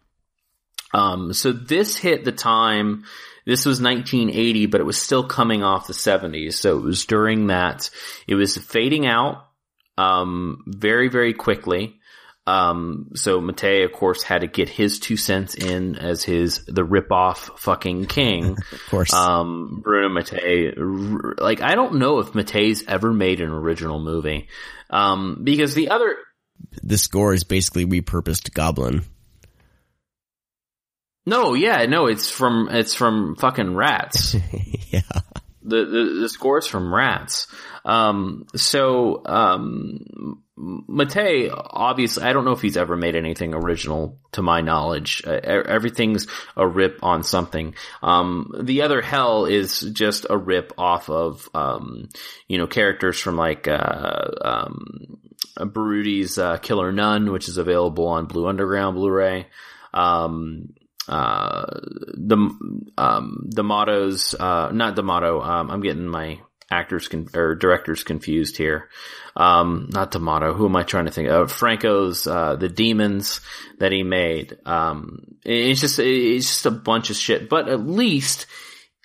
[0.93, 3.05] Um, so this hit the time.
[3.51, 6.53] This was 1980, but it was still coming off the 70s.
[6.53, 7.91] So it was during that.
[8.29, 9.49] It was fading out
[9.99, 11.97] um, very, very quickly.
[12.47, 16.85] Um, so Mattei, of course, had to get his two cents in as his the
[16.85, 18.57] rip-off fucking king.
[18.73, 19.13] of course.
[19.13, 24.49] Um, Bruno Mattei, like I don't know if Mattei's ever made an original movie,
[24.91, 26.17] um, because the other
[26.85, 29.03] The score is basically repurposed Goblin.
[31.31, 34.35] No, yeah, no, it's from it's from fucking Rats.
[34.91, 35.03] yeah.
[35.63, 37.47] The, the the score's from Rats.
[37.85, 44.43] Um, so um, Mattei, obviously, I don't know if he's ever made anything original to
[44.43, 45.23] my knowledge.
[45.25, 46.27] Uh, everything's
[46.57, 47.77] a rip on something.
[48.03, 52.09] Um, the other hell is just a rip off of, um,
[52.49, 55.21] you know, characters from like, uh, um,
[55.57, 59.47] Berruti's, uh, Killer Nun, which is available on Blue Underground Blu-ray.
[59.95, 60.75] Um,
[61.11, 61.67] uh,
[62.15, 62.37] the,
[62.97, 68.05] um, the mottos, uh, not the motto, um, I'm getting my actors con- or directors
[68.05, 68.89] confused here.
[69.37, 70.55] Um, not motto.
[70.55, 71.51] Who am I trying to think of?
[71.51, 73.41] Franco's, uh, the demons
[73.79, 74.57] that he made.
[74.65, 78.47] Um, it's just, it's just a bunch of shit, but at least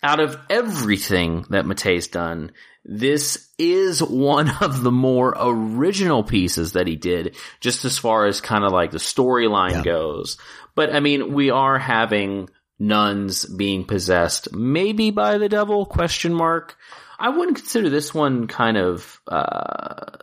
[0.04, 2.52] out of everything that Mattei's done,
[2.84, 8.42] this is one of the more original pieces that he did, just as far as
[8.42, 9.84] kind of like the storyline Yeah.
[9.84, 10.38] goes.
[10.76, 15.86] But I mean, we are having nuns being possessed, maybe by the devil?
[15.86, 16.76] Question mark.
[17.18, 20.18] I wouldn't consider this one kind of uh,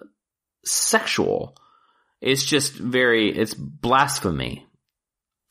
[0.65, 1.57] sexual.
[2.21, 4.67] It's just very, it's blasphemy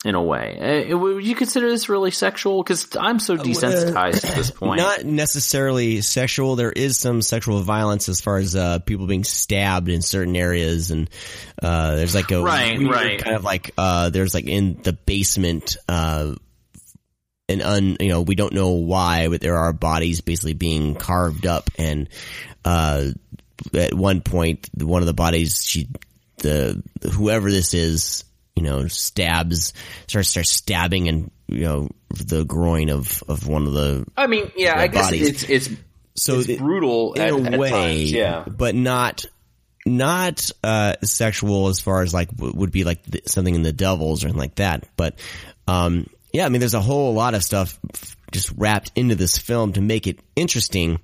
[0.04, 0.88] in a way.
[0.92, 2.64] Uh, would you consider this really sexual?
[2.64, 4.80] Because I'm so desensitized at this point.
[4.80, 6.56] Not necessarily sexual.
[6.56, 10.92] There is some sexual violence as far as uh, people being stabbed in certain areas,
[10.92, 11.10] and
[11.62, 13.20] uh, there's like a Right, right.
[13.20, 15.78] kind of like uh, there's like in the basement.
[15.88, 16.36] Uh,
[17.50, 21.46] an un, you know, we don't know why, but there are bodies basically being carved
[21.46, 22.08] up, and
[22.64, 23.08] uh,
[23.74, 25.90] at one point, one of the bodies, she,
[26.38, 28.24] the whoever this is,
[28.56, 29.74] you know, stabs,
[30.08, 34.52] starts starts stabbing, and you know, the groin of of one of the I mean,
[34.56, 35.30] yeah, I guess bodies.
[35.30, 35.70] it's it's
[36.16, 38.44] so it's it- brutal in at, a way, times, yeah.
[38.46, 39.26] but not
[39.86, 44.24] not uh, sexual as far as like would be like th- something in the devils
[44.24, 44.88] or anything like that.
[44.96, 45.20] But
[45.68, 47.80] um, yeah, I mean, there's a whole lot of stuff
[48.32, 51.00] just wrapped into this film to make it interesting.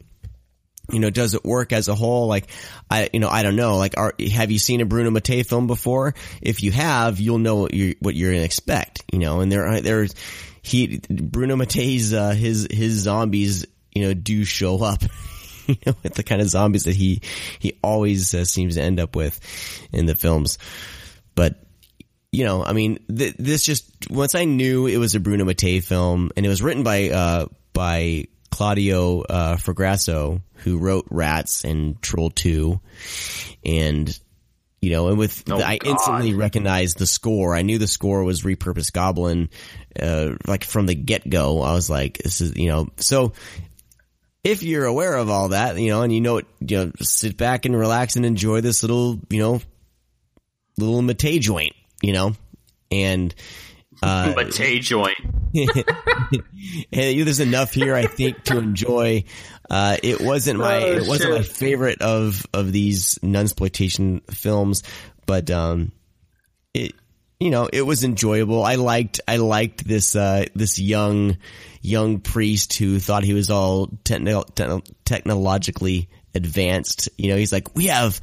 [0.89, 2.27] You know, does it work as a whole?
[2.27, 2.47] Like,
[2.89, 3.77] I, you know, I don't know.
[3.77, 6.15] Like, are, have you seen a Bruno Mattei film before?
[6.41, 9.51] If you have, you'll know what you're, what you're going to expect, you know, and
[9.51, 10.15] there are, there's,
[10.61, 15.03] he, Bruno Mattei's, uh, his, his zombies, you know, do show up,
[15.67, 17.21] you know, with the kind of zombies that he,
[17.59, 19.39] he always uh, seems to end up with
[19.91, 20.57] in the films.
[21.35, 21.55] But,
[22.31, 25.81] you know, I mean, th- this just, once I knew it was a Bruno Mattei
[25.81, 32.01] film and it was written by, uh, by Claudio, uh, Fragasso, who wrote Rats and
[32.01, 32.79] Troll 2.
[33.65, 34.19] And,
[34.81, 35.87] you know, and with, Oh, I God.
[35.89, 37.55] instantly recognized the score.
[37.55, 39.49] I knew the score was repurposed Goblin,
[39.99, 41.61] uh, like from the get go.
[41.61, 43.33] I was like, this is, you know, so
[44.43, 47.37] if you're aware of all that, you know, and you know, it, you know, sit
[47.37, 49.61] back and relax and enjoy this little, you know,
[50.77, 52.33] little Mattei joint, you know,
[52.91, 53.33] and,
[54.01, 55.17] uh, Mattei joint.
[55.53, 55.71] and
[56.91, 59.23] there's enough here, I think, to enjoy.
[59.69, 64.83] Uh, it wasn't my, Oh, it wasn't my favorite of, of these nunsploitation films,
[65.25, 65.91] but, um,
[66.73, 66.93] it,
[67.39, 68.63] you know, it was enjoyable.
[68.63, 71.37] I liked, I liked this, uh, this young,
[71.81, 77.09] young priest who thought he was all techno, techno, technologically advanced.
[77.17, 78.21] You know, he's like, we have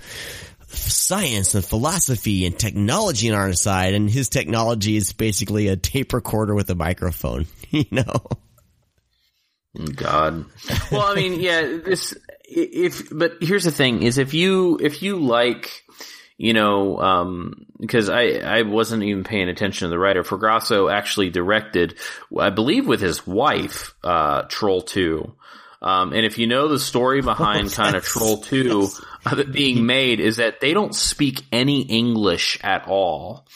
[0.77, 6.13] science and philosophy and technology on our side, and his technology is basically a tape
[6.13, 7.47] recorder with a microphone.
[7.71, 8.29] You know,
[9.97, 10.45] God.
[10.93, 15.17] Well, I mean, yeah, this, if, but here's the thing is if you, if you
[15.17, 15.83] like,
[16.37, 20.23] you know, um, because I, I wasn't even paying attention to the writer.
[20.23, 21.97] Fragasso actually directed,
[22.39, 25.35] I believe with his wife, uh, Troll 2.
[25.83, 28.89] Um, and if you know the story behind kind of Troll 2
[29.27, 33.47] of it being made is that they don't speak any English at all.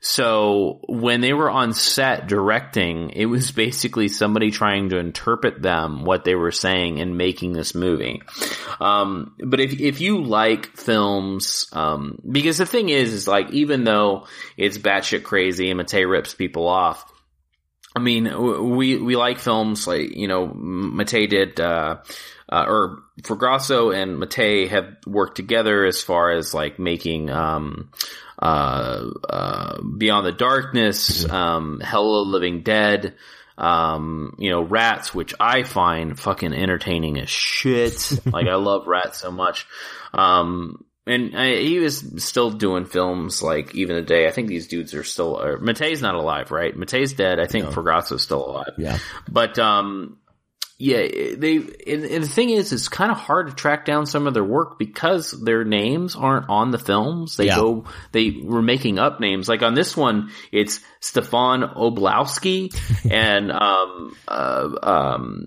[0.00, 6.04] So when they were on set directing, it was basically somebody trying to interpret them
[6.04, 8.22] what they were saying and making this movie.
[8.78, 13.82] Um, but if if you like films, um, because the thing is, is like even
[13.82, 14.26] though
[14.56, 17.12] it's batshit crazy and Mattei rips people off.
[17.96, 21.96] I mean, we we like films like you know Mattei did, uh,
[22.46, 27.90] uh, or Fragasso and Mattei have worked together as far as like making um,
[28.38, 33.14] uh, uh, Beyond the Darkness, um, Hell of Living Dead,
[33.56, 38.12] um, you know, Rats, which I find fucking entertaining as shit.
[38.26, 39.66] like I love Rats so much.
[40.12, 44.26] Um, and I, he was still doing films like even today.
[44.26, 45.40] I think these dudes are still.
[45.40, 46.76] Or, Mattei's not alive, right?
[46.76, 47.38] Mattei's dead.
[47.38, 48.16] I think no.
[48.16, 48.72] Still alive.
[48.76, 48.98] Yeah,
[49.30, 50.18] but um,
[50.78, 50.98] yeah,
[51.36, 51.56] they.
[51.56, 54.44] And, and the thing is, it's kind of hard to track down some of their
[54.44, 57.36] work because their names aren't on the films.
[57.36, 57.56] They Yeah.
[57.56, 57.84] go.
[58.12, 59.48] They were making up names.
[59.48, 62.74] Like on this one, it's Stefan Oblowsky
[63.10, 65.46] and um uh, um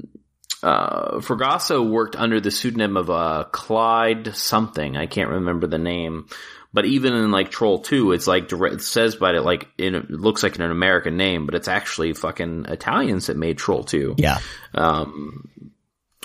[0.63, 4.97] uh, Fragasso worked under the pseudonym of uh, Clyde something.
[4.97, 6.27] I can't remember the name.
[6.71, 10.11] But even in like Troll 2, it's like direct, it says by it like it
[10.11, 14.15] looks like an American name, but it's actually fucking Italians that made Troll 2.
[14.17, 14.39] Yeah.
[14.75, 15.49] Um,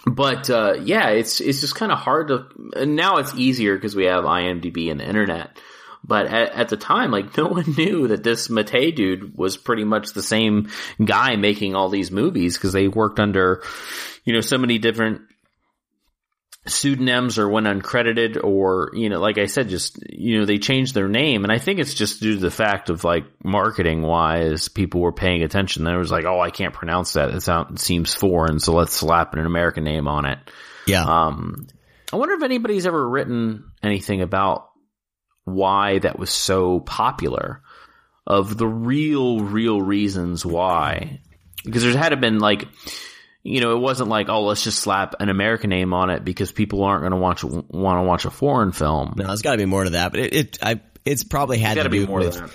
[0.06, 2.46] but uh, yeah, it's it's just kind of hard to.
[2.76, 5.56] And now it's easier because we have IMDb and the internet.
[6.06, 9.84] But at, at the time, like no one knew that this Mattei dude was pretty
[9.84, 10.68] much the same
[11.02, 13.62] guy making all these movies because they worked under,
[14.24, 15.22] you know, so many different
[16.66, 20.94] pseudonyms or went uncredited or, you know, like I said, just, you know, they changed
[20.94, 21.44] their name.
[21.44, 25.12] And I think it's just due to the fact of like marketing wise, people were
[25.12, 25.84] paying attention.
[25.84, 27.30] There was like, oh, I can't pronounce that.
[27.30, 28.60] It sounds, seems foreign.
[28.60, 30.38] So let's slap an American name on it.
[30.86, 31.04] Yeah.
[31.04, 31.66] Um,
[32.12, 34.70] I wonder if anybody's ever written anything about
[35.44, 37.60] why that was so popular
[38.26, 41.20] of the real, real reasons why.
[41.62, 42.68] Because there's had to been like,
[43.44, 46.50] you know, it wasn't like, oh, let's just slap an American name on it because
[46.50, 49.14] people aren't going to watch want to watch a foreign film.
[49.16, 51.76] No, there's got to be more to that, but it, it I it's probably had
[51.76, 52.50] There's to be more with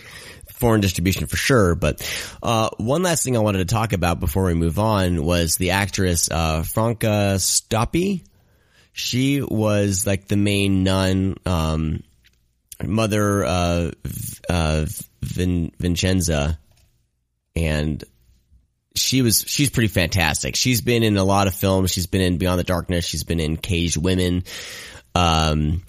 [0.53, 1.76] foreign distribution for sure.
[1.76, 2.02] But
[2.41, 5.72] uh, one last thing I wanted to talk about before we move on was the
[5.72, 8.26] actress uh, Franca Stoppi.
[8.91, 12.03] She was like the main nun, um,
[12.84, 13.91] mother uh,
[14.49, 14.86] uh,
[15.22, 16.60] Vin- Vincenza,
[17.56, 18.03] and
[18.95, 20.56] she was she's pretty fantastic.
[20.56, 21.91] She's been in a lot of films.
[21.91, 23.06] She's been in Beyond the Darkness.
[23.06, 24.44] She's been in Caged Women,
[25.16, 25.84] um,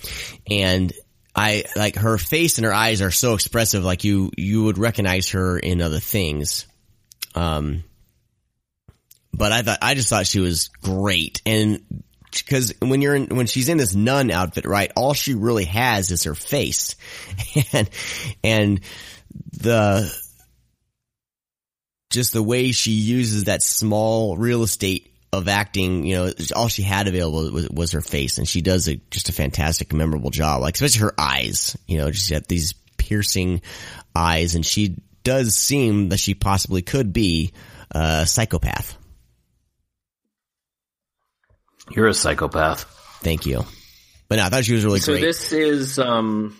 [0.48, 0.93] and
[1.35, 3.85] I like her face and her eyes are so expressive.
[3.85, 6.66] Like you you would recognize her in other things.
[7.35, 7.85] Um,
[9.32, 13.47] but I thought I just thought she was great, and because when you're in when
[13.47, 16.97] she's in this nun outfit, right, all she really has is her face,
[17.72, 17.89] and
[18.43, 18.81] and
[19.52, 20.12] the
[22.11, 26.82] just the way she uses that small real estate of acting, you know, all she
[26.82, 30.61] had available was, was her face, and she does a, just a fantastic, memorable job.
[30.61, 33.62] Like especially her eyes, you know, just had these piercing
[34.15, 37.53] eyes, and she does seem that she possibly could be
[37.93, 38.97] a psychopath.
[41.91, 42.85] You're a psychopath.
[43.20, 43.65] Thank you.
[44.28, 45.20] But no, I thought she was really so great.
[45.20, 46.57] So this is um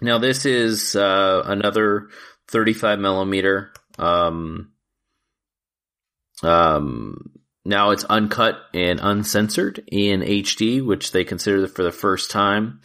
[0.00, 2.08] now this is uh another
[2.48, 4.72] 35 millimeter um
[6.42, 7.30] um
[7.64, 12.80] now it's uncut and uncensored in HD which they consider for the first time.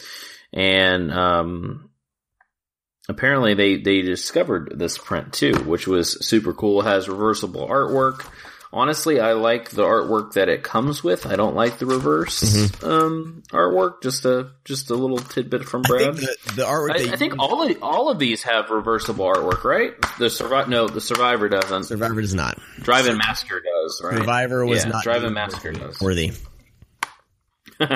[0.54, 1.90] And um
[3.08, 6.82] apparently they they discovered this print too which was super cool.
[6.82, 8.28] It has reversible artwork
[8.76, 12.86] honestly i like the artwork that it comes with i don't like the reverse Mm-hmm.
[12.86, 17.12] um artwork just a just a little tidbit from brad the, the artwork I, they
[17.14, 21.02] I think all of, all of these have reversible artwork right the survivor no the
[21.02, 22.60] survivor doesn't Survivor does not.
[22.82, 26.34] drive-in massacre does right Survivor was yeah, not drive-in massacre does worthy.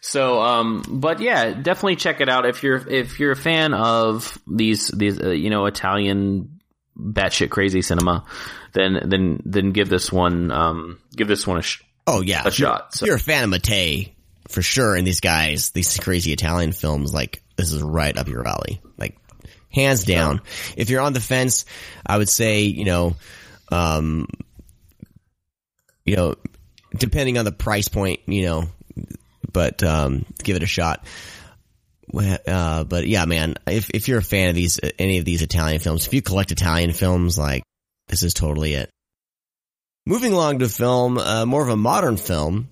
[0.00, 4.38] so, um, but yeah, definitely check it out if you're if you're a fan of
[4.46, 6.60] these these uh, you know Italian
[6.98, 8.24] batshit crazy cinema.
[8.72, 12.50] Then then then give this one um give this one a sh- Oh yeah, a
[12.50, 12.90] shot.
[12.94, 14.14] If you're a fan of Mattei
[14.48, 18.46] for sure, and these guys, these crazy Italian films, like this is right up your
[18.46, 19.16] alley, like
[19.70, 20.40] hands down.
[20.76, 21.64] If you're on the fence,
[22.04, 23.16] I would say you know,
[23.70, 24.26] um,
[26.04, 26.34] you know,
[26.96, 28.64] depending on the price point, you know,
[29.52, 31.04] but um, give it a shot.
[32.14, 35.78] Uh, but yeah, man, if if you're a fan of these any of these Italian
[35.78, 37.62] films, if you collect Italian films, like
[38.08, 38.90] this is totally it.
[40.06, 42.68] Moving along to film, uh, more of a modern film,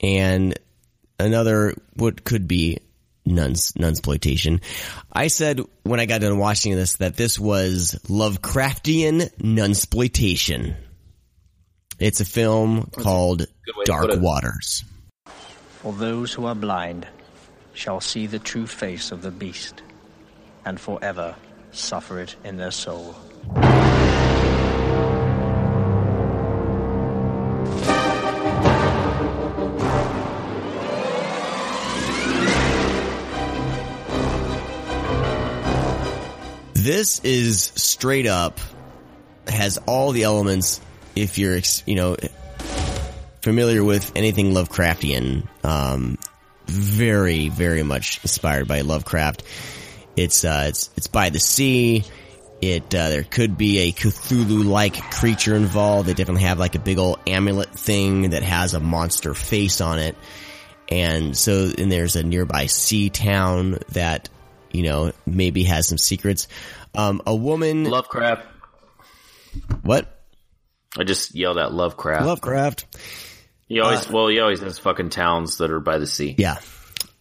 [0.00, 0.54] and
[1.18, 2.78] another what could be
[3.24, 4.62] nuns nunsploitation.
[5.12, 10.76] I said when I got done watching this that this was Lovecraftian nunsploitation.
[11.98, 14.10] It's a film called way to put Dark.
[14.20, 14.84] Waters.
[15.80, 17.06] For those who are blind
[17.72, 19.82] shall see the true face of the beast,
[20.64, 21.36] and forever
[21.72, 23.14] suffer it in their soul.
[36.84, 38.60] This is straight up
[39.46, 40.82] has all the elements.
[41.16, 42.14] If you're, you know,
[43.40, 46.18] familiar with anything Lovecraftian, um,
[46.66, 49.44] very, very much inspired by Lovecraft.
[50.14, 52.04] It's uh, it's it's by the sea.
[52.60, 56.06] It uh, there could be a Cthulhu-like creature involved.
[56.06, 60.00] They definitely have like a big old amulet thing that has a monster face on
[60.00, 60.16] it,
[60.90, 64.28] and so and there's a nearby sea town that
[64.74, 66.48] you know maybe has some secrets.
[66.94, 68.46] Um, a woman Lovecraft.
[69.82, 70.10] What?
[70.98, 72.26] I just yelled out Lovecraft.
[72.26, 72.96] Lovecraft.
[73.68, 76.34] He always Uh, well, he always has fucking towns that are by the sea.
[76.38, 76.58] Yeah.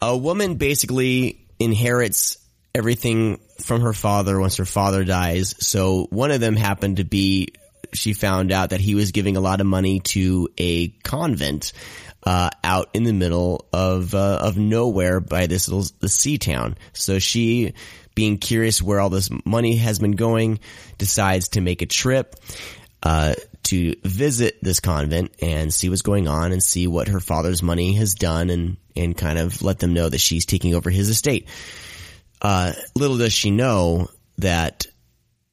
[0.01, 2.37] A woman basically inherits
[2.75, 5.55] everything from her father once her father dies.
[5.59, 7.49] So one of them happened to be,
[7.93, 11.71] she found out that he was giving a lot of money to a convent,
[12.25, 16.77] uh, out in the middle of, uh, of nowhere by this little, the sea town.
[16.93, 17.73] So she,
[18.15, 20.59] being curious where all this money has been going,
[20.97, 22.35] decides to make a trip,
[23.01, 23.33] uh,
[23.63, 27.93] to visit this convent and see what's going on and see what her father's money
[27.93, 31.47] has done and, and kind of let them know that she's taking over his estate.
[32.41, 34.85] Uh, little does she know that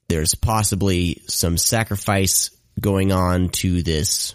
[0.09, 4.35] there's possibly some sacrifice going on to this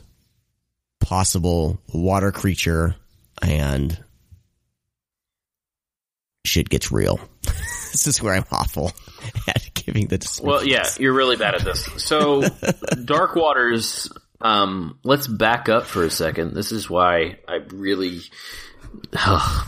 [0.99, 2.95] possible water creature
[3.41, 4.03] and
[6.45, 7.19] shit gets real.
[7.43, 8.91] this is where I'm awful
[9.47, 10.47] at giving the description.
[10.47, 11.85] Well, yeah, you're really bad at this.
[11.97, 12.43] So,
[13.05, 14.11] Dark Waters.
[14.41, 16.53] Um, let's back up for a second.
[16.53, 18.19] This is why I really,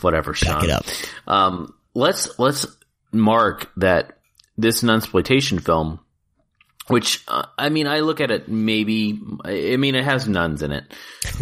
[0.01, 0.63] whatever, Sean.
[0.63, 0.85] it up.
[1.25, 2.67] Um, let's let's
[3.11, 4.19] mark that
[4.57, 5.99] this nunsploitation film,
[6.87, 9.19] which uh, I mean, I look at it maybe.
[9.43, 10.93] I mean, it has nuns in it,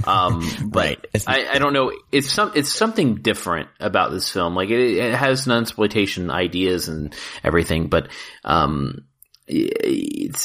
[0.05, 1.91] um, but I, I don't know.
[2.11, 4.55] It's some it's something different about this film.
[4.55, 8.09] Like it, it has nunsploitation ideas and everything, but
[8.43, 9.05] um,
[9.47, 10.41] it's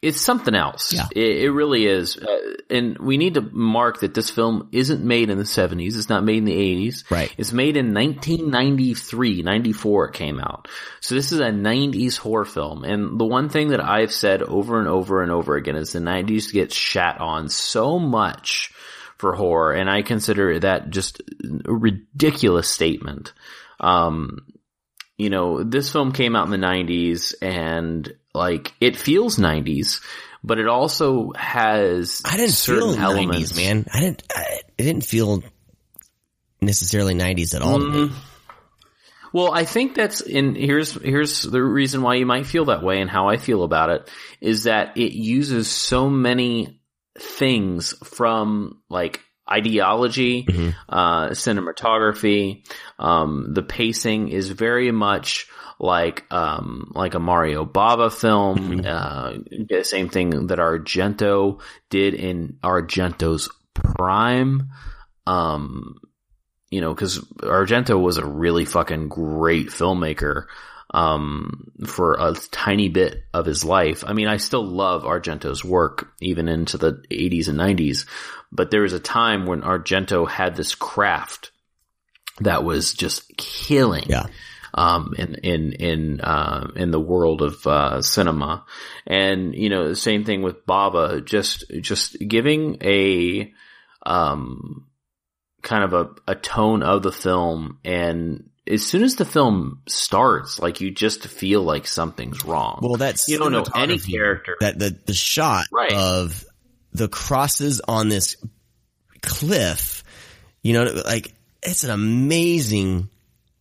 [0.00, 0.92] it's something else.
[0.92, 1.06] Yeah.
[1.10, 2.16] It, it really is.
[2.16, 2.38] Uh,
[2.70, 5.96] and we need to mark that this film isn't made in the 70s.
[5.96, 7.10] It's not made in the 80s.
[7.10, 7.34] Right.
[7.36, 10.68] It's made in 1993, 94 it came out.
[11.00, 12.84] So this is a 90s horror film.
[12.84, 15.98] And the one thing that I've said over and over and over again is the
[15.98, 18.72] 90s get shat on so much
[19.16, 19.72] for horror.
[19.72, 21.22] And I consider that just
[21.64, 23.32] a ridiculous statement.
[23.80, 24.46] Um,
[25.16, 30.00] you know, this film came out in the 90s and like it feels 90s,
[30.44, 33.52] but it also has I didn't certain feel elements.
[33.52, 33.86] 90s, man.
[33.92, 34.22] I didn't.
[34.34, 34.44] I,
[34.78, 35.42] it didn't feel
[36.60, 37.78] necessarily 90s at all.
[37.78, 38.12] Mhm.
[39.32, 43.00] Well, I think that's in here's here's the reason why you might feel that way
[43.00, 44.10] and how I feel about it
[44.40, 46.80] is that it uses so many
[47.18, 50.46] things from like ideology,
[50.88, 52.64] uh, cinematography,
[52.98, 55.46] um, the pacing is very much
[55.80, 58.84] like um, like a Mario Bava film.
[58.84, 61.60] Uh, the same thing that Argento
[61.90, 64.70] did in Argento's prime.
[65.26, 65.96] Um,
[66.70, 70.46] you know, because Argento was a really fucking great filmmaker
[70.92, 74.04] um, for a tiny bit of his life.
[74.06, 78.06] I mean, I still love Argento's work even into the 80s and 90s,
[78.50, 81.50] but there was a time when Argento had this craft
[82.40, 84.04] that was just killing.
[84.06, 84.26] Yeah.
[84.78, 88.64] Um, in, in, in, uh, in the world of, uh, cinema.
[89.06, 93.52] And, you know, the same thing with Bava, just, just giving a,
[94.06, 94.86] um,
[95.62, 100.58] kind of a, a tone of the film and as soon as the film starts,
[100.58, 102.80] like you just feel like something's wrong.
[102.82, 104.56] Well, that's you don't know any character.
[104.60, 105.92] That the the shot Right.
[105.92, 106.44] of
[106.92, 108.36] the crosses on this
[109.22, 110.04] cliff,
[110.62, 111.32] you know, like
[111.62, 113.08] it's an amazing,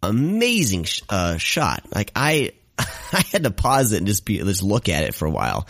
[0.03, 1.83] amazing sh- uh, shot.
[1.93, 5.25] Like I, I had to pause it and just be just look at it for
[5.25, 5.67] a while,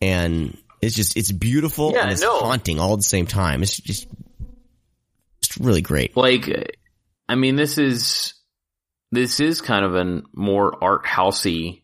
[0.00, 2.38] and it's just it's beautiful Yeah, and it's no.
[2.40, 3.62] haunting all at the same time.
[3.62, 4.06] It's just
[5.42, 6.16] it's really great.
[6.16, 6.76] like
[7.28, 8.34] I mean this is
[9.12, 11.82] this is kind of a more art housey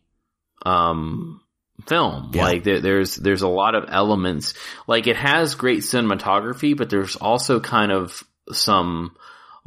[0.65, 1.41] um
[1.87, 2.43] film Yeah.
[2.43, 4.53] like there, there's there's a lot of elements
[4.87, 9.15] like it has great cinematography but there's also kind of some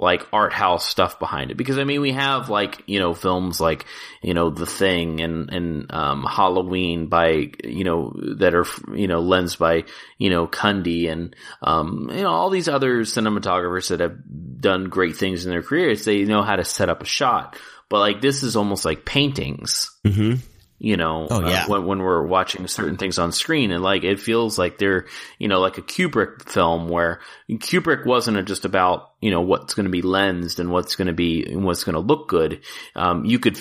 [0.01, 1.56] like art house stuff behind it.
[1.56, 3.85] Because I mean we have like you know films like
[4.22, 9.20] you know The Thing and and um, Halloween by you know that are you know
[9.20, 9.85] lensed by
[10.18, 14.16] you know Cundey and um, you know all these other cinematographers that have
[14.60, 16.05] done great things in their careers.
[16.05, 17.56] They know how to set up a shot.
[17.90, 19.90] But like this is almost like paintings.
[20.06, 20.36] Mm-hmm.
[20.82, 21.65] You know, Oh, yeah.
[21.65, 25.07] uh, when, when we're watching certain things on screen and like, it feels like they're,
[25.39, 27.20] you know, like a Kubrick film where
[27.51, 31.12] Kubrick wasn't just about, you know, what's going to be lensed and what's going to
[31.12, 32.62] be, and what's going to look good.
[32.97, 33.61] Um, you could,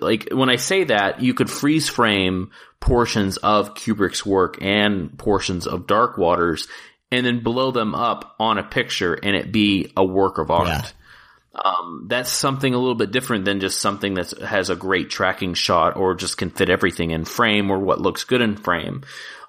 [0.00, 5.66] like, when I say that, you could freeze frame portions of Kubrick's work and portions
[5.66, 6.68] of Dark Waters
[7.10, 10.94] and then blow them up on a picture and it be a work of art
[11.54, 15.54] um, that's something a little bit different than just something that has a great tracking
[15.54, 19.02] shot or just can fit everything in frame or what looks good in frame.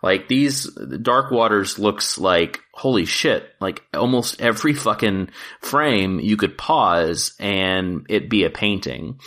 [0.03, 3.49] Like these Dark Waters looks like holy shit.
[3.59, 5.29] Like almost every fucking
[5.61, 9.19] frame you could pause and it be a painting.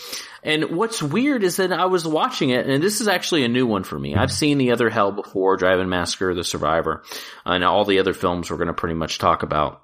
[0.44, 3.66] And what's weird is that I was watching it, and this is actually a new
[3.66, 4.14] one for me.
[4.14, 7.02] I've seen the other Hell before, Drive-In Massacre, The Survivor,
[7.44, 9.82] and all the other films we're going to pretty much talk about.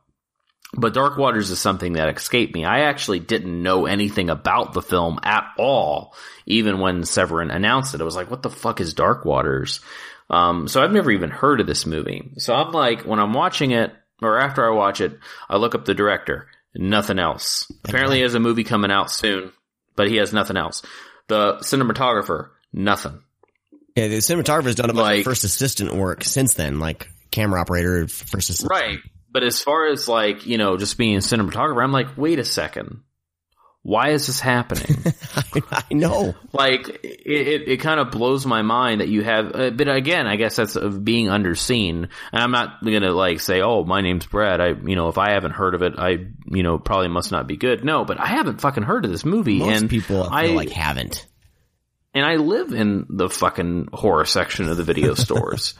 [0.76, 2.64] But Dark Waters is something that escaped me.
[2.64, 6.14] I actually didn't know anything about the film at all,
[6.46, 8.00] even when Severin announced it.
[8.00, 9.80] I was like, what the fuck is Dark Waters?
[10.30, 12.32] Um, so I've never even heard of this movie.
[12.38, 13.92] So I'm like, when I'm watching it,
[14.22, 15.18] or after I watch it,
[15.48, 16.48] I look up the director.
[16.74, 17.70] Nothing else.
[17.84, 19.52] Apparently he has a movie coming out soon,
[19.94, 20.82] but he has nothing else.
[21.28, 23.20] The cinematographer, nothing.
[23.94, 27.60] Yeah, the cinematographer's done a bunch Like- of first assistant work since then, like camera
[27.60, 28.70] operator, first assistant.
[28.70, 28.98] Right.
[29.34, 32.44] But as far as like, you know, just being a cinematographer, I'm like, wait a
[32.44, 33.02] second.
[33.82, 35.12] Why is this happening?
[35.70, 36.34] I know.
[36.54, 40.26] Like, it, it, it kind of blows my mind that you have, uh, but again,
[40.26, 42.08] I guess that's of being underseen.
[42.32, 44.58] And I'm not gonna like say, oh, my name's Brad.
[44.62, 47.46] I, you know, if I haven't heard of it, I, you know, probably must not
[47.46, 47.84] be good.
[47.84, 49.58] No, but I haven't fucking heard of this movie.
[49.58, 51.26] Most and people I I feel like haven't.
[52.14, 55.74] and I live in the fucking horror section of the video stores.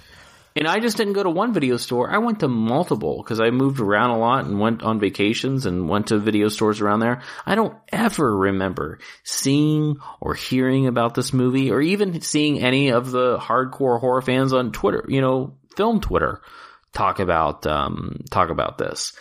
[0.56, 2.10] And I just didn't go to one video store.
[2.10, 5.89] I went to multiple because I moved around a lot and went on vacations and
[5.89, 7.22] went to video stores around there.
[7.44, 13.10] I don't ever remember seeing or hearing about this movie or even seeing any of
[13.10, 16.40] the hardcore horror fans on Twitter, you know, film Twitter
[16.93, 19.12] talk about, um, talk about this.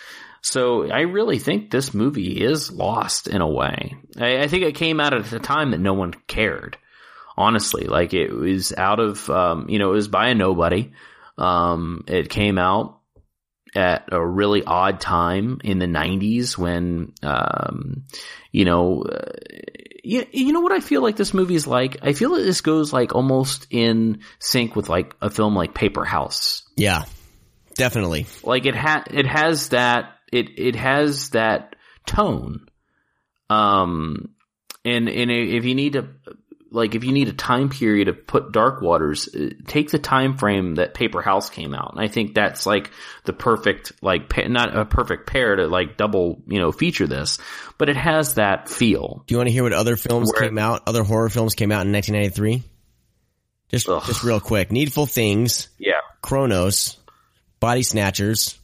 [0.41, 3.95] So I really think this movie is lost in a way.
[4.19, 6.77] I, I think it came out at a time that no one cared
[7.35, 7.85] honestly.
[7.85, 10.91] Like it was out of, um, you know, it was by a nobody.
[11.37, 12.99] Um, it came out
[13.75, 18.05] at a really odd time in the 90s when, um,
[18.51, 19.31] you know, uh,
[20.03, 21.97] you, you know what I feel like this movie is like?
[22.01, 26.63] I feel that this goes like almost in sync with like a film like Paperhouse.
[26.75, 27.05] Yeah,
[27.75, 28.27] definitely.
[28.43, 32.67] Like it ha- it has that, it, it has that tone.
[33.49, 34.35] Um,
[34.85, 36.09] and, and if you need to,
[36.73, 40.37] like if you need a time period to put Dark Waters, uh, take the time
[40.37, 42.89] frame that Paperhouse came out, and I think that's like
[43.25, 47.37] the perfect, like not a perfect pair to like double, you know, feature this,
[47.77, 49.23] but it has that feel.
[49.27, 50.81] Do you want to hear what other films Where- came out?
[50.87, 52.63] Other horror films came out in 1993.
[53.69, 54.71] Just, just real quick.
[54.71, 56.97] Needful Things, Yeah, Cronos,
[57.59, 58.57] Body Snatchers,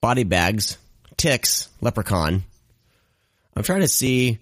[0.00, 0.76] Body Bags,
[1.16, 2.44] Ticks, Leprechaun.
[3.56, 4.38] I'm trying to see.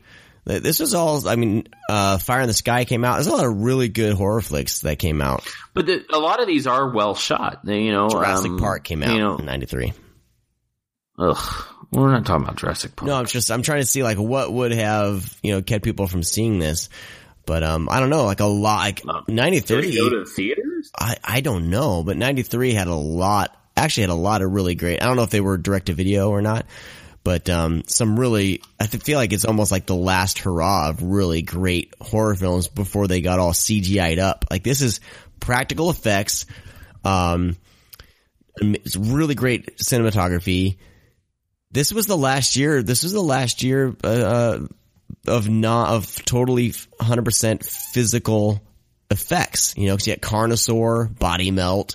[0.48, 1.28] This was all.
[1.28, 3.14] I mean, uh, Fire in the Sky came out.
[3.16, 5.46] There's a lot of really good horror flicks that came out.
[5.74, 7.60] but the, a lot of these are well shot.
[7.64, 9.92] They, you know, Jurassic um, Park came out You know, in '93.
[11.18, 13.06] ugh, we're not talking about Jurassic Park.
[13.08, 16.06] No, I'm just I'm trying to see like what would have you know kept people
[16.06, 16.88] from seeing this,
[17.46, 19.88] but um I don't know like a lot like Did '93.
[19.88, 20.90] it go to theaters?
[20.98, 23.54] I I don't know, but '93 had a lot.
[23.76, 25.00] Actually, had a lot of really great.
[25.02, 26.66] I don't know if they were direct to video or not,
[27.28, 28.62] but um some really.
[28.80, 33.06] I feel like it's almost like the last hurrah of really great horror films before
[33.06, 34.46] they got all CGI'd up.
[34.50, 35.00] Like this is
[35.38, 36.46] practical effects.
[37.04, 37.58] Um,
[38.56, 40.78] it's really great cinematography.
[41.70, 42.82] This was the last year.
[42.82, 44.60] This was the last year uh, uh,
[45.26, 48.62] of not of totally 100% physical
[49.10, 49.74] effects.
[49.76, 51.94] You know, because you had Carnosaur, Body Melt,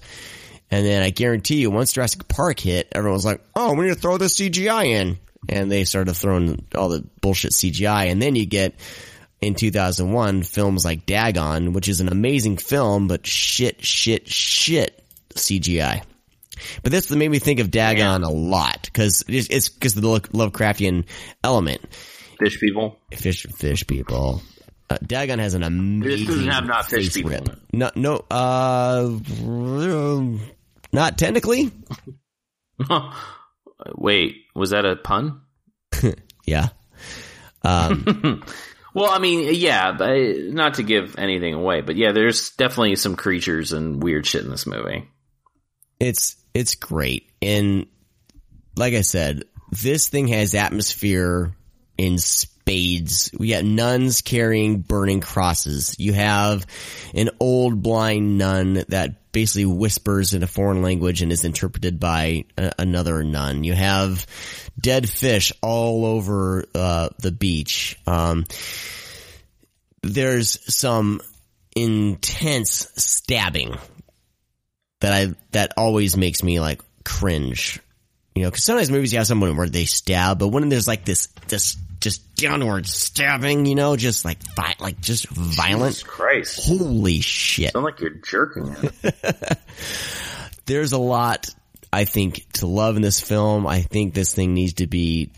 [0.74, 3.94] and then I guarantee you, once Jurassic Park hit, everyone was like, "Oh, we need
[3.94, 8.36] to throw the CGI in," and they started throwing all the bullshit CGI, and then
[8.36, 8.74] you get
[9.40, 15.04] in 2001 films like Dagon, which is an amazing film, but shit, shit, shit
[15.36, 16.02] CGI.
[16.82, 21.06] But this made me think of Dagon a lot because it's because of the Lovecraftian
[21.44, 21.82] element.
[22.40, 22.98] Fish people.
[23.12, 24.42] Fish, fish people.
[24.90, 26.26] Uh, Dagon has an amazing.
[26.26, 27.46] This doesn't have not fish people.
[27.72, 29.10] No, no, uh,
[30.94, 31.72] not technically.
[33.96, 35.42] Wait, was that a pun?
[36.46, 36.70] yeah.
[37.64, 38.44] Um,
[38.94, 43.16] well, I mean, yeah, but not to give anything away, but yeah, there's definitely some
[43.16, 45.10] creatures and weird shit in this movie.
[46.00, 47.88] It's it's great, and
[48.76, 51.56] like I said, this thing has atmosphere
[51.98, 52.18] in
[52.64, 53.30] spades.
[53.38, 56.00] We got nuns carrying burning crosses.
[56.00, 56.66] You have
[57.14, 62.46] an old blind nun that basically whispers in a foreign language and is interpreted by
[62.58, 63.66] a, another nun.
[63.66, 64.26] You have
[64.80, 68.00] dead fish all over uh, the beach.
[68.08, 68.46] Um,
[70.02, 71.20] there's some
[71.76, 73.76] intense stabbing
[75.02, 77.82] that I that always makes me like cringe.
[78.36, 81.06] You know, because sometimes movies you have someone where they stab, but when there's like
[81.06, 85.96] this this just downward stabbing, you know, just like vi- like just violent.
[85.96, 86.68] Jesus Christ!
[86.68, 87.72] Holy shit!
[87.72, 88.76] Sound like you're jerking.
[90.66, 91.50] there's a lot
[91.92, 93.66] I think to love in this film.
[93.66, 95.32] I think this thing needs to be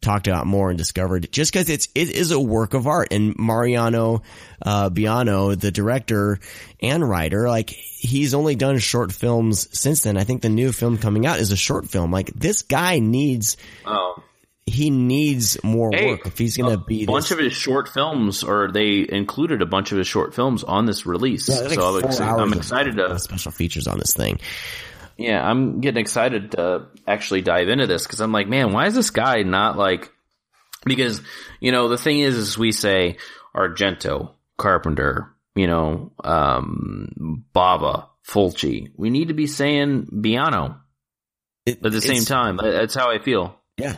[0.00, 3.38] talked about more and discovered just because it's it is a work of art and
[3.38, 4.22] Mariano
[4.60, 6.40] uh, Baino the director
[6.80, 10.98] and writer like he's only done short films since then I think the new film
[10.98, 14.20] coming out is a short film like this guy needs oh
[14.66, 17.88] he needs more Hey, work if he's gonna be a bunch this, of his short
[17.88, 21.48] films, or they included a bunch of his short films on this release.
[21.48, 24.38] Yeah, like so I'm, I'm excited to special features on this thing
[25.16, 28.94] Yeah, I'm getting excited to actually dive into this because I'm like, man, why is
[28.94, 30.12] this guy not like?
[30.84, 31.20] Because
[31.60, 33.16] you know the thing is, is we say
[33.56, 38.92] Argento, Carpenter, you know, um, Bava, Fulci.
[38.96, 40.78] We need to be saying Baino
[41.66, 42.58] at the same time.
[42.62, 43.58] That's how I feel.
[43.76, 43.96] yeah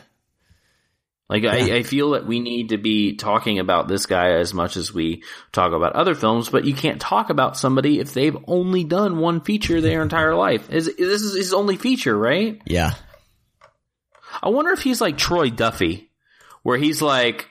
[1.35, 4.77] Like I, I feel that we need to be talking about this guy as much
[4.77, 8.85] as we talk about other films, but you can't talk about somebody if they've only
[8.85, 10.71] done one feature their entire life.
[10.71, 12.63] Is this is his only feature, right?
[12.67, 12.93] yeah
[14.45, 16.09] I wonder if he's like Troy Duffy,
[16.63, 17.49] where he's like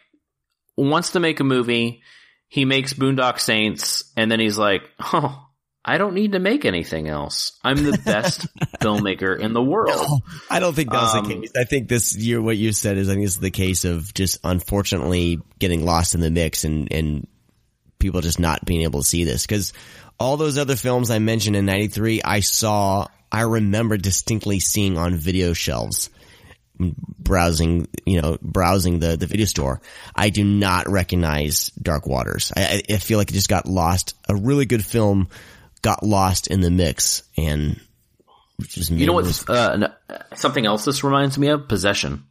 [0.78, 2.04] wants to make a movie,
[2.48, 5.43] he makes Boondock Saints, and then he's like, oh.
[5.86, 7.60] I don't need to make anything else.
[7.64, 8.48] I'm the best
[8.80, 10.22] filmmaker in the world.
[10.50, 11.52] I don't think that's Um, the case.
[11.58, 14.40] I think this year, what you said is, I think is the case of just
[14.46, 17.28] unfortunately getting lost in the mix and, and
[18.00, 19.46] people just not being able to see this.
[19.46, 19.74] Cause
[20.20, 25.16] all those other films I mentioned in 93, I saw, I remember distinctly seeing on
[25.16, 26.10] video shelves,
[26.80, 29.82] browsing, you know, browsing the, the video store.
[30.16, 32.52] I do not recognize Dark Waters.
[32.56, 34.16] I- I feel like it just got lost.
[34.30, 35.30] A really good film
[35.84, 37.80] got lost in the mix and
[38.62, 39.50] just You know what?
[39.50, 39.90] Uh,
[40.36, 42.24] something else this reminds me of Possession.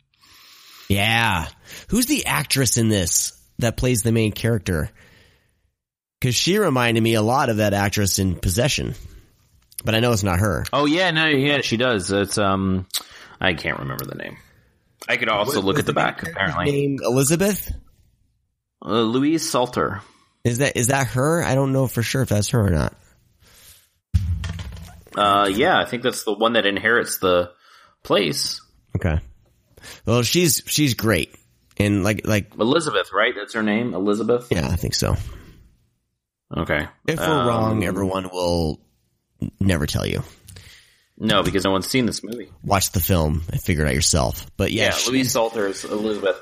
[0.89, 1.47] Yeah.
[1.89, 4.91] Who's the actress in this that plays the main character?
[6.20, 8.95] Cause she reminded me a lot of that actress in Possession.
[9.85, 10.65] But I know it's not her.
[10.73, 12.11] Oh yeah, no, yeah, she does.
[12.11, 12.87] It's um,
[13.41, 14.37] I can't remember the name.
[15.09, 16.23] I could also look at the back.
[16.23, 17.73] Apparently, Name Elizabeth?
[18.85, 20.01] uh, Louise Salter.
[20.45, 21.43] Is that is that her?
[21.43, 22.95] I don't know for sure if that's her or not.
[25.16, 27.51] Uh, yeah, I think that's the one that inherits the
[28.02, 28.60] place.
[28.97, 29.18] Okay.
[30.06, 31.34] Well, she's she's great.
[31.76, 33.34] And like like Elizabeth, right?
[33.36, 34.48] That's her name, Elizabeth.
[34.51, 35.16] yeah, I think so.
[36.56, 36.86] Okay.
[37.06, 38.80] If we're Um, wrong, everyone will
[39.60, 40.22] never tell you.
[41.18, 42.51] No, because no one's seen this movie.
[42.64, 44.47] Watch the film and figure it out yourself.
[44.56, 46.36] But yeah, Yeah, she- Louise Salter is Elizabeth.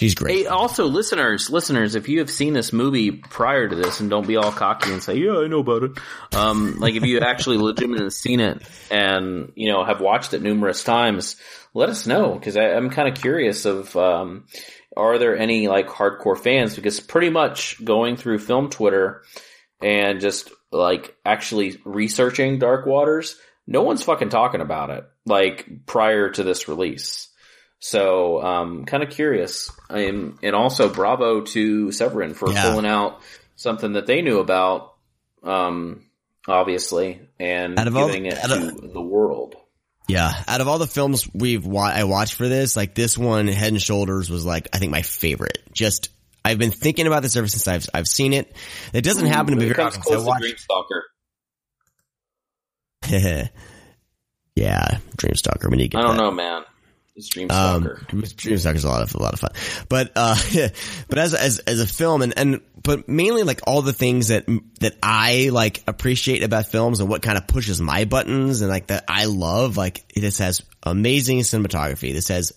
[0.00, 0.34] She's great.
[0.34, 4.26] Hey, also, listeners, listeners, if you have seen this movie prior to this, and don't
[4.26, 5.92] be all cocky and say, "Yeah, I know about it,"
[6.34, 10.82] um, like if you actually legitimately seen it and you know have watched it numerous
[10.82, 11.36] times,
[11.74, 14.46] let us know because I'm kind of curious of um,
[14.96, 16.74] are there any like hardcore fans?
[16.74, 19.22] Because pretty much going through film Twitter
[19.82, 23.36] and just like actually researching Dark Waters,
[23.66, 27.29] no one's fucking talking about it like prior to this release.
[27.80, 29.70] So, um, kind of curious.
[29.88, 32.70] Um, and also bravo to Severin for Yeah.
[32.70, 33.20] pulling out
[33.56, 34.94] something that they knew about,
[35.42, 36.04] um,
[36.46, 38.42] obviously, and Out of giving the- it
[38.80, 39.54] to the world.
[40.08, 43.46] Yeah, out of all the films we've wa- I watched for this, like this one,
[43.46, 45.58] Head and Shoulders, was like I think my favorite.
[45.72, 46.08] Just
[46.44, 48.54] I've been thinking about this ever since I've I've seen it.
[48.92, 50.02] It doesn't happen to be very often.
[50.02, 51.02] close I to Dreamstalker.
[53.02, 53.50] watch-
[54.56, 55.70] yeah, Dreamstalker.
[55.70, 56.22] We need to get I don't that.
[56.22, 56.62] know, man.
[57.16, 58.06] It's Um, Dreamstalker.
[58.36, 59.50] Dreamstalker's a lot of a lot of fun,
[59.88, 60.36] but uh,
[61.08, 64.46] but as as as a film and and but mainly like all the things that
[64.80, 68.88] that I like appreciate about films and what kind of pushes my buttons and like
[68.88, 69.76] that I love.
[69.76, 72.12] Like this has amazing cinematography.
[72.12, 72.52] This has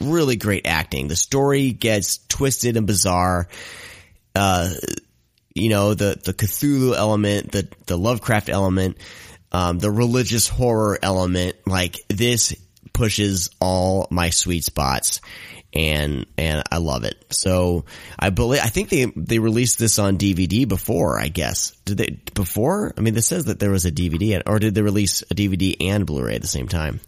[0.00, 1.08] really great acting.
[1.08, 3.48] The story gets twisted and bizarre.
[4.34, 4.72] Uh,
[5.54, 8.96] you know the the Cthulhu element, the the Lovecraft element,
[9.52, 11.56] um, the religious horror element.
[11.66, 12.54] Like this
[12.92, 15.20] pushes all my sweet spots,
[15.72, 17.24] and and I love it.
[17.30, 17.84] So
[18.18, 21.18] I believe I think they they released this on DVD before.
[21.18, 22.92] I guess did they before?
[22.96, 25.76] I mean, this says that there was a DVD, or did they release a DVD
[25.80, 27.00] and Blu-ray at the same time?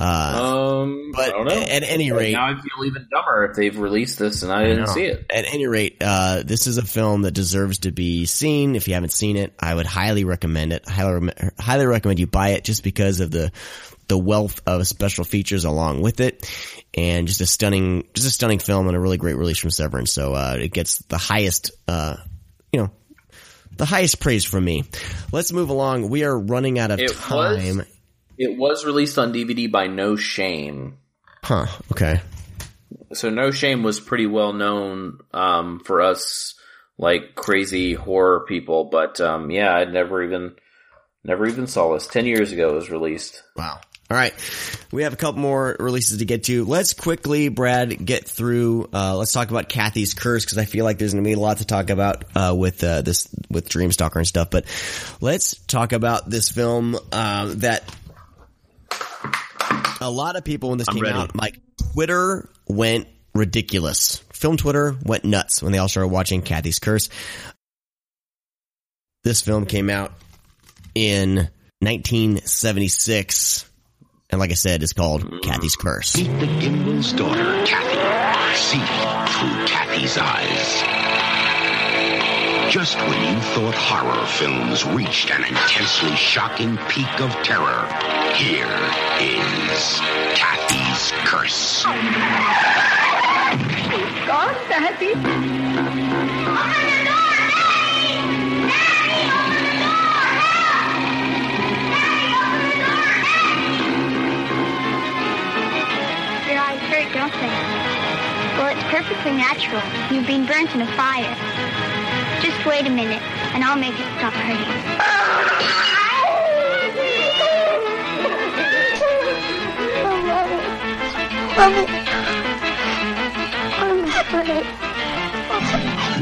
[0.00, 1.60] Uh, Um, but I don't know.
[1.60, 4.86] at any rate, now I feel even dumber if they've released this and I, didn't
[4.88, 5.26] see it.
[5.28, 8.76] At any rate, uh, this is a film that deserves to be seen.
[8.76, 10.88] If you haven't seen it, I would highly recommend it.
[10.88, 13.50] Highly, highly recommend you buy it just because of the
[14.08, 16.48] the wealth of special features along with it,
[16.94, 20.06] and just a stunning, just a stunning film and a really great release from Severin.
[20.06, 22.16] So uh, it gets the highest, uh,
[22.72, 22.90] you know,
[23.76, 24.84] the highest praise from me.
[25.32, 26.08] Let's move along.
[26.08, 27.76] We are running out of It time.
[27.78, 27.86] was
[28.38, 30.98] it was released on DVD by No Shame.
[31.42, 31.66] Huh.
[31.92, 32.20] Okay.
[33.12, 36.54] So No Shame was pretty well known um, for us
[36.98, 40.56] like crazy horror people, but um, yeah, I never even
[41.24, 42.06] never even saw this.
[42.08, 43.42] Ten years ago it was released.
[43.56, 43.80] Wow.
[44.10, 44.32] All right.
[44.90, 46.64] We have a couple more releases to get to.
[46.64, 50.96] Let's quickly, Brad, get through, uh, let's talk about Cathy's Curse because I feel like
[50.96, 54.16] there's going to be a lot to talk about, uh, with, uh, this, with Dreamstalker
[54.16, 54.48] and stuff.
[54.48, 54.64] But
[55.20, 57.84] let's talk about this film, um, that
[60.00, 61.14] a lot of people when this I'm came ready.
[61.14, 61.60] out, like
[61.92, 64.24] Twitter went ridiculous.
[64.32, 67.10] Film Twitter went nuts when they all started watching Cathy's Curse.
[69.24, 70.12] This film came out
[70.94, 73.67] in 1976.
[74.30, 76.16] And like I said, it's called Cathy's Curse.
[76.16, 77.96] Meet the Gimbel's daughter, Cathy.
[78.54, 80.82] See through Cathy's eyes.
[82.70, 87.88] Just when you thought horror films reached an intensely shocking peak of terror,
[88.34, 88.68] here
[89.18, 89.98] is
[90.36, 91.84] Cathy's Curse.
[91.86, 91.94] Oh,
[94.26, 95.14] God, Daddy.
[108.88, 109.82] Perfectly natural.
[110.10, 111.36] You've been burnt in a fire.
[112.40, 113.20] Just wait a minute,
[113.52, 114.64] and I'll make it stop hurting.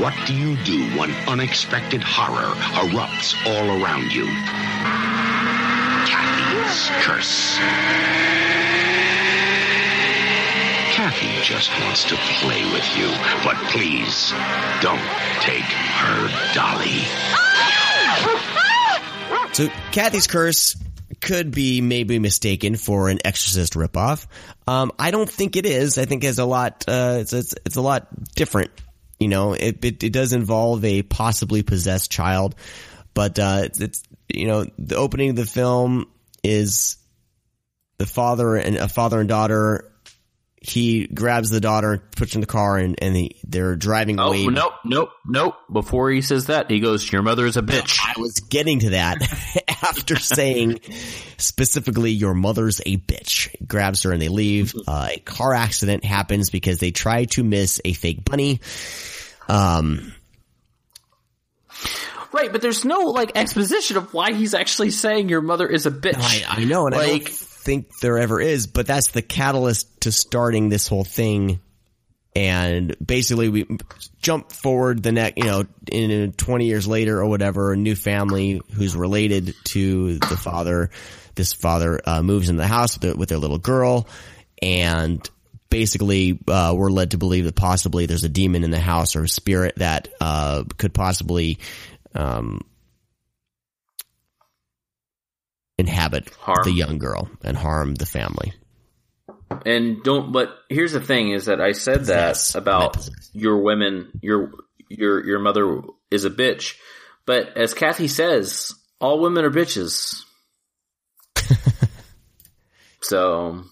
[0.01, 4.27] What do you do when unexpected horror erupts all around you?
[6.07, 8.56] Cathy's Curse.
[11.07, 13.07] Cathy just wants to play with you,
[13.45, 14.33] but please
[14.81, 14.99] don't
[15.39, 17.05] take her dolly.
[19.53, 20.77] So Cathy's Curse
[21.21, 24.27] could be maybe mistaken for an Exorcist ripoff.
[24.67, 25.97] Um, I don't think it is.
[25.97, 26.85] I think it's a lot.
[26.89, 28.73] Uh, it's, it's it's a lot different.
[29.21, 32.57] You know, it, it it does involve a possibly possessed child,
[33.15, 36.07] but uh, it's, it's you know the opening of the film
[36.43, 36.97] is
[37.99, 39.93] the father and a father and daughter.
[40.69, 44.29] He grabs the daughter, puts her in the car, and and he, they're driving Oh
[44.29, 44.47] away.
[44.47, 45.55] nope, nope, nope.
[45.73, 48.91] Before he says that, he goes, "Your mother is a bitch." I was getting to
[48.91, 49.19] that
[49.83, 50.81] after saying
[51.39, 53.49] specifically, your mother's a bitch.
[53.57, 54.75] He grabs her and they leave.
[54.89, 58.61] Uh, a car accident happens because they try to miss a fake bunny.
[59.49, 60.13] Um,
[62.33, 65.91] Right, but there's no like exposition of why he's actually saying your mother is a
[65.91, 66.17] bitch.
[66.19, 67.33] I, I know, and Like-
[67.67, 71.61] think there ever is, but that's the catalyst to starting this whole thing.
[72.35, 73.67] And basically, we
[74.23, 78.61] jump forward the next, you know, in 20 years later or whatever, a new family
[78.75, 80.91] who's related to the father.
[81.35, 84.07] This father uh, moves into the house with, their- with their little girl,
[84.63, 85.29] and
[85.69, 89.25] basically, uh, we're led to believe that possibly there's a demon in the house or
[89.25, 91.59] a spirit that uh, could possibly
[92.15, 92.61] um,
[95.79, 96.65] inhabit Harm.
[96.65, 98.53] the young girl and harm the family.
[99.65, 100.33] And don't.
[100.33, 104.53] But here's the thing: is that I said that about your women, your
[104.89, 106.77] your your mother is a bitch.
[107.27, 110.23] But as Cathy says, all women are bitches.
[113.03, 113.65] so.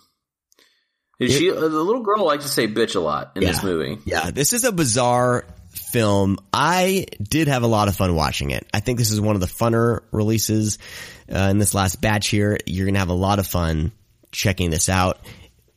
[1.20, 3.98] Is she the little girl likes to say bitch a lot in this movie?
[4.04, 5.44] Yeah, this is a bizarre
[5.74, 6.38] film.
[6.52, 8.66] I did have a lot of fun watching it.
[8.72, 10.78] I think this is one of the funner releases
[11.32, 12.58] uh, in this last batch here.
[12.66, 13.92] You're gonna have a lot of fun
[14.32, 15.18] checking this out.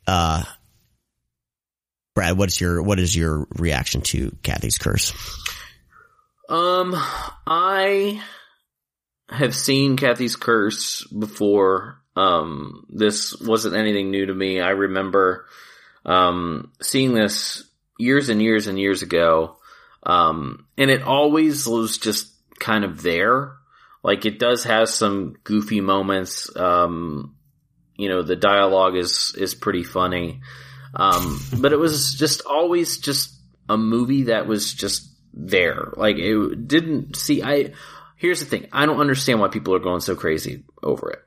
[0.06, 0.42] Uh,
[2.14, 5.12] Brad, what's your what is your reaction to Cathy's Curse?
[6.48, 6.94] Um,
[7.46, 8.22] I
[9.28, 12.02] have seen Cathy's Curse before.
[12.16, 14.60] Um, this wasn't anything new to me.
[14.60, 15.46] I remember,
[16.04, 17.62] um, seeing this
[17.98, 19.57] years and years and years ago.
[20.02, 23.52] Um, and it always was just kind of there.
[24.02, 26.54] Like it does have some goofy moments.
[26.56, 27.36] Um,
[27.96, 30.40] you know, the dialogue is, is pretty funny.
[30.94, 33.34] Um, but it was just always just
[33.68, 35.92] a movie that was just there.
[35.96, 37.42] Like it didn't see.
[37.42, 37.72] I
[38.16, 38.68] here's the thing.
[38.72, 41.20] I don't understand why people are going so crazy over it.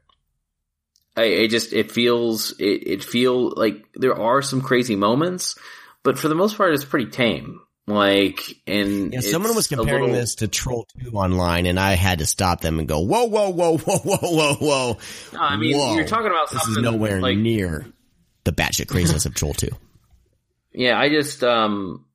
[1.15, 5.57] I it just it feels it it feel like there are some crazy moments,
[6.03, 7.61] but for the most part, it's pretty tame.
[7.93, 12.19] Like and Yeah, someone was comparing little- this to Troll 2 online, and I had
[12.19, 14.97] to stop them and go, whoa, whoa, whoa, whoa, whoa, whoa, whoa.
[15.33, 15.95] No, I mean, Whoa.
[15.95, 17.85] you're talking about This is nowhere like- near
[18.43, 19.69] the batshit craziness of Troll 2.
[20.73, 22.05] Yeah, I just um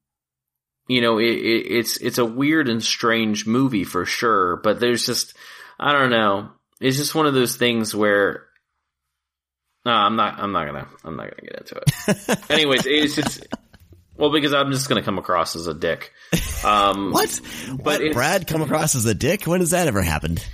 [0.89, 5.05] you know, it, it, it's it's a weird and strange movie for sure, but there's
[5.05, 5.35] just
[5.79, 6.51] I don't know.
[6.81, 8.45] It's just one of those things where
[9.85, 12.41] no, I'm not I'm not gonna I'm not gonna get into it.
[12.51, 13.47] Anyways, it's just
[14.17, 16.13] well because I'm just gonna come across as a dick.
[16.65, 17.41] Um What?
[17.83, 19.47] But What, Brad come across as a dick?
[19.47, 20.45] When has that ever happened?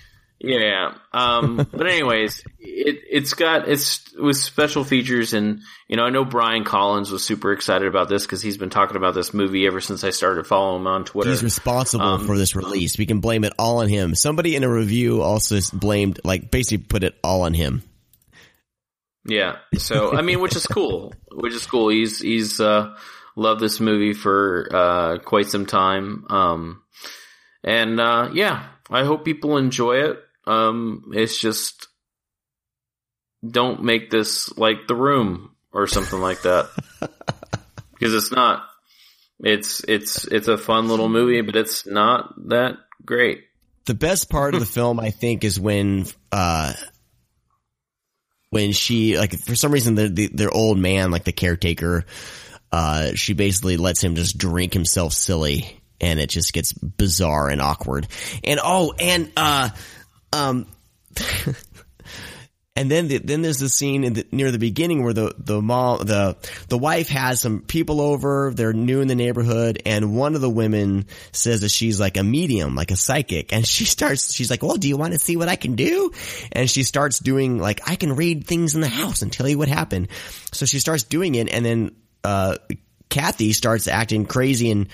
[0.44, 0.94] Yeah.
[1.12, 6.24] Um, but anyways, it, it's got, it's with special features and, you know, I know
[6.24, 9.80] Brian Collins was super excited about this because he's been talking about this movie ever
[9.80, 11.30] since I started following him on Twitter.
[11.30, 12.98] He's responsible Um, for this release.
[12.98, 14.16] We can blame it all on him.
[14.16, 17.84] Somebody in a review also blamed, like, basically put it all on him.
[19.24, 19.58] Yeah.
[19.76, 21.88] So, I mean, which is cool, which is cool.
[21.90, 22.96] He's, he's, uh,
[23.36, 26.26] loved this movie for, uh, quite some time.
[26.28, 26.82] Um,
[27.64, 30.18] and, uh, yeah, I hope people enjoy it.
[30.46, 31.88] Um, it's just,
[33.48, 36.68] don't make this like The Room or something like that.
[38.02, 38.64] Because it's not.
[39.38, 43.44] It's, it's, it's a fun little movie, but it's not that great.
[43.84, 46.72] The best part of the film, I think, is when, uh,
[48.50, 52.04] when she, like, for some reason, the, the, their old man, like the caretaker,
[52.72, 57.60] uh, she basically lets him just drink himself silly and it just gets bizarre and
[57.60, 58.08] awkward.
[58.42, 59.68] And oh, and, uh,
[60.32, 60.66] um,
[62.74, 65.98] and then the, then there's the scene the, near the beginning where the the mom
[66.06, 66.36] the
[66.68, 68.50] the wife has some people over.
[68.54, 72.24] They're new in the neighborhood and one of the women says that she's like a
[72.24, 73.52] medium like a psychic.
[73.52, 76.12] And she starts she's like well do you want to see what I can do?
[76.50, 79.58] And she starts doing like I can read things in the house and tell you
[79.58, 80.08] what happened.
[80.52, 81.92] So she starts doing it and then
[82.24, 82.56] uh
[83.08, 84.88] Cathy starts acting crazy and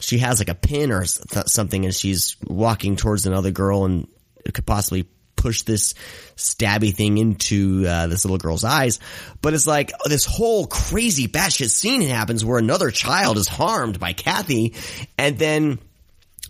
[0.00, 4.08] she has like a pin or th- something and she's walking towards another girl and
[4.52, 5.94] could possibly push this
[6.36, 9.00] stabby thing into uh, this little girl's eyes.
[9.40, 14.12] But it's like this whole crazy batshit scene happens where another child is harmed by
[14.12, 14.74] Cathy,
[15.18, 15.78] and then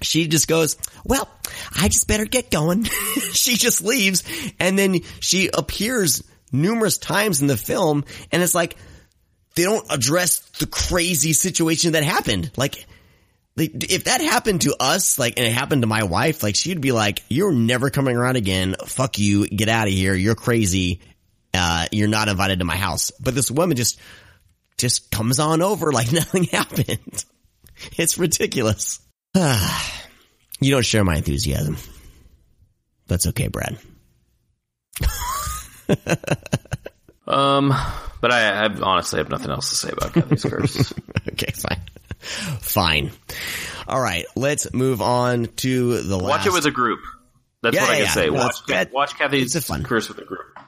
[0.03, 1.29] she just goes, "Well,
[1.75, 2.85] I just better get going."
[3.33, 4.25] she just leaves,
[4.61, 6.23] and then she appears
[6.53, 8.77] numerous times in the film, and it's like
[9.55, 12.51] they don't address the crazy situation that happened.
[12.57, 12.87] Like
[13.57, 16.93] if that happened to us, like, and it happened to my wife, like, she'd be
[16.93, 18.77] like, you're never coming around again.
[18.87, 19.47] Fuck you.
[19.47, 20.15] Get out of here.
[20.15, 21.01] You're crazy.
[21.53, 23.11] Uh, you're not invited to my house.
[23.21, 24.01] But this woman just,
[24.79, 27.25] just comes on over like nothing happened.
[27.99, 29.01] It's ridiculous.
[29.35, 31.77] you don't share my enthusiasm.
[33.07, 33.79] That's okay, Brad.
[37.27, 37.73] Um,
[38.21, 40.93] but I, I honestly have nothing else to say about Cathy's Curse.
[41.33, 41.81] okay, fine.
[42.61, 43.11] Fine.
[43.89, 46.29] All right, let's move on to the last.
[46.29, 47.01] Watch it with a group.
[47.63, 48.25] That's Yeah, what I yeah, can say.
[48.27, 48.31] yeah.
[48.31, 50.59] Watch, That- watch Cathy's Curse with a group.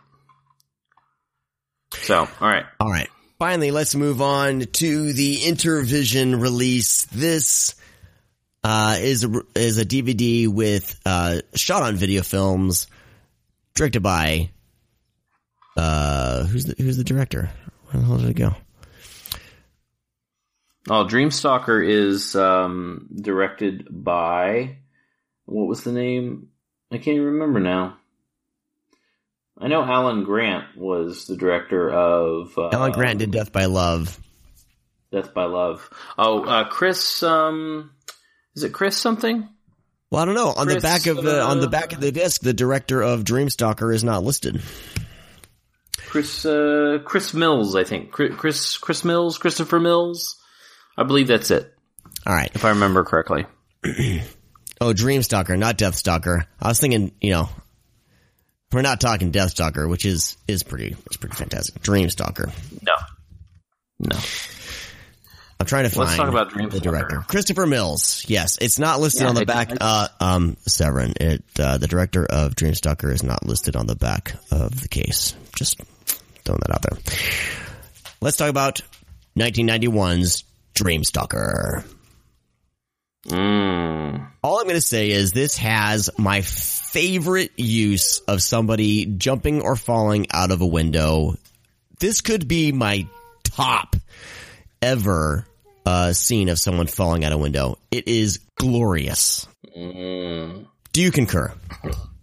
[1.92, 2.66] So, all right.
[2.80, 3.08] All right.
[3.38, 7.04] Finally, let's move on to the Intervision release.
[7.06, 7.74] This
[8.62, 12.86] uh, is a, is a DVD with uh, shot on video films,
[13.74, 14.50] directed by
[15.76, 17.50] uh, who's the who's the director?
[17.90, 18.54] Where the hell did it go?
[20.88, 24.76] Oh, Dreamstalker is um, directed by
[25.46, 26.48] what was the name?
[26.92, 27.96] I can't even remember now.
[29.58, 34.20] I know Alan Grant was the director of uh, Alan Grant did Death by Love.
[35.12, 35.88] Death by Love.
[36.18, 37.22] Oh, uh, Chris.
[37.22, 37.92] Um,
[38.56, 39.48] is it Chris something?
[40.10, 40.52] Well, I don't know.
[40.56, 43.24] On the back of the on the uh, back of the disc, the director of
[43.24, 44.60] Dreamstalker is not listed.
[46.14, 48.12] Chris uh, Chris Mills, I think.
[48.12, 50.40] Chris Chris Mills, Christopher Mills.
[50.96, 51.74] I believe that's it.
[52.24, 53.46] All right, if I remember correctly.
[54.80, 56.44] Oh, Dreamstalker, not Deathstalker.
[56.60, 57.48] I was thinking, you know,
[58.72, 61.80] we're not talking Deathstalker, which is is pretty it's pretty fantastic.
[61.82, 62.52] Dreamstalker.
[62.82, 62.92] No,
[64.00, 64.18] no.
[65.60, 66.82] I'm trying to find Let's talk about the Dreamstalker.
[66.82, 68.24] director, Christopher Mills.
[68.28, 69.72] Yes, it's not listed Yeah, on the I- back.
[69.80, 74.34] uh, um, Severin, it uh, the director of Dreamstalker is not listed on the back
[74.50, 75.34] of the case.
[75.56, 75.80] Just
[76.44, 76.98] throwing that out there.
[78.20, 78.80] Let's talk about
[79.36, 80.44] 1991's
[80.74, 81.84] Dreamstalker.
[83.26, 84.28] Mm.
[84.42, 89.76] All I'm going to say is this has my favorite use of somebody jumping or
[89.76, 91.34] falling out of a window.
[91.98, 93.06] This could be my
[93.44, 93.96] top
[94.82, 95.46] ever
[95.86, 97.78] uh, scene of someone falling out of a window.
[97.90, 99.46] It is glorious.
[99.76, 100.66] Mm.
[100.92, 101.52] Do you concur?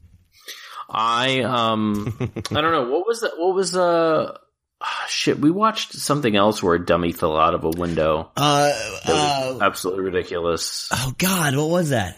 [0.92, 2.16] I um
[2.52, 4.38] I don't know what was that what was uh
[4.82, 8.30] ah, shit we watched something else where a dummy fell out of a window.
[8.36, 8.74] Uh,
[9.08, 10.90] was absolutely ridiculous.
[10.92, 12.18] Oh God, what was that?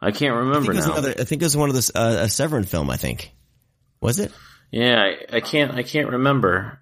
[0.00, 0.92] I can't remember was now.
[0.92, 2.90] another, I think it was one of the uh, a Severin film.
[2.90, 3.32] I think
[4.00, 4.32] was it?
[4.70, 6.80] Yeah, I, I can't I can't remember.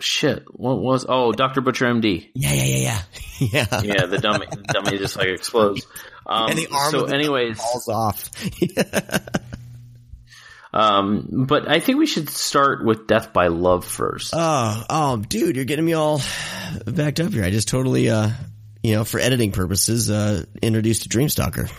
[0.00, 2.30] Shit, what was oh Doctor Butcher MD?
[2.34, 3.02] Yeah, yeah, yeah,
[3.38, 3.82] yeah, yeah.
[3.82, 5.86] Yeah, the dummy the dummy just like explodes.
[6.26, 8.30] Um, and the arm so anyways, falls off.
[10.72, 14.32] Um, but I think we should start with Death by Love first.
[14.36, 16.20] Oh, oh, dude, you're getting me all
[16.86, 17.44] backed up here.
[17.44, 18.30] I just totally, uh,
[18.82, 21.70] you know, for editing purposes, uh, introduced to Dreamstalker.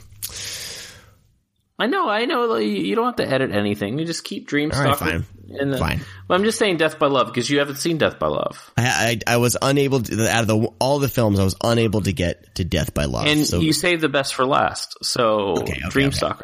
[1.79, 2.55] I know, I know.
[2.57, 3.97] You don't have to edit anything.
[3.97, 4.75] You just keep Dreamstalker.
[4.77, 5.25] All right, fine.
[5.59, 6.01] in the- Fine.
[6.27, 8.71] But I'm just saying Death by Love because you haven't seen Death by Love.
[8.77, 12.01] I, I, I was unable to, out of the, all the films, I was unable
[12.01, 13.25] to get to Death by Love.
[13.25, 14.97] and so, you saved the best for last.
[15.03, 15.55] So
[15.89, 16.43] Dreamstalker.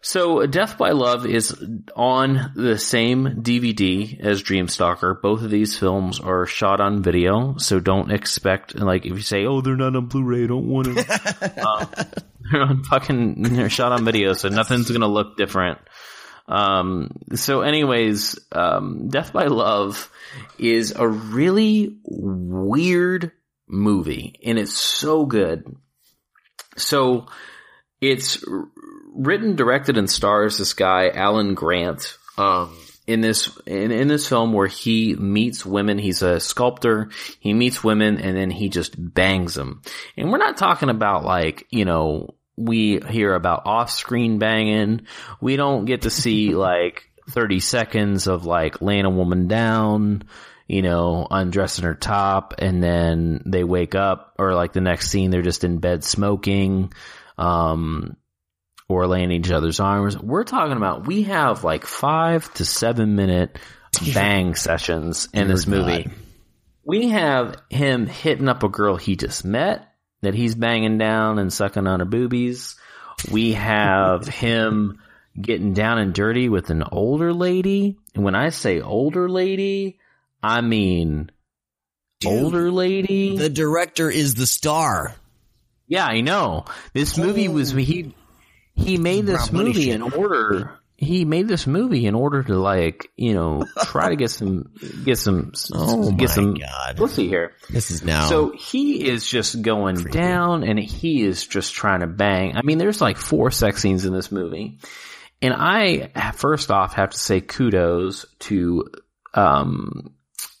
[0.00, 1.54] So Death by Love is
[1.96, 5.20] on the same DVD as Dreamstalker.
[5.20, 9.44] Both of these films are shot on video, so don't expect like if you say,
[9.44, 11.66] "Oh, they're not on Blu-ray," I don't want to.
[11.66, 11.88] um,
[12.50, 15.78] they're on fucking they're shot on video, so nothing's gonna look different.
[16.46, 20.10] Um, so anyways, um, Death by Love
[20.58, 23.32] is a really weird
[23.68, 25.76] movie and it's so good.
[26.76, 27.26] So
[28.00, 28.42] it's
[29.14, 32.76] written, directed, and stars this guy, Alan Grant, um,
[33.06, 35.98] in this, in, in this film where he meets women.
[35.98, 37.10] He's a sculptor.
[37.40, 39.82] He meets women and then he just bangs them.
[40.16, 45.06] And we're not talking about like, you know, we hear about off-screen banging.
[45.40, 50.24] We don't get to see like 30 seconds of like laying a woman down,
[50.66, 55.30] you know, undressing her top and then they wake up or like the next scene
[55.30, 56.92] they're just in bed smoking,
[57.38, 58.16] um,
[58.88, 60.18] or laying in each other's arms.
[60.18, 63.58] We're talking about, we have like five to seven minute
[64.14, 66.10] bang sessions in this movie.
[66.84, 69.86] We have him hitting up a girl he just met
[70.22, 72.76] that he's banging down and sucking on her boobies.
[73.30, 75.00] We have him
[75.40, 77.98] getting down and dirty with an older lady.
[78.14, 79.98] And when I say older lady,
[80.42, 81.30] I mean
[82.24, 83.36] older lady.
[83.36, 85.14] the director is the star.
[85.86, 86.64] Yeah, I know.
[86.92, 88.14] This movie was he
[88.78, 93.32] he made this movie in order he made this movie in order to like, you
[93.32, 94.72] know, try to get some
[95.04, 96.96] get some Oh get my some God.
[96.96, 97.52] pussy here.
[97.70, 98.28] This is now.
[98.28, 102.56] So he is just going down and he is just trying to bang.
[102.56, 104.80] I mean, there's like four sex scenes in this movie.
[105.40, 108.90] And I, first off, have to say kudos to,
[109.34, 110.14] um,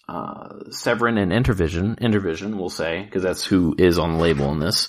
[0.08, 1.98] uh, Severin and Intervision.
[2.00, 4.88] Intervision, we'll say, because that's who is on the label in this.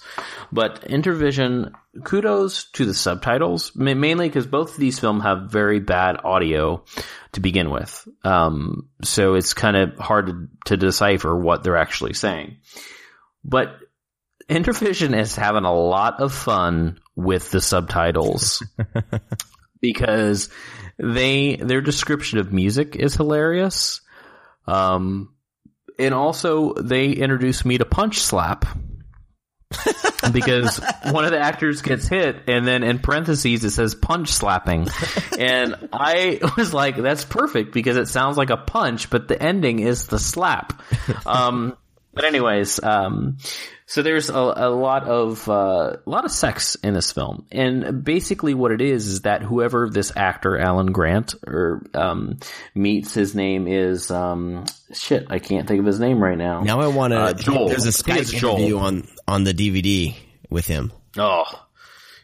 [0.52, 1.74] But Intervision,
[2.06, 6.84] kudos to the subtitles, ma- mainly because both of these films have very bad audio
[7.34, 8.08] to begin with.
[8.24, 12.58] Um, so it's kind of hard to, to decipher what they're actually saying.
[13.44, 13.76] But
[14.50, 18.64] Intervision is having a lot of fun with the subtitles
[19.82, 20.50] because
[20.98, 24.02] they their description of music is hilarious.
[24.70, 25.34] Um,
[25.98, 28.66] and also they introduced me to Punch Slap
[30.32, 30.80] because
[31.12, 34.88] one of the actors gets hit and then in parentheses it says punch slapping.
[35.40, 39.80] And I was like, that's perfect because it sounds like a punch, but the ending
[39.80, 40.82] is the slap.
[41.26, 41.78] Um,
[42.14, 43.38] but anyways, um,
[43.90, 48.04] so there's a, a lot of uh, a lot of sex in this film, and
[48.04, 52.38] basically what it is is that whoever this actor Alan Grant or um,
[52.76, 55.26] meets, his name is um, shit.
[55.32, 56.62] I can't think of his name right now.
[56.62, 57.20] now I want to.
[57.20, 57.70] Uh, Joel.
[57.70, 58.58] There's a I think it's Skype Joel.
[58.58, 60.16] interview on on the DVD
[60.52, 60.94] with him.
[61.18, 61.46] Oh,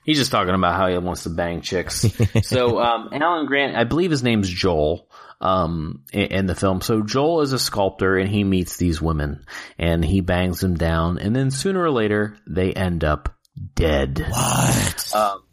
[0.04, 2.06] he's just talking about how he wants to bang chicks.
[2.44, 5.10] so, um, Alan Grant, I believe his name's Joel,
[5.42, 6.82] um, in, in the film.
[6.82, 9.46] So Joel is a sculptor and he meets these women
[9.78, 13.36] and he bangs them down and then sooner or later they end up
[13.76, 14.26] dead.
[14.30, 15.16] What?
[15.16, 15.46] Um,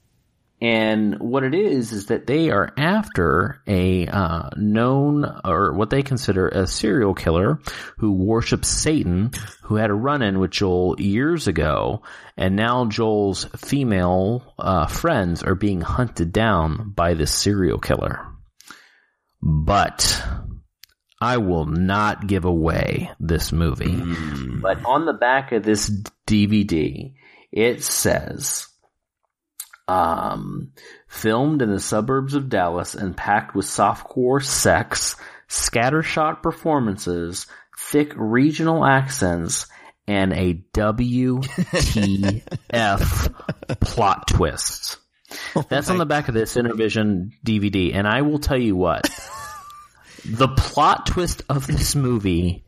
[0.62, 6.04] and what it is is that they are after a uh, known or what they
[6.04, 7.58] consider a serial killer
[7.98, 9.32] who worships Satan,
[9.62, 12.02] who had a run-in with Joel years ago,
[12.36, 18.24] and now Joel's female uh, friends are being hunted down by this serial killer.
[19.42, 20.22] But
[21.20, 24.00] I will not give away this movie.
[24.60, 25.90] But on the back of this
[26.26, 27.12] DVD,
[27.50, 28.68] it says
[29.88, 30.72] um,
[31.08, 35.16] filmed in the suburbs of Dallas and packed with softcore sex,
[35.48, 37.46] scattershot performances,
[37.78, 39.66] thick regional accents,
[40.06, 41.40] and a WTF
[43.80, 44.98] plot twist.
[45.68, 49.08] That's on the back of this Intervision DVD, and I will tell you what.
[50.24, 52.64] the plot twist of this movie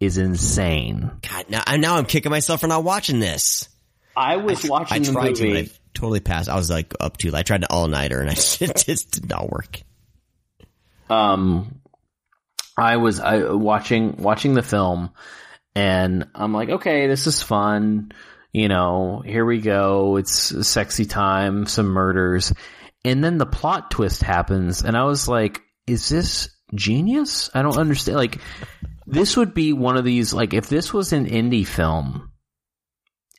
[0.00, 1.10] is insane.
[1.28, 3.68] God, now, now I'm kicking myself for not watching this.
[4.16, 5.52] I was watching I the tried movie.
[5.52, 6.48] to, I totally passed.
[6.48, 7.40] I was like up too late.
[7.40, 9.80] I tried to all nighter and I it just did not work.
[11.10, 11.80] um
[12.76, 15.10] I was I watching watching the film
[15.74, 18.12] and I'm like, okay, this is fun.
[18.54, 20.14] You know, here we go.
[20.16, 22.52] It's sexy time, some murders.
[23.04, 27.50] And then the plot twist happens and I was like, is this genius?
[27.52, 28.16] I don't understand.
[28.16, 28.38] Like
[29.08, 32.30] this would be one of these like if this was an indie film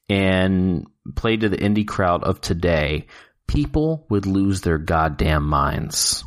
[0.09, 0.85] and
[1.15, 3.07] played to the indie crowd of today,
[3.47, 6.25] people would lose their goddamn minds.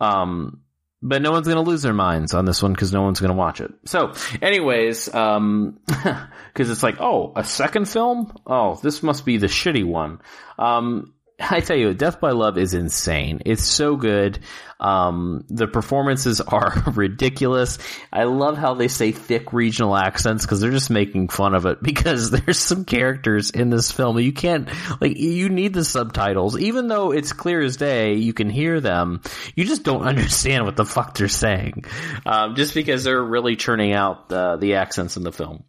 [0.00, 0.63] Um,
[1.04, 3.28] but no one's going to lose their minds on this one because no one's going
[3.28, 3.70] to watch it.
[3.84, 8.34] So, anyways, um, because it's like, oh, a second film?
[8.46, 10.20] Oh, this must be the shitty one.
[10.58, 11.12] Um,
[11.50, 13.40] I tell you, Death by Love is insane.
[13.44, 14.40] It's so good.
[14.80, 17.78] Um, the performances are ridiculous.
[18.12, 21.78] I love how they say thick regional accents because they're just making fun of it
[21.82, 24.68] because there's some characters in this film you can't,
[25.00, 26.58] like, you need the subtitles.
[26.58, 29.20] Even though it's clear as day, you can hear them.
[29.54, 31.84] You just don't understand what the fuck they're saying.
[32.26, 35.64] Um, just because they're really churning out the, the accents in the film.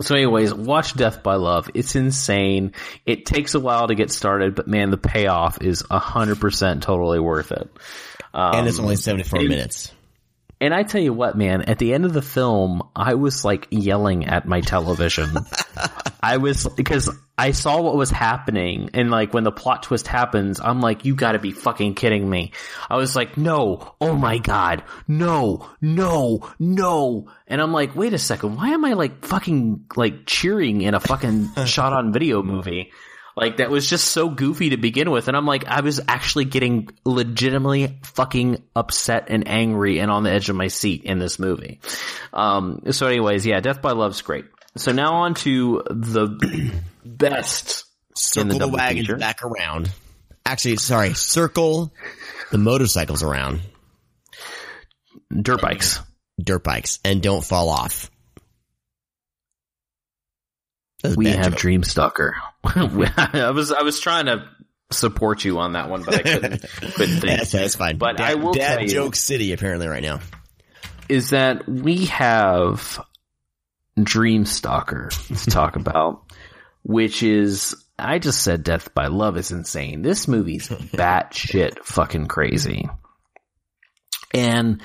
[0.00, 1.70] So anyways, watch Death by Love.
[1.74, 2.72] It's insane.
[3.06, 7.52] It takes a while to get started, but man, the payoff is 100% totally worth
[7.52, 7.70] it.
[8.32, 9.92] Um, and it's only 74 and- minutes.
[10.64, 13.68] And I tell you what, man, at the end of the film, I was like
[13.70, 15.28] yelling at my television.
[16.22, 20.60] I was, because I saw what was happening and like when the plot twist happens,
[20.60, 22.52] I'm like, you gotta be fucking kidding me.
[22.88, 27.28] I was like, no, oh my god, no, no, no.
[27.46, 31.00] And I'm like, wait a second, why am I like fucking like cheering in a
[31.00, 32.90] fucking shot on video movie?
[33.36, 35.28] Like that was just so goofy to begin with.
[35.28, 40.30] And I'm like, I was actually getting legitimately fucking upset and angry and on the
[40.30, 41.80] edge of my seat in this movie.
[42.32, 44.44] Um, so anyways, yeah, Death by Love's great.
[44.76, 46.72] So now on to the
[47.04, 47.84] best
[48.16, 49.16] Circle the the, wagons feature.
[49.16, 49.90] back around.
[50.46, 51.92] Actually, sorry, circle
[52.52, 53.60] the motorcycles around.
[55.30, 56.00] Dirt bikes.
[56.40, 57.00] Dirt bikes.
[57.04, 58.10] And don't fall off.
[61.16, 61.60] We have joke.
[61.60, 62.32] Dreamstalker.
[62.64, 64.48] I was I was trying to
[64.90, 67.38] support you on that one, but I couldn't couldn't think.
[67.38, 67.98] That's, that's fine.
[67.98, 70.20] But dad, I will dad tell you- joke city apparently right now.
[71.08, 73.00] is that we have
[73.98, 76.22] Dreamstalker to talk about,
[76.82, 80.02] which is I just said Death by Love is insane.
[80.02, 82.88] This movie's batshit fucking crazy.
[84.32, 84.82] And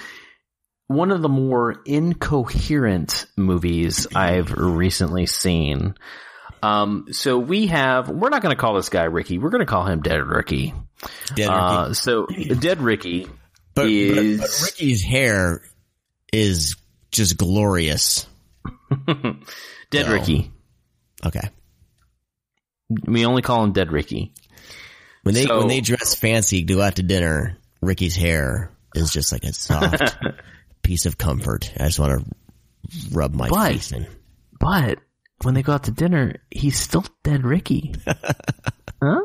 [0.90, 5.94] one of the more incoherent movies I've recently seen.
[6.64, 9.38] Um, so we have, we're not going to call this guy Ricky.
[9.38, 10.74] We're going to call him Dead Ricky.
[11.36, 13.26] Dead Uh, so Dead Ricky
[13.76, 15.62] But, but, is but Ricky's hair
[16.34, 16.76] is
[17.12, 18.26] just glorious.
[19.08, 20.12] Dead No.
[20.12, 20.52] Ricky.
[21.24, 21.50] Okay.
[23.06, 24.34] We only call him Dead Ricky.
[25.22, 29.12] When they So- when they dress fancy, to go out to dinner, Ricky's hair is
[29.12, 30.18] just like a soft
[30.90, 31.72] piece of comfort.
[31.80, 32.36] I just want to
[33.12, 34.08] rub my But- face in.
[34.60, 34.98] But
[35.44, 37.94] when they go out to dinner, he's still Dead Ricky.
[39.04, 39.22] huh?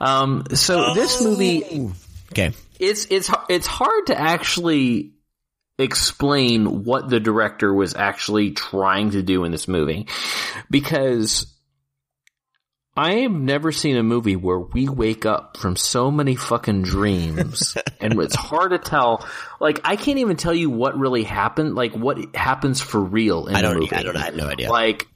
[0.00, 1.92] Um, so this movie,
[2.32, 2.52] Okay.
[2.80, 5.12] it's it's it's hard to actually
[5.78, 10.08] explain what the director was actually trying to do in this movie
[10.70, 11.54] because
[12.98, 17.76] I have never seen a movie where we wake up from so many fucking dreams
[18.00, 19.24] and it's hard to tell
[19.60, 23.54] like I can't even tell you what really happened like what happens for real in
[23.54, 23.78] I don't.
[23.78, 24.16] movie I don't.
[24.16, 24.68] I have no idea.
[24.68, 25.06] like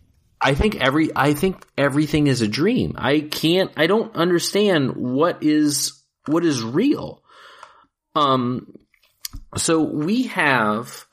[0.40, 2.94] I think every I think everything is a dream.
[2.98, 7.20] I can't I don't understand what is what is real.
[8.14, 8.72] Um
[9.56, 11.04] so we have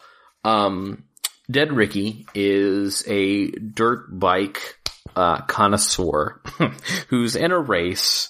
[0.44, 1.06] um
[1.50, 4.79] Dead Ricky is a dirt bike
[5.16, 6.42] uh connoisseur
[7.10, 8.30] who's in a race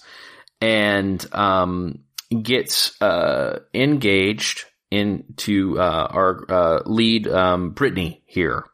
[0.62, 2.00] and um
[2.42, 8.66] gets uh engaged into uh our uh lead um Brittany here.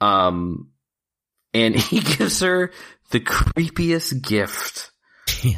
[0.00, 0.70] Um
[1.52, 2.72] and he gives her
[3.10, 4.90] the creepiest gift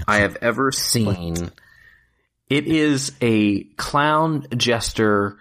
[0.07, 1.51] I have ever seen.
[2.49, 5.39] It is a clown jester.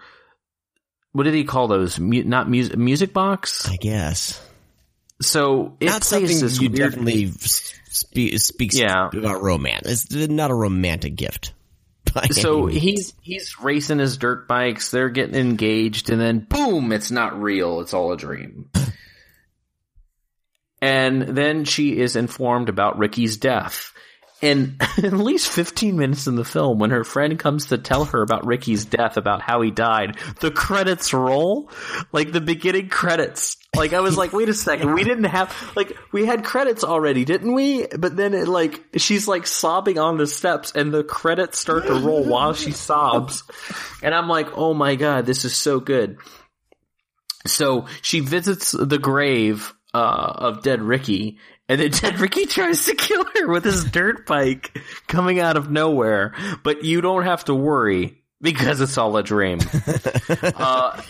[1.12, 2.00] What did he call those?
[2.00, 3.68] Mu- not music, music box.
[3.68, 4.40] I guess.
[5.22, 9.08] So it Not plays something you weird- definitely spe- speaks Yeah.
[9.12, 9.86] about romance.
[10.12, 11.54] It's not a romantic gift.
[12.32, 14.90] so he's he's racing his dirt bikes.
[14.90, 16.92] They're getting engaged, and then boom!
[16.92, 17.80] It's not real.
[17.80, 18.68] It's all a dream.
[20.82, 23.91] and then she is informed about Ricky's death.
[24.42, 28.22] And at least 15 minutes in the film, when her friend comes to tell her
[28.22, 31.70] about Ricky's death, about how he died, the credits roll.
[32.12, 33.56] Like the beginning credits.
[33.74, 37.24] Like I was like, wait a second, we didn't have, like, we had credits already,
[37.24, 37.86] didn't we?
[37.86, 41.94] But then it like, she's like sobbing on the steps and the credits start to
[41.94, 43.44] roll while she sobs.
[44.02, 46.18] And I'm like, oh my god, this is so good.
[47.46, 51.38] So she visits the grave uh, of dead Ricky,
[51.68, 54.76] and then dead Ricky tries to kill her with his dirt bike
[55.06, 56.34] coming out of nowhere.
[56.62, 59.60] But you don't have to worry because it's all a dream.
[60.28, 61.00] uh,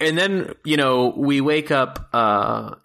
[0.00, 2.76] and then you know we wake up uh,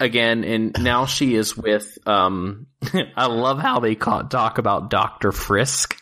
[0.00, 1.98] again, and now she is with.
[2.06, 2.66] Um,
[3.16, 5.98] I love how they talk about Doctor Frisk.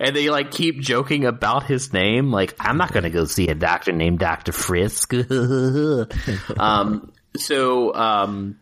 [0.00, 2.32] And they like keep joking about his name.
[2.32, 5.14] Like, I'm not gonna go see a doctor named Doctor Frisk.
[6.58, 8.58] um, so, um,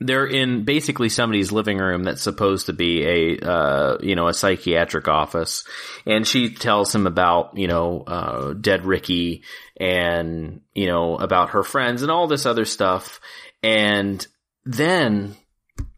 [0.00, 4.34] they're in basically somebody's living room that's supposed to be a, uh, you know, a
[4.34, 5.64] psychiatric office.
[6.04, 9.44] And she tells him about, you know, uh, dead Ricky
[9.78, 13.20] and, you know, about her friends and all this other stuff.
[13.62, 14.26] And
[14.64, 15.36] then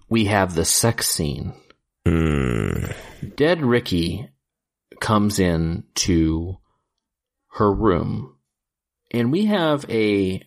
[0.09, 1.55] we have the sex scene.
[3.35, 4.28] Dead Ricky
[5.01, 6.59] comes in to
[7.52, 8.36] her room
[9.10, 10.43] and we have a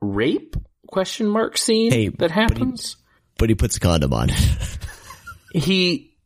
[0.00, 0.56] rape
[0.90, 2.96] question mark scene Hey, that happens.
[3.38, 4.28] but he puts a condom on,
[5.52, 6.16] He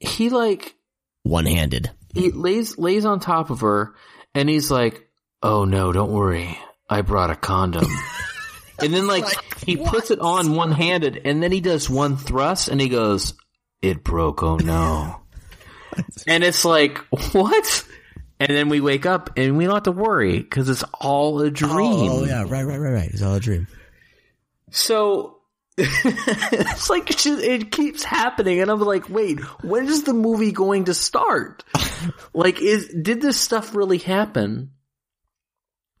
[0.00, 0.74] he like
[1.22, 1.90] one handed.
[2.14, 3.94] he lays lays on top of her
[4.34, 5.08] and he's like,
[5.42, 6.58] "Oh no, don't worry.
[6.88, 7.86] I brought a condom."
[8.78, 9.24] and then like
[9.64, 13.32] he puts it on one-handed and then he does one thrust and he goes,
[13.80, 14.42] "It broke.
[14.42, 15.22] Oh no."
[16.26, 16.98] and it's like,
[17.32, 17.84] "What?"
[18.38, 21.50] And then we wake up and we don't have to worry cuz it's all a
[21.50, 22.10] dream.
[22.10, 23.08] Oh, oh yeah, right, right, right, right.
[23.10, 23.66] It's all a dream.
[24.70, 25.38] So
[25.78, 30.52] it's like it just- it keeps happening, and I'm like, wait, when is the movie
[30.52, 31.64] going to start?
[32.34, 34.70] like, is did this stuff really happen?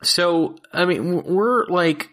[0.02, 2.10] So, I mean, we're like,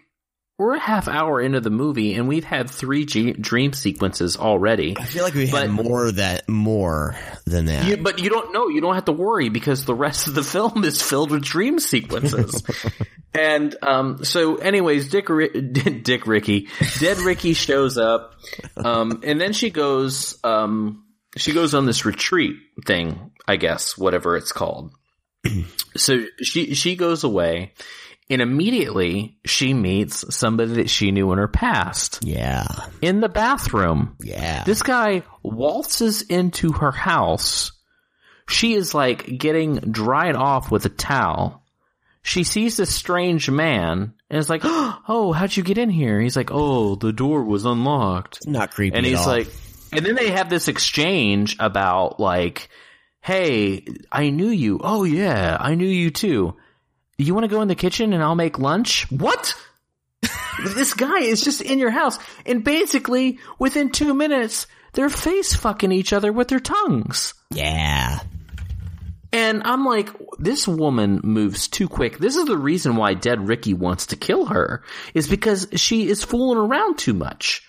[0.56, 4.96] we're a half hour into the movie, and we've had three G- dream sequences already.
[4.96, 7.86] I feel like we had more that more than that.
[7.86, 8.68] You, but you don't know.
[8.68, 11.80] You don't have to worry because the rest of the film is filled with dream
[11.80, 12.62] sequences.
[13.34, 15.26] and um, so, anyways, Dick
[16.02, 16.68] Dick Ricky,
[17.00, 18.34] dead Ricky shows up,
[18.76, 21.04] um, and then she goes um,
[21.36, 22.56] she goes on this retreat
[22.86, 24.92] thing, I guess, whatever it's called.
[25.96, 27.72] so she she goes away.
[28.30, 32.20] And immediately she meets somebody that she knew in her past.
[32.22, 32.66] Yeah.
[33.02, 34.16] In the bathroom.
[34.20, 34.64] Yeah.
[34.64, 37.72] This guy waltzes into her house.
[38.48, 41.62] She is like getting dried off with a towel.
[42.22, 46.18] She sees this strange man and is like, Oh, how'd you get in here?
[46.18, 48.46] He's like, Oh, the door was unlocked.
[48.48, 48.96] Not creepy.
[48.96, 49.48] And he's like,
[49.92, 52.70] and then they have this exchange about like,
[53.20, 54.80] Hey, I knew you.
[54.82, 56.56] Oh yeah, I knew you too.
[57.18, 59.10] You want to go in the kitchen and I'll make lunch?
[59.10, 59.54] What?
[60.74, 65.92] this guy is just in your house and basically within two minutes they're face fucking
[65.92, 67.34] each other with their tongues.
[67.50, 68.20] Yeah.
[69.32, 72.18] And I'm like, this woman moves too quick.
[72.18, 76.22] This is the reason why Dead Ricky wants to kill her is because she is
[76.22, 77.62] fooling around too much.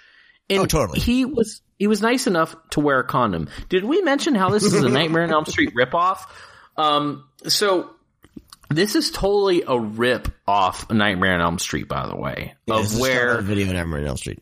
[0.48, 1.00] And Oh, totally.
[1.00, 3.50] He was he was nice enough to wear a condom.
[3.68, 6.20] Did we mention how this is a Nightmare on Elm Street ripoff?
[6.78, 7.90] Um, so
[8.70, 12.94] this is totally a rip off Nightmare on Elm Street, by the way, Yeah, this
[12.94, 14.40] of where video Nightmare on Elm Street.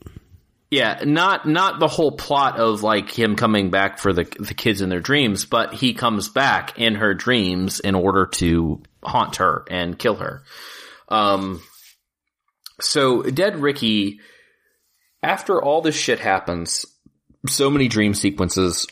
[0.71, 4.81] yeah, not not the whole plot of like him coming back for the the kids
[4.81, 9.65] in their dreams, but he comes back in her dreams in order to haunt her
[9.69, 10.43] and kill her.
[11.09, 11.61] Um
[12.81, 14.19] so dead Ricky
[15.21, 16.85] after all this shit happens,
[17.47, 18.87] so many dream sequences,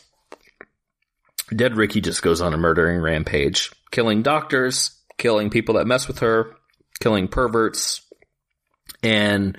[1.54, 6.18] dead Ricky just goes on a murdering rampage, killing doctors, killing people that mess with
[6.18, 6.56] her,
[7.00, 8.02] killing perverts,
[9.04, 9.56] and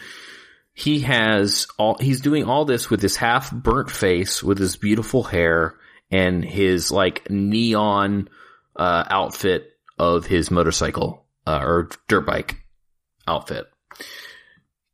[0.74, 5.24] he has all he's doing all this with his half burnt face with his beautiful
[5.24, 5.76] hair
[6.12, 8.28] and his like neon
[8.76, 12.58] uh, outfit of his motorcycle uh, or dirt bike
[13.28, 13.66] outfit.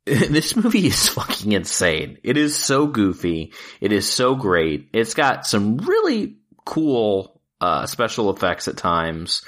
[0.06, 2.18] This movie is fucking insane.
[2.24, 3.52] It is so goofy.
[3.80, 4.88] It is so great.
[4.92, 9.42] It's got some really cool uh, special effects at times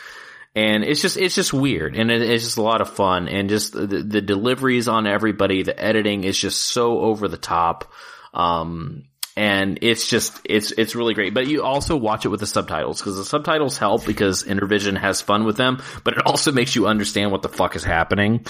[0.55, 3.49] and it's just it's just weird and it, it's just a lot of fun and
[3.49, 7.91] just the, the deliveries on everybody the editing is just so over the top
[8.35, 9.05] um
[9.37, 11.33] and it's just it's it's really great.
[11.33, 15.23] But you also watch it with the subtitles because the subtitles help because Intervision has
[15.23, 18.45] fun with them, but it also makes you understand what the fuck is happening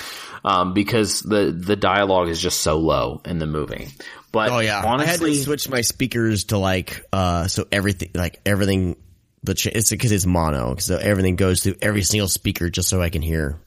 [0.44, 3.88] um, because the the dialogue is just so low in the movie.
[4.32, 8.10] But oh yeah, honestly, I had to switch my speakers to like uh so everything
[8.14, 8.96] like everything
[9.42, 13.02] the ch- it's because it's mono so everything goes through every single speaker just so
[13.02, 13.58] I can hear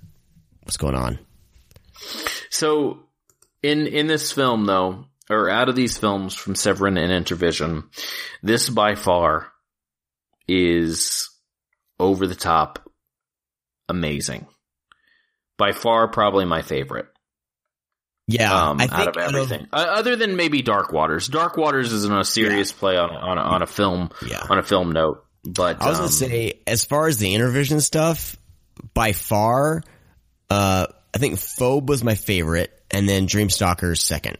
[0.63, 1.19] what's going on.
[2.49, 2.99] So
[3.61, 7.83] in in this film though, or out of these films from Severin and Intervision,
[8.43, 9.51] this by far
[10.47, 11.29] is
[11.99, 12.89] over the top
[13.89, 14.47] amazing.
[15.57, 17.07] By far probably my favorite.
[18.27, 21.27] Yeah, um, I out think of everything, uh, other than maybe Dark Waters.
[21.27, 24.09] Dark Waters is a serious play on on a, on a film
[24.49, 25.24] on a film note.
[25.45, 28.35] But I was um, gonna say, as far as the Intervision stuff,
[28.93, 29.83] by far,
[30.49, 34.37] uh, I think Phobe was my favorite, and then Dreamstalker's second.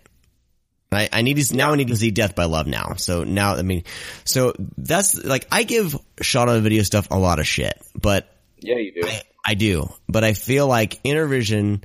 [0.92, 1.74] I, I need to now.
[1.74, 2.94] I need to see Death by Love now.
[2.98, 3.84] So now, I mean,
[4.24, 8.28] so that's like I give shot on video stuff a lot of shit, but
[8.60, 9.08] yeah, you do.
[9.08, 11.84] I, I do, but I feel like Intervision,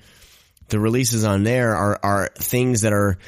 [0.69, 3.19] the releases on there are are things that are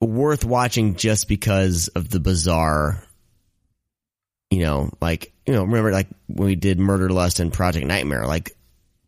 [0.00, 3.02] worth watching just because of the bizarre
[4.50, 8.26] you know, like, you know, remember like when we did Murder Lust and Project Nightmare,
[8.26, 8.56] like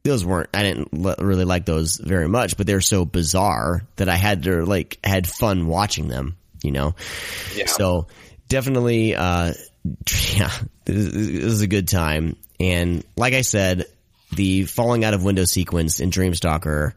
[0.03, 4.09] those weren't, I didn't l- really like those very much, but they're so bizarre that
[4.09, 6.95] I had to like, had fun watching them, you know?
[7.55, 7.67] Yeah.
[7.67, 8.09] So
[8.49, 9.53] definitely, uh,
[10.35, 10.53] yeah,
[10.87, 12.37] it was a good time.
[12.61, 13.87] And like I said,
[14.35, 16.93] the falling out of window sequence in Dreamstalker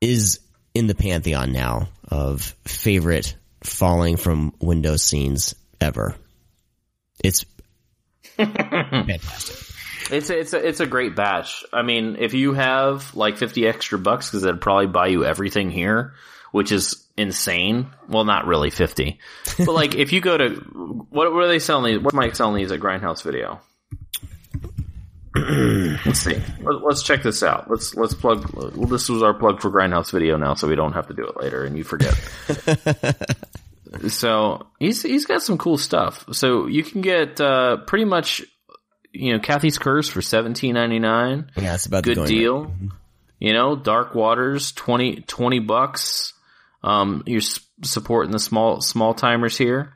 [0.00, 0.40] is
[0.74, 6.14] in the pantheon now of favorite falling from window scenes ever.
[7.22, 7.44] It's
[8.36, 9.56] fantastic.
[10.10, 11.62] It's a, it's a, it's a great batch.
[11.72, 15.70] I mean, if you have like 50 extra bucks, because that'd probably buy you everything
[15.70, 16.14] here,
[16.50, 17.86] which is insane.
[18.08, 19.20] Well, not really 50,
[19.58, 20.48] but like if you go to,
[21.10, 22.02] what, what are they selling these?
[22.02, 23.60] What Mike selling these at Grindhouse Video?
[26.06, 26.42] let's see.
[26.60, 27.70] Let, let's check this out.
[27.70, 30.94] Let's, let's plug, well, this was our plug for Grindhouse Video now, so we don't
[30.94, 32.14] have to do it later and you forget.
[34.08, 36.24] so he's, he's got some cool stuff.
[36.32, 38.42] So you can get, uh, pretty much
[39.12, 41.50] you know, Cathy's Curse for seventeen ninety nine.
[41.56, 42.64] Yeah, it's about good deal.
[42.64, 42.72] right.
[43.38, 46.34] You know, Dark Waters 20, 20 bucks.
[46.84, 47.40] Um, you're
[47.82, 49.94] supporting the small small timers here.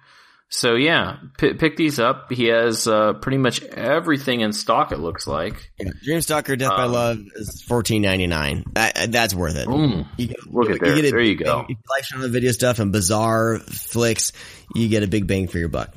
[0.50, 2.30] So yeah, p- pick these up.
[2.30, 4.92] He has uh, pretty much everything in stock.
[4.92, 5.70] It looks like.
[5.80, 8.62] Yeah, Dreamstalker Death by Um, Love is fourteen ninety nine.
[8.74, 9.66] That, that's worth it.
[9.66, 10.94] Mm, You get, look at there.
[10.94, 11.64] get a There you go.
[11.68, 14.32] You like the video stuff and bizarre flicks,
[14.76, 15.90] you get a big bang for your buck.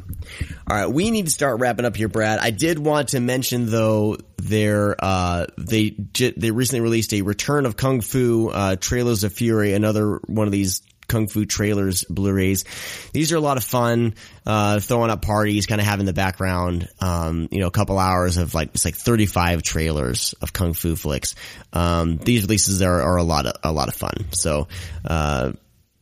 [0.70, 2.40] All right, we need to start wrapping up here, Brad.
[2.40, 7.68] I did want to mention though, their uh, they j- they recently released a Return
[7.68, 12.66] of Kung Fu uh, Trailers of Fury, another one of these Kung Fu trailers Blu-rays.
[13.14, 14.16] These are a lot of fun,
[14.46, 18.38] uh, throwing up parties, kind of having the background, um, you know, a couple hours
[18.38, 21.36] of like, it's like 35 trailers of Kung Fu flicks.
[21.74, 24.26] Um, these releases are, are a lot of, a lot of fun.
[24.32, 24.68] So,
[25.06, 25.54] uh,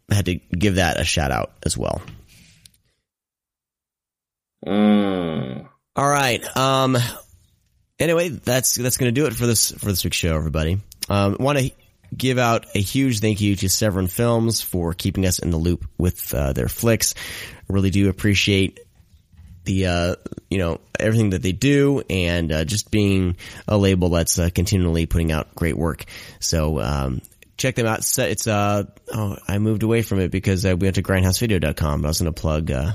[0.09, 2.01] I had to give that a shout out as well.
[4.65, 5.67] Mm.
[5.95, 6.57] All right.
[6.57, 6.97] Um,
[7.99, 10.79] anyway, that's, that's going to do it for this, for this week's show, everybody.
[11.09, 11.71] Um, want to
[12.15, 15.85] give out a huge thank you to Severin Films for keeping us in the loop
[15.97, 17.15] with, uh, their flicks.
[17.69, 18.79] I really do appreciate
[19.65, 20.15] the, uh,
[20.49, 23.35] you know, everything that they do and, uh, just being
[23.67, 26.05] a label that's, uh, continually putting out great work.
[26.39, 27.21] So, um,
[27.57, 27.99] check them out.
[28.17, 28.83] It's, uh,
[29.13, 32.33] oh, I moved away from it because uh, we went to grindhousevideo.com, I was going
[32.33, 32.91] to plug, uh,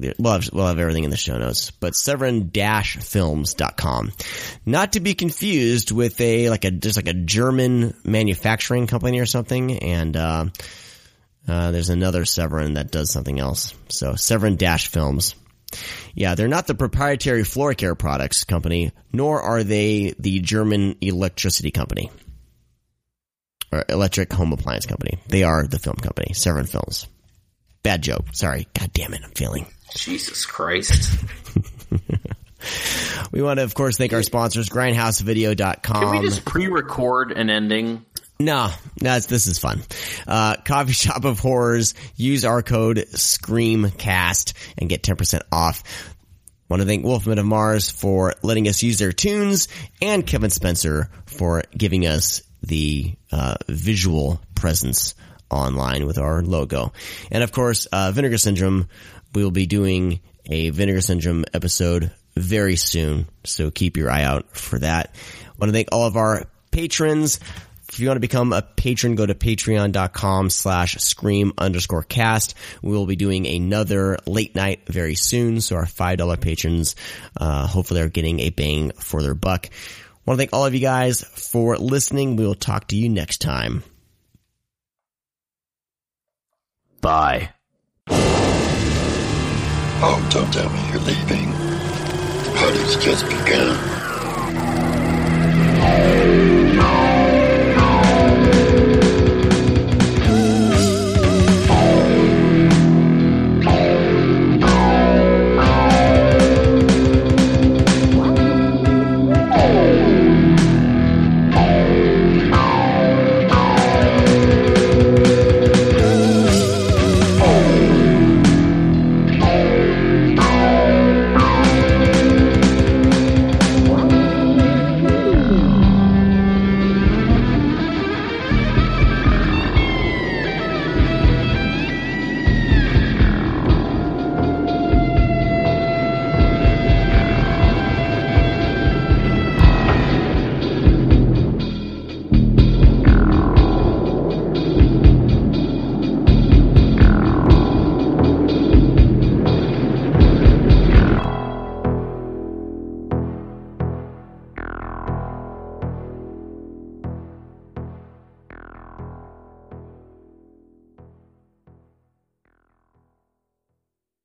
[0.00, 0.14] plug.
[0.18, 4.12] We'll have, we'll have everything in the show notes, but severin-films.com.
[4.66, 9.26] Not to be confused with a, like a, just like a German manufacturing company or
[9.26, 9.78] something.
[9.78, 10.46] And, uh,
[11.48, 13.74] uh, there's another Severin that does something else.
[13.88, 15.34] So Severin-films.
[16.14, 21.70] Yeah, they're not the proprietary floor care products company, nor are they the German electricity
[21.70, 22.10] company
[23.72, 25.18] or electric home appliance company.
[25.28, 27.08] They are the film company, Severin Films.
[27.82, 28.26] Bad joke.
[28.32, 28.68] Sorry.
[28.78, 29.22] God damn it.
[29.24, 29.66] I'm failing.
[29.94, 31.24] Jesus Christ.
[33.32, 36.02] We want to, of course, thank our sponsors, grindhousevideo.com.
[36.02, 38.04] Can we just pre-record an ending?
[38.38, 38.70] No,
[39.00, 39.82] no, it's, this is fun.
[40.26, 41.94] Uh, Coffee Shop of Horrors.
[42.16, 45.82] Use our code SCREAMCAST and get 10% off.
[46.68, 49.68] Want to thank Wolfmen of Mars for letting us use their tunes
[50.00, 55.14] and Kevin Spencer for giving us the uh, visual presence
[55.50, 56.92] online with our logo.
[57.30, 58.88] And of course, uh, Vinegar Syndrome.
[59.34, 64.56] We will be doing a Vinegar Syndrome episode very soon, so keep your eye out
[64.56, 65.14] for that.
[65.14, 67.38] I Want to thank all of our patrons
[67.92, 72.54] if you want to become a patron, go to patreon.com slash scream underscore cast.
[72.80, 75.60] We will be doing another late night very soon.
[75.60, 76.96] So our $5 patrons,
[77.36, 79.66] uh, hopefully are getting a bang for their buck.
[79.66, 79.70] I
[80.24, 82.36] want to thank all of you guys for listening.
[82.36, 83.82] We will talk to you next time.
[87.02, 87.50] Bye.
[90.04, 91.52] Oh, don't tell me you're leaving.
[91.52, 93.78] The party's just begun.